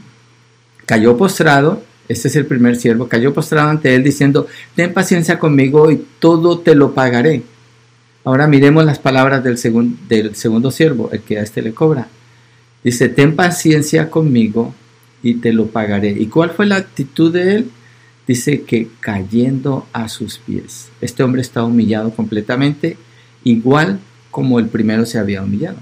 cayó 0.87 1.17
postrado, 1.17 1.83
este 2.07 2.29
es 2.29 2.35
el 2.37 2.45
primer 2.45 2.77
siervo, 2.77 3.07
cayó 3.09 3.33
postrado 3.33 3.69
ante 3.69 3.93
él 3.93 4.03
diciendo, 4.03 4.47
ten 4.73 4.93
paciencia 4.93 5.37
conmigo 5.37 5.91
y 5.91 6.03
todo 6.19 6.59
te 6.59 6.73
lo 6.73 6.93
pagaré. 6.93 7.43
Ahora 8.23 8.47
miremos 8.47 8.85
las 8.85 8.97
palabras 8.97 9.43
del, 9.43 9.57
segundo 9.57 10.71
siervo, 10.71 11.09
el 11.11 11.21
que 11.21 11.37
a 11.37 11.43
este 11.43 11.61
le 11.61 11.73
cobra. 11.73 12.07
Dice, 12.83 13.09
ten 13.09 13.35
paciencia 13.35 14.09
conmigo 14.09 14.73
y 15.21 15.35
te 15.35 15.51
lo 15.51 15.67
pagaré. 15.67 16.11
¿Y 16.11 16.27
cuál 16.27 16.51
fue 16.51 16.65
la 16.65 16.77
actitud 16.77 17.33
de 17.33 17.55
él? 17.55 17.71
Dice 18.25 18.61
que 18.61 18.87
cayendo 19.01 19.87
a 19.91 20.07
sus 20.07 20.37
pies. 20.37 20.87
Este 21.01 21.21
hombre 21.23 21.41
está 21.41 21.63
humillado 21.63 22.11
completamente, 22.11 22.97
igual 23.43 23.99
como 24.31 24.59
el 24.59 24.67
primero 24.67 25.05
se 25.05 25.19
había 25.19 25.43
humillado. 25.43 25.77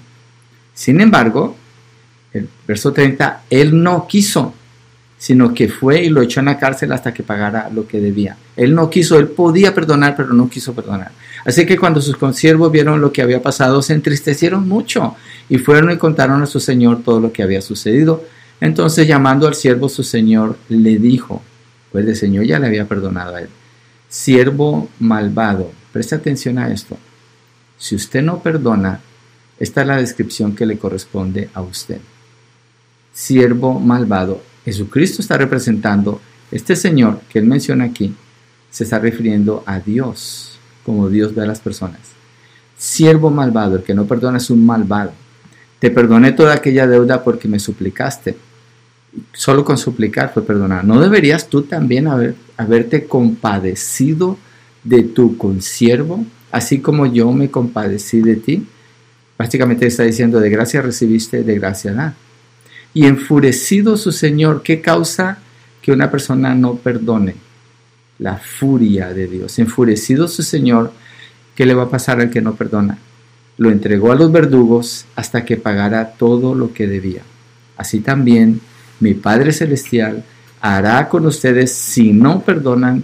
Sin 0.73 0.99
embargo, 0.99 1.55
el 2.33 2.49
verso 2.67 2.91
30, 2.91 3.43
él 3.51 3.83
no 3.83 4.07
quiso 4.07 4.53
sino 5.17 5.53
que 5.53 5.69
fue 5.69 6.03
y 6.03 6.09
lo 6.09 6.21
echó 6.21 6.39
en 6.39 6.47
la 6.47 6.57
cárcel 6.57 6.91
hasta 6.91 7.13
que 7.13 7.23
pagara 7.23 7.69
lo 7.69 7.87
que 7.87 7.99
debía. 7.99 8.37
Él 8.55 8.75
no 8.75 8.89
quiso, 8.89 9.17
él 9.17 9.29
podía 9.29 9.73
perdonar, 9.73 10.15
pero 10.15 10.33
no 10.33 10.49
quiso 10.49 10.73
perdonar. 10.73 11.11
Así 11.45 11.65
que 11.65 11.77
cuando 11.77 12.01
sus 12.01 12.17
consiervos 12.17 12.71
vieron 12.71 13.01
lo 13.01 13.11
que 13.11 13.21
había 13.21 13.41
pasado, 13.41 13.81
se 13.81 13.93
entristecieron 13.93 14.67
mucho 14.67 15.15
y 15.47 15.57
fueron 15.57 15.91
y 15.91 15.97
contaron 15.97 16.41
a 16.41 16.45
su 16.45 16.59
señor 16.59 17.03
todo 17.03 17.19
lo 17.19 17.31
que 17.31 17.43
había 17.43 17.61
sucedido. 17.61 18.23
Entonces 18.61 19.07
llamando 19.07 19.47
al 19.47 19.55
siervo, 19.55 19.89
su 19.89 20.03
señor 20.03 20.57
le 20.69 20.97
dijo, 20.97 21.41
pues 21.91 22.05
el 22.07 22.15
señor 22.15 22.45
ya 22.45 22.59
le 22.59 22.67
había 22.67 22.87
perdonado 22.87 23.35
a 23.35 23.41
él, 23.41 23.49
siervo 24.09 24.89
malvado, 24.99 25.71
preste 25.91 26.15
atención 26.15 26.57
a 26.57 26.71
esto, 26.71 26.97
si 27.77 27.95
usted 27.95 28.21
no 28.21 28.41
perdona, 28.41 29.01
esta 29.59 29.81
es 29.81 29.87
la 29.87 29.97
descripción 29.97 30.55
que 30.55 30.65
le 30.65 30.77
corresponde 30.77 31.49
a 31.53 31.61
usted. 31.61 31.99
Siervo 33.13 33.79
malvado, 33.79 34.41
Jesucristo 34.65 35.21
está 35.21 35.37
representando, 35.37 36.19
este 36.51 36.75
Señor 36.75 37.21
que 37.29 37.39
él 37.39 37.45
menciona 37.45 37.85
aquí, 37.85 38.15
se 38.71 38.83
está 38.83 38.99
refiriendo 38.99 39.63
a 39.65 39.79
Dios, 39.79 40.57
como 40.83 41.07
Dios 41.07 41.33
ve 41.33 41.43
a 41.43 41.47
las 41.47 41.59
personas. 41.59 41.99
Siervo 42.77 43.29
malvado, 43.29 43.77
el 43.77 43.83
que 43.83 43.93
no 43.93 44.05
perdona 44.05 44.37
es 44.37 44.49
un 44.49 44.65
malvado. 44.65 45.13
te 45.79 45.91
perdoné 45.91 46.31
toda 46.31 46.55
aquella 46.55 46.87
deuda 46.87 47.23
porque 47.23 47.47
me 47.47 47.59
suplicaste. 47.59 48.35
Solo 49.33 49.63
con 49.63 49.77
suplicar 49.77 50.33
fue 50.33 50.43
perdonar. 50.43 50.83
¿No 50.83 50.99
deberías 50.99 51.47
tú 51.47 51.61
también 51.61 52.07
haber, 52.07 52.35
haberte 52.57 53.05
compadecido 53.05 54.37
de 54.83 55.03
tu 55.03 55.37
consiervo, 55.37 56.25
así 56.51 56.79
como 56.79 57.05
yo 57.05 57.31
me 57.31 57.51
compadecí 57.51 58.21
de 58.21 58.35
ti? 58.35 58.67
Básicamente 59.37 59.85
está 59.85 60.03
diciendo, 60.03 60.39
de 60.39 60.49
gracia 60.49 60.81
recibiste, 60.81 61.43
de 61.43 61.55
gracia 61.55 61.93
da. 61.93 62.15
Y 62.95 63.07
enfurecido 63.07 63.97
su 63.97 64.13
Señor, 64.13 64.63
¿qué 64.63 64.79
causa 64.79 65.39
que 65.81 65.91
una 65.91 66.09
persona 66.09 66.55
no 66.55 66.75
perdone? 66.75 67.35
La 68.19 68.37
furia 68.37 69.13
de 69.13 69.27
Dios. 69.27 69.59
Enfurecido 69.59 70.29
su 70.29 70.43
Señor, 70.43 70.93
¿qué 71.55 71.65
le 71.65 71.73
va 71.73 71.83
a 71.83 71.89
pasar 71.89 72.21
al 72.21 72.29
que 72.29 72.41
no 72.41 72.55
perdona? 72.55 72.97
Lo 73.57 73.69
entregó 73.69 74.13
a 74.13 74.15
los 74.15 74.31
verdugos 74.31 75.07
hasta 75.17 75.43
que 75.43 75.57
pagara 75.57 76.11
todo 76.11 76.55
lo 76.55 76.73
que 76.73 76.87
debía. 76.87 77.21
Así 77.75 77.99
también 77.99 78.61
mi 79.01 79.13
Padre 79.13 79.51
Celestial 79.51 80.23
hará 80.61 81.09
con 81.09 81.25
ustedes 81.25 81.73
si 81.73 82.13
no 82.13 82.43
perdonan, 82.43 83.03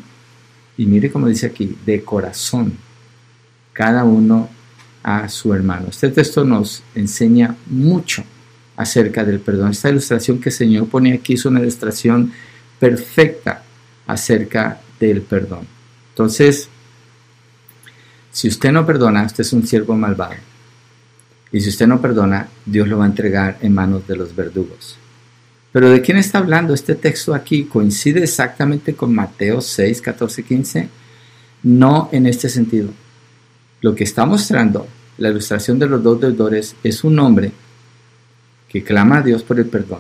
y 0.78 0.86
mire 0.86 1.12
como 1.12 1.28
dice 1.28 1.48
aquí, 1.48 1.76
de 1.86 2.02
corazón, 2.02 2.78
cada 3.74 4.06
uno 4.06 4.48
a 5.04 5.28
su 5.28 5.54
hermano. 5.54 5.88
Este 5.90 6.08
texto 6.12 6.46
nos 6.46 6.82
enseña 6.96 7.58
mucho 7.66 8.24
acerca 8.82 9.24
del 9.24 9.40
perdón. 9.40 9.72
Esta 9.72 9.90
ilustración 9.90 10.40
que 10.40 10.50
el 10.50 10.56
Señor 10.56 10.88
pone 10.88 11.14
aquí 11.14 11.34
es 11.34 11.46
una 11.46 11.60
ilustración 11.60 12.32
perfecta 12.80 13.64
acerca 14.08 14.82
del 15.00 15.22
perdón. 15.22 15.68
Entonces, 16.10 16.68
si 18.32 18.48
usted 18.48 18.72
no 18.72 18.86
perdona, 18.86 19.24
usted 19.24 19.42
es 19.42 19.54
un 19.54 19.68
siervo 19.68 19.96
malvado. 19.96 20.36
Y 21.52 21.62
si 21.62 21.70
usted 21.70 21.86
no 21.86 22.02
perdona, 22.02 22.48
Dios 22.66 22.88
lo 22.88 22.98
va 22.98 23.06
a 23.06 23.08
entregar 23.08 23.58
en 23.62 23.74
manos 23.74 24.08
de 24.08 24.16
los 24.16 24.36
verdugos. 24.36 24.98
Pero 25.72 25.90
¿de 25.90 26.02
quién 26.02 26.18
está 26.18 26.40
hablando 26.40 26.74
este 26.74 26.96
texto 26.96 27.34
aquí? 27.34 27.66
¿Coincide 27.66 28.24
exactamente 28.24 28.96
con 28.96 29.14
Mateo 29.14 29.62
6, 29.62 30.02
14, 30.02 30.44
15? 30.44 30.90
No 31.64 32.10
en 32.12 32.26
este 32.26 32.50
sentido. 32.50 32.90
Lo 33.82 33.94
que 33.94 34.04
está 34.04 34.26
mostrando 34.26 34.88
la 35.18 35.30
ilustración 35.30 35.78
de 35.78 35.88
los 35.88 36.02
dos 36.02 36.20
deudores 36.20 36.76
es 36.84 37.04
un 37.04 37.20
hombre 37.20 37.52
que 38.72 38.84
clama 38.84 39.18
a 39.18 39.22
Dios 39.22 39.44
por 39.44 39.60
el 39.60 39.66
perdón. 39.66 40.00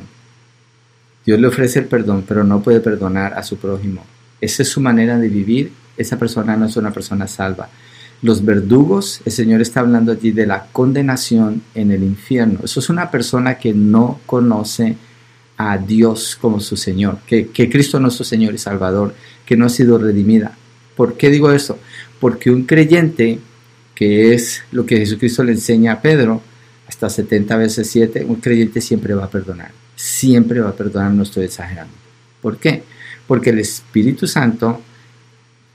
Dios 1.25 1.39
le 1.39 1.47
ofrece 1.47 1.79
el 1.79 1.85
perdón, 1.85 2.23
pero 2.27 2.43
no 2.43 2.61
puede 2.61 2.79
perdonar 2.79 3.33
a 3.33 3.43
su 3.43 3.57
prójimo. 3.57 4.03
Esa 4.39 4.63
es 4.63 4.69
su 4.69 4.79
manera 4.79 5.19
de 5.19 5.27
vivir. 5.27 5.71
Esa 5.97 6.17
persona 6.17 6.55
no 6.55 6.65
es 6.65 6.77
una 6.77 6.91
persona 6.91 7.27
salva. 7.27 7.69
Los 8.21 8.45
verdugos, 8.45 9.21
el 9.25 9.31
Señor 9.31 9.61
está 9.61 9.81
hablando 9.81 10.11
allí 10.11 10.31
de 10.31 10.47
la 10.47 10.67
condenación 10.71 11.61
en 11.75 11.91
el 11.91 12.03
infierno. 12.03 12.59
Eso 12.63 12.79
es 12.79 12.89
una 12.89 13.11
persona 13.11 13.55
que 13.55 13.73
no 13.73 14.19
conoce 14.25 14.95
a 15.57 15.77
Dios 15.77 16.37
como 16.39 16.59
su 16.59 16.77
Señor, 16.77 17.19
que, 17.27 17.49
que 17.49 17.69
Cristo 17.69 17.99
no 17.99 18.07
es 18.07 18.13
su 18.13 18.23
Señor 18.23 18.53
y 18.53 18.57
Salvador, 18.57 19.13
que 19.45 19.57
no 19.57 19.65
ha 19.65 19.69
sido 19.69 19.97
redimida. 19.97 20.57
¿Por 20.95 21.17
qué 21.17 21.29
digo 21.29 21.51
eso? 21.51 21.77
Porque 22.19 22.51
un 22.51 22.63
creyente 22.63 23.39
que 23.95 24.33
es 24.33 24.63
lo 24.71 24.85
que 24.85 24.97
Jesucristo 24.97 25.43
le 25.43 25.51
enseña 25.51 25.93
a 25.93 26.01
Pedro, 26.01 26.41
hasta 26.91 27.09
70 27.09 27.55
veces 27.55 27.89
7, 27.89 28.25
un 28.27 28.35
creyente 28.35 28.81
siempre 28.81 29.13
va 29.13 29.23
a 29.23 29.29
perdonar. 29.29 29.71
Siempre 29.95 30.59
va 30.59 30.71
a 30.71 30.75
perdonar, 30.75 31.11
no 31.11 31.23
estoy 31.23 31.45
exagerando. 31.45 31.93
¿Por 32.41 32.57
qué? 32.57 32.83
Porque 33.27 33.51
el 33.51 33.59
Espíritu 33.59 34.27
Santo 34.27 34.81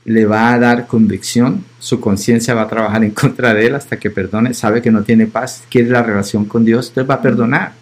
le 0.05 0.25
va 0.27 0.53
a 0.53 0.59
dar 0.59 0.85
convicción, 0.85 1.65
su 1.79 1.99
conciencia 1.99 2.53
va 2.53 2.61
a 2.61 2.67
trabajar 2.67 3.03
en 3.03 3.11
contra 3.11 3.55
de 3.55 3.65
él 3.65 3.73
hasta 3.73 3.97
que 3.97 4.11
perdone, 4.11 4.53
sabe 4.53 4.79
que 4.79 4.91
no 4.91 5.01
tiene 5.01 5.25
paz, 5.25 5.63
quiere 5.71 5.89
la 5.89 6.03
relación 6.03 6.45
con 6.45 6.63
Dios, 6.63 6.89
entonces 6.89 7.09
va 7.09 7.15
a 7.15 7.21
perdonar. 7.23 7.73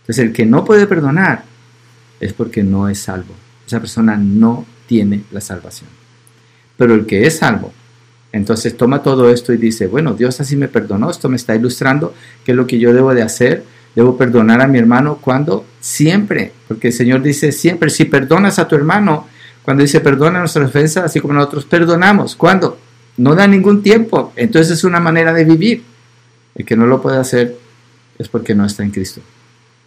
Entonces 0.00 0.24
el 0.24 0.32
que 0.32 0.46
no 0.46 0.64
puede 0.64 0.86
perdonar 0.86 1.44
es 2.18 2.32
porque 2.32 2.62
no 2.62 2.88
es 2.88 2.98
salvo. 3.00 3.34
Esa 3.66 3.78
persona 3.78 4.16
no 4.16 4.64
tiene 4.86 5.20
la 5.32 5.42
salvación. 5.42 5.90
Pero 6.78 6.94
el 6.94 7.04
que 7.04 7.26
es 7.26 7.36
salvo 7.36 7.74
entonces 8.32 8.76
toma 8.76 9.02
todo 9.02 9.30
esto 9.30 9.52
y 9.52 9.56
dice, 9.56 9.86
bueno, 9.86 10.12
Dios 10.14 10.40
así 10.40 10.56
me 10.56 10.68
perdonó, 10.68 11.10
esto 11.10 11.28
me 11.28 11.36
está 11.36 11.54
ilustrando 11.54 12.14
qué 12.44 12.52
es 12.52 12.56
lo 12.56 12.66
que 12.66 12.78
yo 12.78 12.92
debo 12.92 13.14
de 13.14 13.22
hacer. 13.22 13.64
Debo 13.94 14.16
perdonar 14.16 14.60
a 14.60 14.68
mi 14.68 14.78
hermano 14.78 15.18
cuando 15.20 15.64
siempre, 15.80 16.52
porque 16.68 16.88
el 16.88 16.92
Señor 16.92 17.22
dice 17.22 17.50
siempre, 17.50 17.90
si 17.90 18.04
perdonas 18.04 18.58
a 18.58 18.68
tu 18.68 18.76
hermano, 18.76 19.26
cuando 19.64 19.82
dice 19.82 20.00
perdona 20.00 20.38
nuestras 20.38 20.68
ofensas, 20.68 21.04
así 21.04 21.20
como 21.20 21.34
nosotros 21.34 21.64
perdonamos, 21.64 22.36
¿cuándo? 22.36 22.78
No 23.16 23.34
da 23.34 23.46
ningún 23.48 23.82
tiempo, 23.82 24.32
entonces 24.36 24.78
es 24.78 24.84
una 24.84 25.00
manera 25.00 25.32
de 25.32 25.44
vivir. 25.44 25.82
El 26.54 26.64
que 26.64 26.76
no 26.76 26.86
lo 26.86 27.02
puede 27.02 27.16
hacer 27.16 27.56
es 28.18 28.28
porque 28.28 28.54
no 28.54 28.64
está 28.64 28.84
en 28.84 28.90
Cristo, 28.90 29.20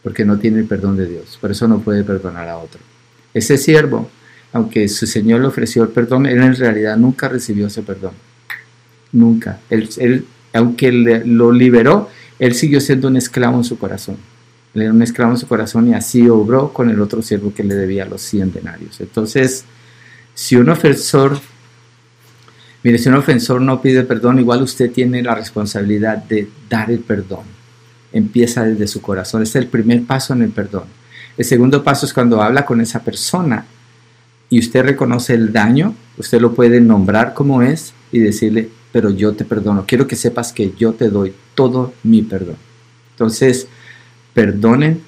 porque 0.03 0.25
no 0.25 0.37
tiene 0.39 0.59
el 0.59 0.65
perdón 0.65 0.97
de 0.97 1.05
Dios, 1.05 1.37
por 1.39 1.51
eso 1.51 1.67
no 1.67 1.79
puede 1.79 2.03
perdonar 2.03 2.49
a 2.49 2.57
otro. 2.57 2.81
Ese 3.33 3.57
siervo, 3.57 4.09
aunque 4.51 4.89
su 4.89 5.05
Señor 5.05 5.39
le 5.39 5.47
ofreció 5.47 5.83
el 5.83 5.89
perdón, 5.89 6.25
él 6.25 6.41
en 6.41 6.55
realidad 6.55 6.97
nunca 6.97 7.29
recibió 7.29 7.67
ese 7.67 7.81
perdón 7.81 8.11
nunca. 9.11 9.59
Él, 9.69 10.25
aunque 10.53 10.91
lo 10.91 11.51
liberó, 11.51 12.09
él 12.39 12.55
siguió 12.55 12.81
siendo 12.81 13.07
un 13.07 13.17
esclavo 13.17 13.57
en 13.57 13.63
su 13.63 13.77
corazón. 13.77 14.17
Él 14.73 14.83
era 14.83 14.91
un 14.91 15.01
esclavo 15.01 15.31
en 15.31 15.37
su 15.37 15.47
corazón 15.47 15.89
y 15.89 15.93
así 15.93 16.29
obró 16.29 16.71
con 16.73 16.89
el 16.89 17.01
otro 17.01 17.21
siervo 17.21 17.53
que 17.53 17.63
le 17.63 17.75
debía 17.75 18.05
los 18.05 18.21
100 18.21 18.53
denarios. 18.53 19.01
Entonces, 19.01 19.65
si 20.33 20.55
un 20.55 20.69
ofensor, 20.69 21.39
mire, 22.83 22.97
si 22.97 23.09
un 23.09 23.15
ofensor 23.15 23.61
no 23.61 23.81
pide 23.81 24.03
perdón, 24.03 24.39
igual 24.39 24.61
usted 24.61 24.91
tiene 24.91 25.21
la 25.21 25.35
responsabilidad 25.35 26.17
de 26.17 26.49
dar 26.69 26.89
el 26.89 26.99
perdón. 26.99 27.43
Empieza 28.13 28.63
desde 28.63 28.87
su 28.87 29.01
corazón. 29.01 29.43
Es 29.43 29.55
el 29.55 29.67
primer 29.67 30.03
paso 30.03 30.33
en 30.33 30.41
el 30.41 30.49
perdón. 30.49 30.85
El 31.37 31.45
segundo 31.45 31.83
paso 31.83 32.05
es 32.05 32.13
cuando 32.13 32.41
habla 32.41 32.65
con 32.65 32.81
esa 32.81 33.03
persona 33.03 33.65
y 34.49 34.59
usted 34.59 34.83
reconoce 34.83 35.33
el 35.33 35.53
daño, 35.53 35.95
usted 36.17 36.41
lo 36.41 36.53
puede 36.53 36.81
nombrar 36.81 37.33
como 37.33 37.61
es 37.61 37.93
y 38.11 38.19
decirle, 38.19 38.69
pero 38.91 39.09
yo 39.09 39.33
te 39.33 39.45
perdono. 39.45 39.85
Quiero 39.87 40.07
que 40.07 40.15
sepas 40.15 40.51
que 40.51 40.73
yo 40.77 40.93
te 40.93 41.09
doy 41.09 41.33
todo 41.55 41.93
mi 42.03 42.21
perdón. 42.21 42.57
Entonces, 43.11 43.67
perdonen 44.33 45.01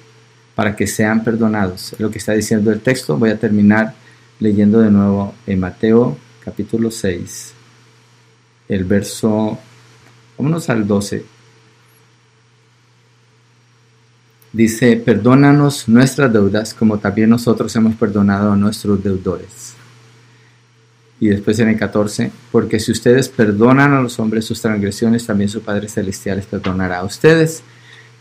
para 0.54 0.76
que 0.76 0.86
sean 0.86 1.24
perdonados. 1.24 1.94
Lo 1.98 2.10
que 2.10 2.18
está 2.18 2.32
diciendo 2.32 2.70
el 2.70 2.80
texto. 2.80 3.16
Voy 3.16 3.30
a 3.30 3.38
terminar 3.38 3.94
leyendo 4.40 4.80
de 4.80 4.90
nuevo 4.90 5.34
en 5.46 5.60
Mateo 5.60 6.16
capítulo 6.44 6.90
6, 6.90 7.54
el 8.68 8.84
verso, 8.84 9.58
vámonos 10.36 10.68
al 10.68 10.86
12. 10.86 11.24
Dice, 14.52 14.96
perdónanos 14.98 15.88
nuestras 15.88 16.32
deudas 16.32 16.74
como 16.74 16.98
también 16.98 17.30
nosotros 17.30 17.74
hemos 17.74 17.94
perdonado 17.96 18.52
a 18.52 18.56
nuestros 18.56 19.02
deudores. 19.02 19.74
Y 21.20 21.28
después 21.28 21.58
en 21.60 21.68
el 21.68 21.78
14, 21.78 22.30
porque 22.50 22.80
si 22.80 22.92
ustedes 22.92 23.28
perdonan 23.28 23.92
a 23.92 24.02
los 24.02 24.18
hombres 24.18 24.44
sus 24.44 24.60
transgresiones, 24.60 25.26
también 25.26 25.48
su 25.48 25.62
Padre 25.62 25.88
Celestial 25.88 26.36
les 26.38 26.46
perdonará 26.46 26.98
a 26.98 27.04
ustedes. 27.04 27.62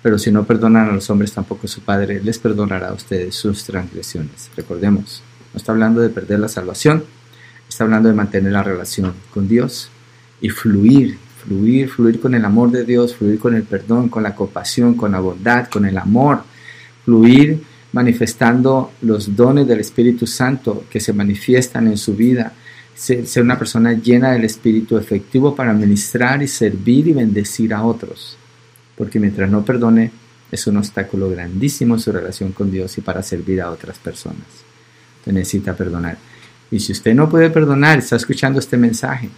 Pero 0.02 0.20
si 0.20 0.32
no 0.32 0.44
perdonan 0.44 0.90
a 0.90 0.94
los 0.94 1.10
hombres, 1.10 1.32
tampoco 1.32 1.68
su 1.68 1.82
Padre 1.82 2.22
les 2.22 2.38
perdonará 2.38 2.90
a 2.90 2.94
ustedes 2.94 3.36
sus 3.36 3.64
transgresiones. 3.64 4.52
Recordemos, 4.56 5.24
no 5.54 5.58
está 5.58 5.72
hablando 5.72 6.02
de 6.02 6.10
perder 6.10 6.40
la 6.40 6.50
salvación, 6.50 7.04
está 7.68 7.86
hablando 7.86 8.10
de 8.10 8.16
mantener 8.16 8.52
la 8.52 8.64
relación 8.64 9.14
con 9.34 9.48
Dios 9.48 9.90
y 10.42 10.50
fluir, 10.50 11.18
fluir, 11.44 11.90
fluir 11.90 12.20
con 12.20 12.36
el 12.36 12.44
amor 12.44 12.70
de 12.70 12.84
Dios, 12.84 13.16
fluir 13.16 13.40
con 13.40 13.56
el 13.56 13.64
perdón, 13.64 14.10
con 14.10 14.24
la 14.24 14.36
compasión, 14.36 14.96
con 14.96 15.14
la 15.14 15.20
bondad, 15.20 15.70
con 15.70 15.86
el 15.86 15.98
amor, 15.98 16.44
fluir 17.06 17.64
manifestando 17.94 18.92
los 19.02 19.36
dones 19.36 19.68
del 19.68 19.80
Espíritu 19.80 20.28
Santo 20.28 20.86
que 20.90 21.00
se 21.00 21.14
manifiestan 21.14 21.88
en 21.88 21.98
su 21.98 22.16
vida 22.16 22.54
ser 22.96 23.44
una 23.44 23.58
persona 23.58 23.94
llena 23.94 24.32
del 24.32 24.46
Espíritu 24.46 24.98
efectivo 24.98 25.56
para 25.56 25.74
ministrar 25.74 26.42
y 26.44 26.48
servir 26.48 27.08
y 27.08 27.14
bendecir 27.14 27.74
a 27.74 27.84
otros. 27.84 28.38
Porque 28.98 29.20
mientras 29.20 29.50
no 29.50 29.66
perdone, 29.66 30.12
es 30.52 30.68
un 30.68 30.78
obstáculo 30.78 31.30
grandísimo 31.30 31.96
en 31.96 32.00
su 32.00 32.12
relación 32.12 32.52
con 32.52 32.72
Dios 32.72 32.98
y 32.98 33.02
para 33.02 33.24
servir 33.24 33.62
a 33.62 33.72
otras 33.72 33.98
personas. 33.98 34.46
Usted 35.20 35.32
necesita 35.32 35.76
perdonar. 35.76 36.18
Y 36.70 36.80
si 36.80 36.92
usted 36.92 37.16
no 37.16 37.30
puede 37.30 37.50
perdonar, 37.50 38.00
está 38.00 38.16
escuchando 38.16 38.60
este 38.60 38.78
mensaje 38.78 39.30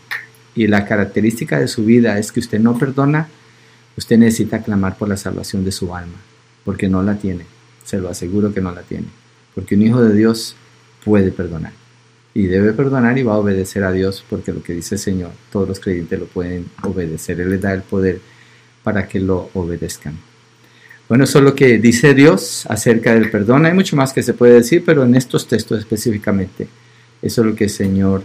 y 0.56 0.68
la 0.68 0.86
característica 0.86 1.60
de 1.60 1.68
su 1.68 1.86
vida 1.86 2.18
es 2.18 2.32
que 2.32 2.40
usted 2.40 2.60
no 2.60 2.78
perdona, 2.78 3.28
usted 3.98 4.18
necesita 4.18 4.62
clamar 4.62 4.98
por 4.98 5.10
la 5.10 5.18
salvación 5.18 5.64
de 5.64 5.72
su 5.72 5.96
alma, 5.96 6.18
porque 6.64 6.90
no 6.90 7.02
la 7.02 7.16
tiene. 7.16 7.46
Se 7.84 8.00
lo 8.00 8.10
aseguro 8.10 8.54
que 8.54 8.62
no 8.62 8.72
la 8.72 8.82
tiene. 8.82 9.08
Porque 9.54 9.76
un 9.76 9.84
hijo 9.84 10.02
de 10.02 10.14
Dios 10.14 10.56
puede 11.04 11.32
perdonar 11.32 11.85
y 12.36 12.48
debe 12.48 12.74
perdonar 12.74 13.18
y 13.18 13.24
va 13.24 13.34
a 13.34 13.38
obedecer 13.38 13.86
a 13.86 13.94
Dios 13.94 14.24
porque 14.30 14.52
lo 14.52 14.62
que 14.62 14.74
dice 14.74 14.96
el 14.96 15.00
Señor, 15.00 15.32
todos 15.52 15.70
los 15.70 15.80
creyentes 15.80 16.20
lo 16.20 16.26
pueden 16.26 16.66
obedecer. 16.84 17.40
Él 17.40 17.50
les 17.50 17.62
da 17.62 17.74
el 17.74 17.82
poder 17.82 18.20
para 18.84 19.08
que 19.08 19.22
lo 19.22 19.50
obedezcan. 19.54 20.20
Bueno, 21.08 21.24
eso 21.24 21.38
es 21.38 21.46
lo 21.46 21.56
que 21.56 21.78
dice 21.78 22.14
Dios 22.14 22.66
acerca 22.68 23.14
del 23.14 23.32
perdón. 23.32 23.66
Hay 23.66 23.74
mucho 23.74 23.96
más 23.96 24.12
que 24.12 24.22
se 24.22 24.34
puede 24.34 24.56
decir, 24.56 24.84
pero 24.86 25.06
en 25.06 25.16
estos 25.16 25.48
textos 25.48 25.80
específicamente, 25.80 26.68
eso 27.22 27.42
es 27.42 27.48
lo 27.48 27.56
que 27.56 27.64
el 27.64 27.70
Señor 27.70 28.24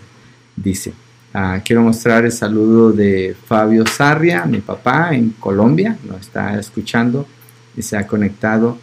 dice. 0.57 0.93
Ah, 1.33 1.63
quiero 1.65 1.83
mostrar 1.83 2.25
el 2.25 2.33
saludo 2.33 2.91
de 2.91 3.37
Fabio 3.47 3.87
Sarria, 3.87 4.45
mi 4.45 4.59
papá 4.59 5.15
en 5.15 5.31
Colombia, 5.39 5.97
nos 6.05 6.23
está 6.23 6.59
escuchando. 6.59 7.27
y 7.77 7.83
se 7.83 7.97
ha 7.97 8.05
conectado, 8.05 8.77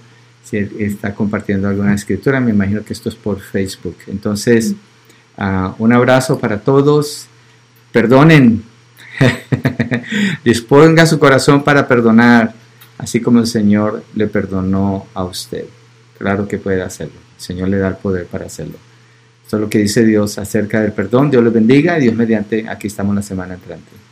si 0.45 0.57
está 0.80 1.13
compartiendo 1.13 1.67
alguna 1.67 1.93
escritura, 1.93 2.39
me 2.39 2.51
imagino 2.51 2.86
que 2.86 2.93
esto 2.93 3.09
es 3.09 3.15
por 3.15 3.41
Facebook. 3.41 3.97
Entonces, 4.07 4.73
ah, 5.38 5.75
un 5.77 5.93
abrazo 5.93 6.39
para 6.39 6.59
todos. 6.59 7.27
Perdonen. 7.91 8.63
Disponga 10.43 11.05
su 11.05 11.19
corazón 11.19 11.63
para 11.63 11.88
perdonar, 11.88 12.53
así 12.97 13.19
como 13.19 13.39
el 13.39 13.47
Señor 13.47 14.03
le 14.15 14.27
perdonó 14.27 15.07
a 15.13 15.23
usted. 15.23 15.65
Claro 16.17 16.47
que 16.47 16.57
puede 16.57 16.81
hacerlo. 16.81 17.15
El 17.38 17.41
Señor 17.41 17.69
le 17.69 17.77
da 17.77 17.88
el 17.88 17.95
poder 17.95 18.25
para 18.25 18.45
hacerlo. 18.45 18.75
Esto 19.43 19.57
es 19.57 19.61
lo 19.61 19.69
que 19.69 19.79
dice 19.79 20.03
Dios 20.03 20.38
acerca 20.38 20.81
del 20.81 20.91
perdón. 20.91 21.31
Dios 21.31 21.43
les 21.43 21.53
bendiga 21.53 21.97
y 21.97 22.01
Dios 22.01 22.15
mediante, 22.15 22.67
aquí 22.67 22.88
estamos 22.88 23.15
la 23.15 23.21
semana 23.21 23.53
entrante. 23.53 24.06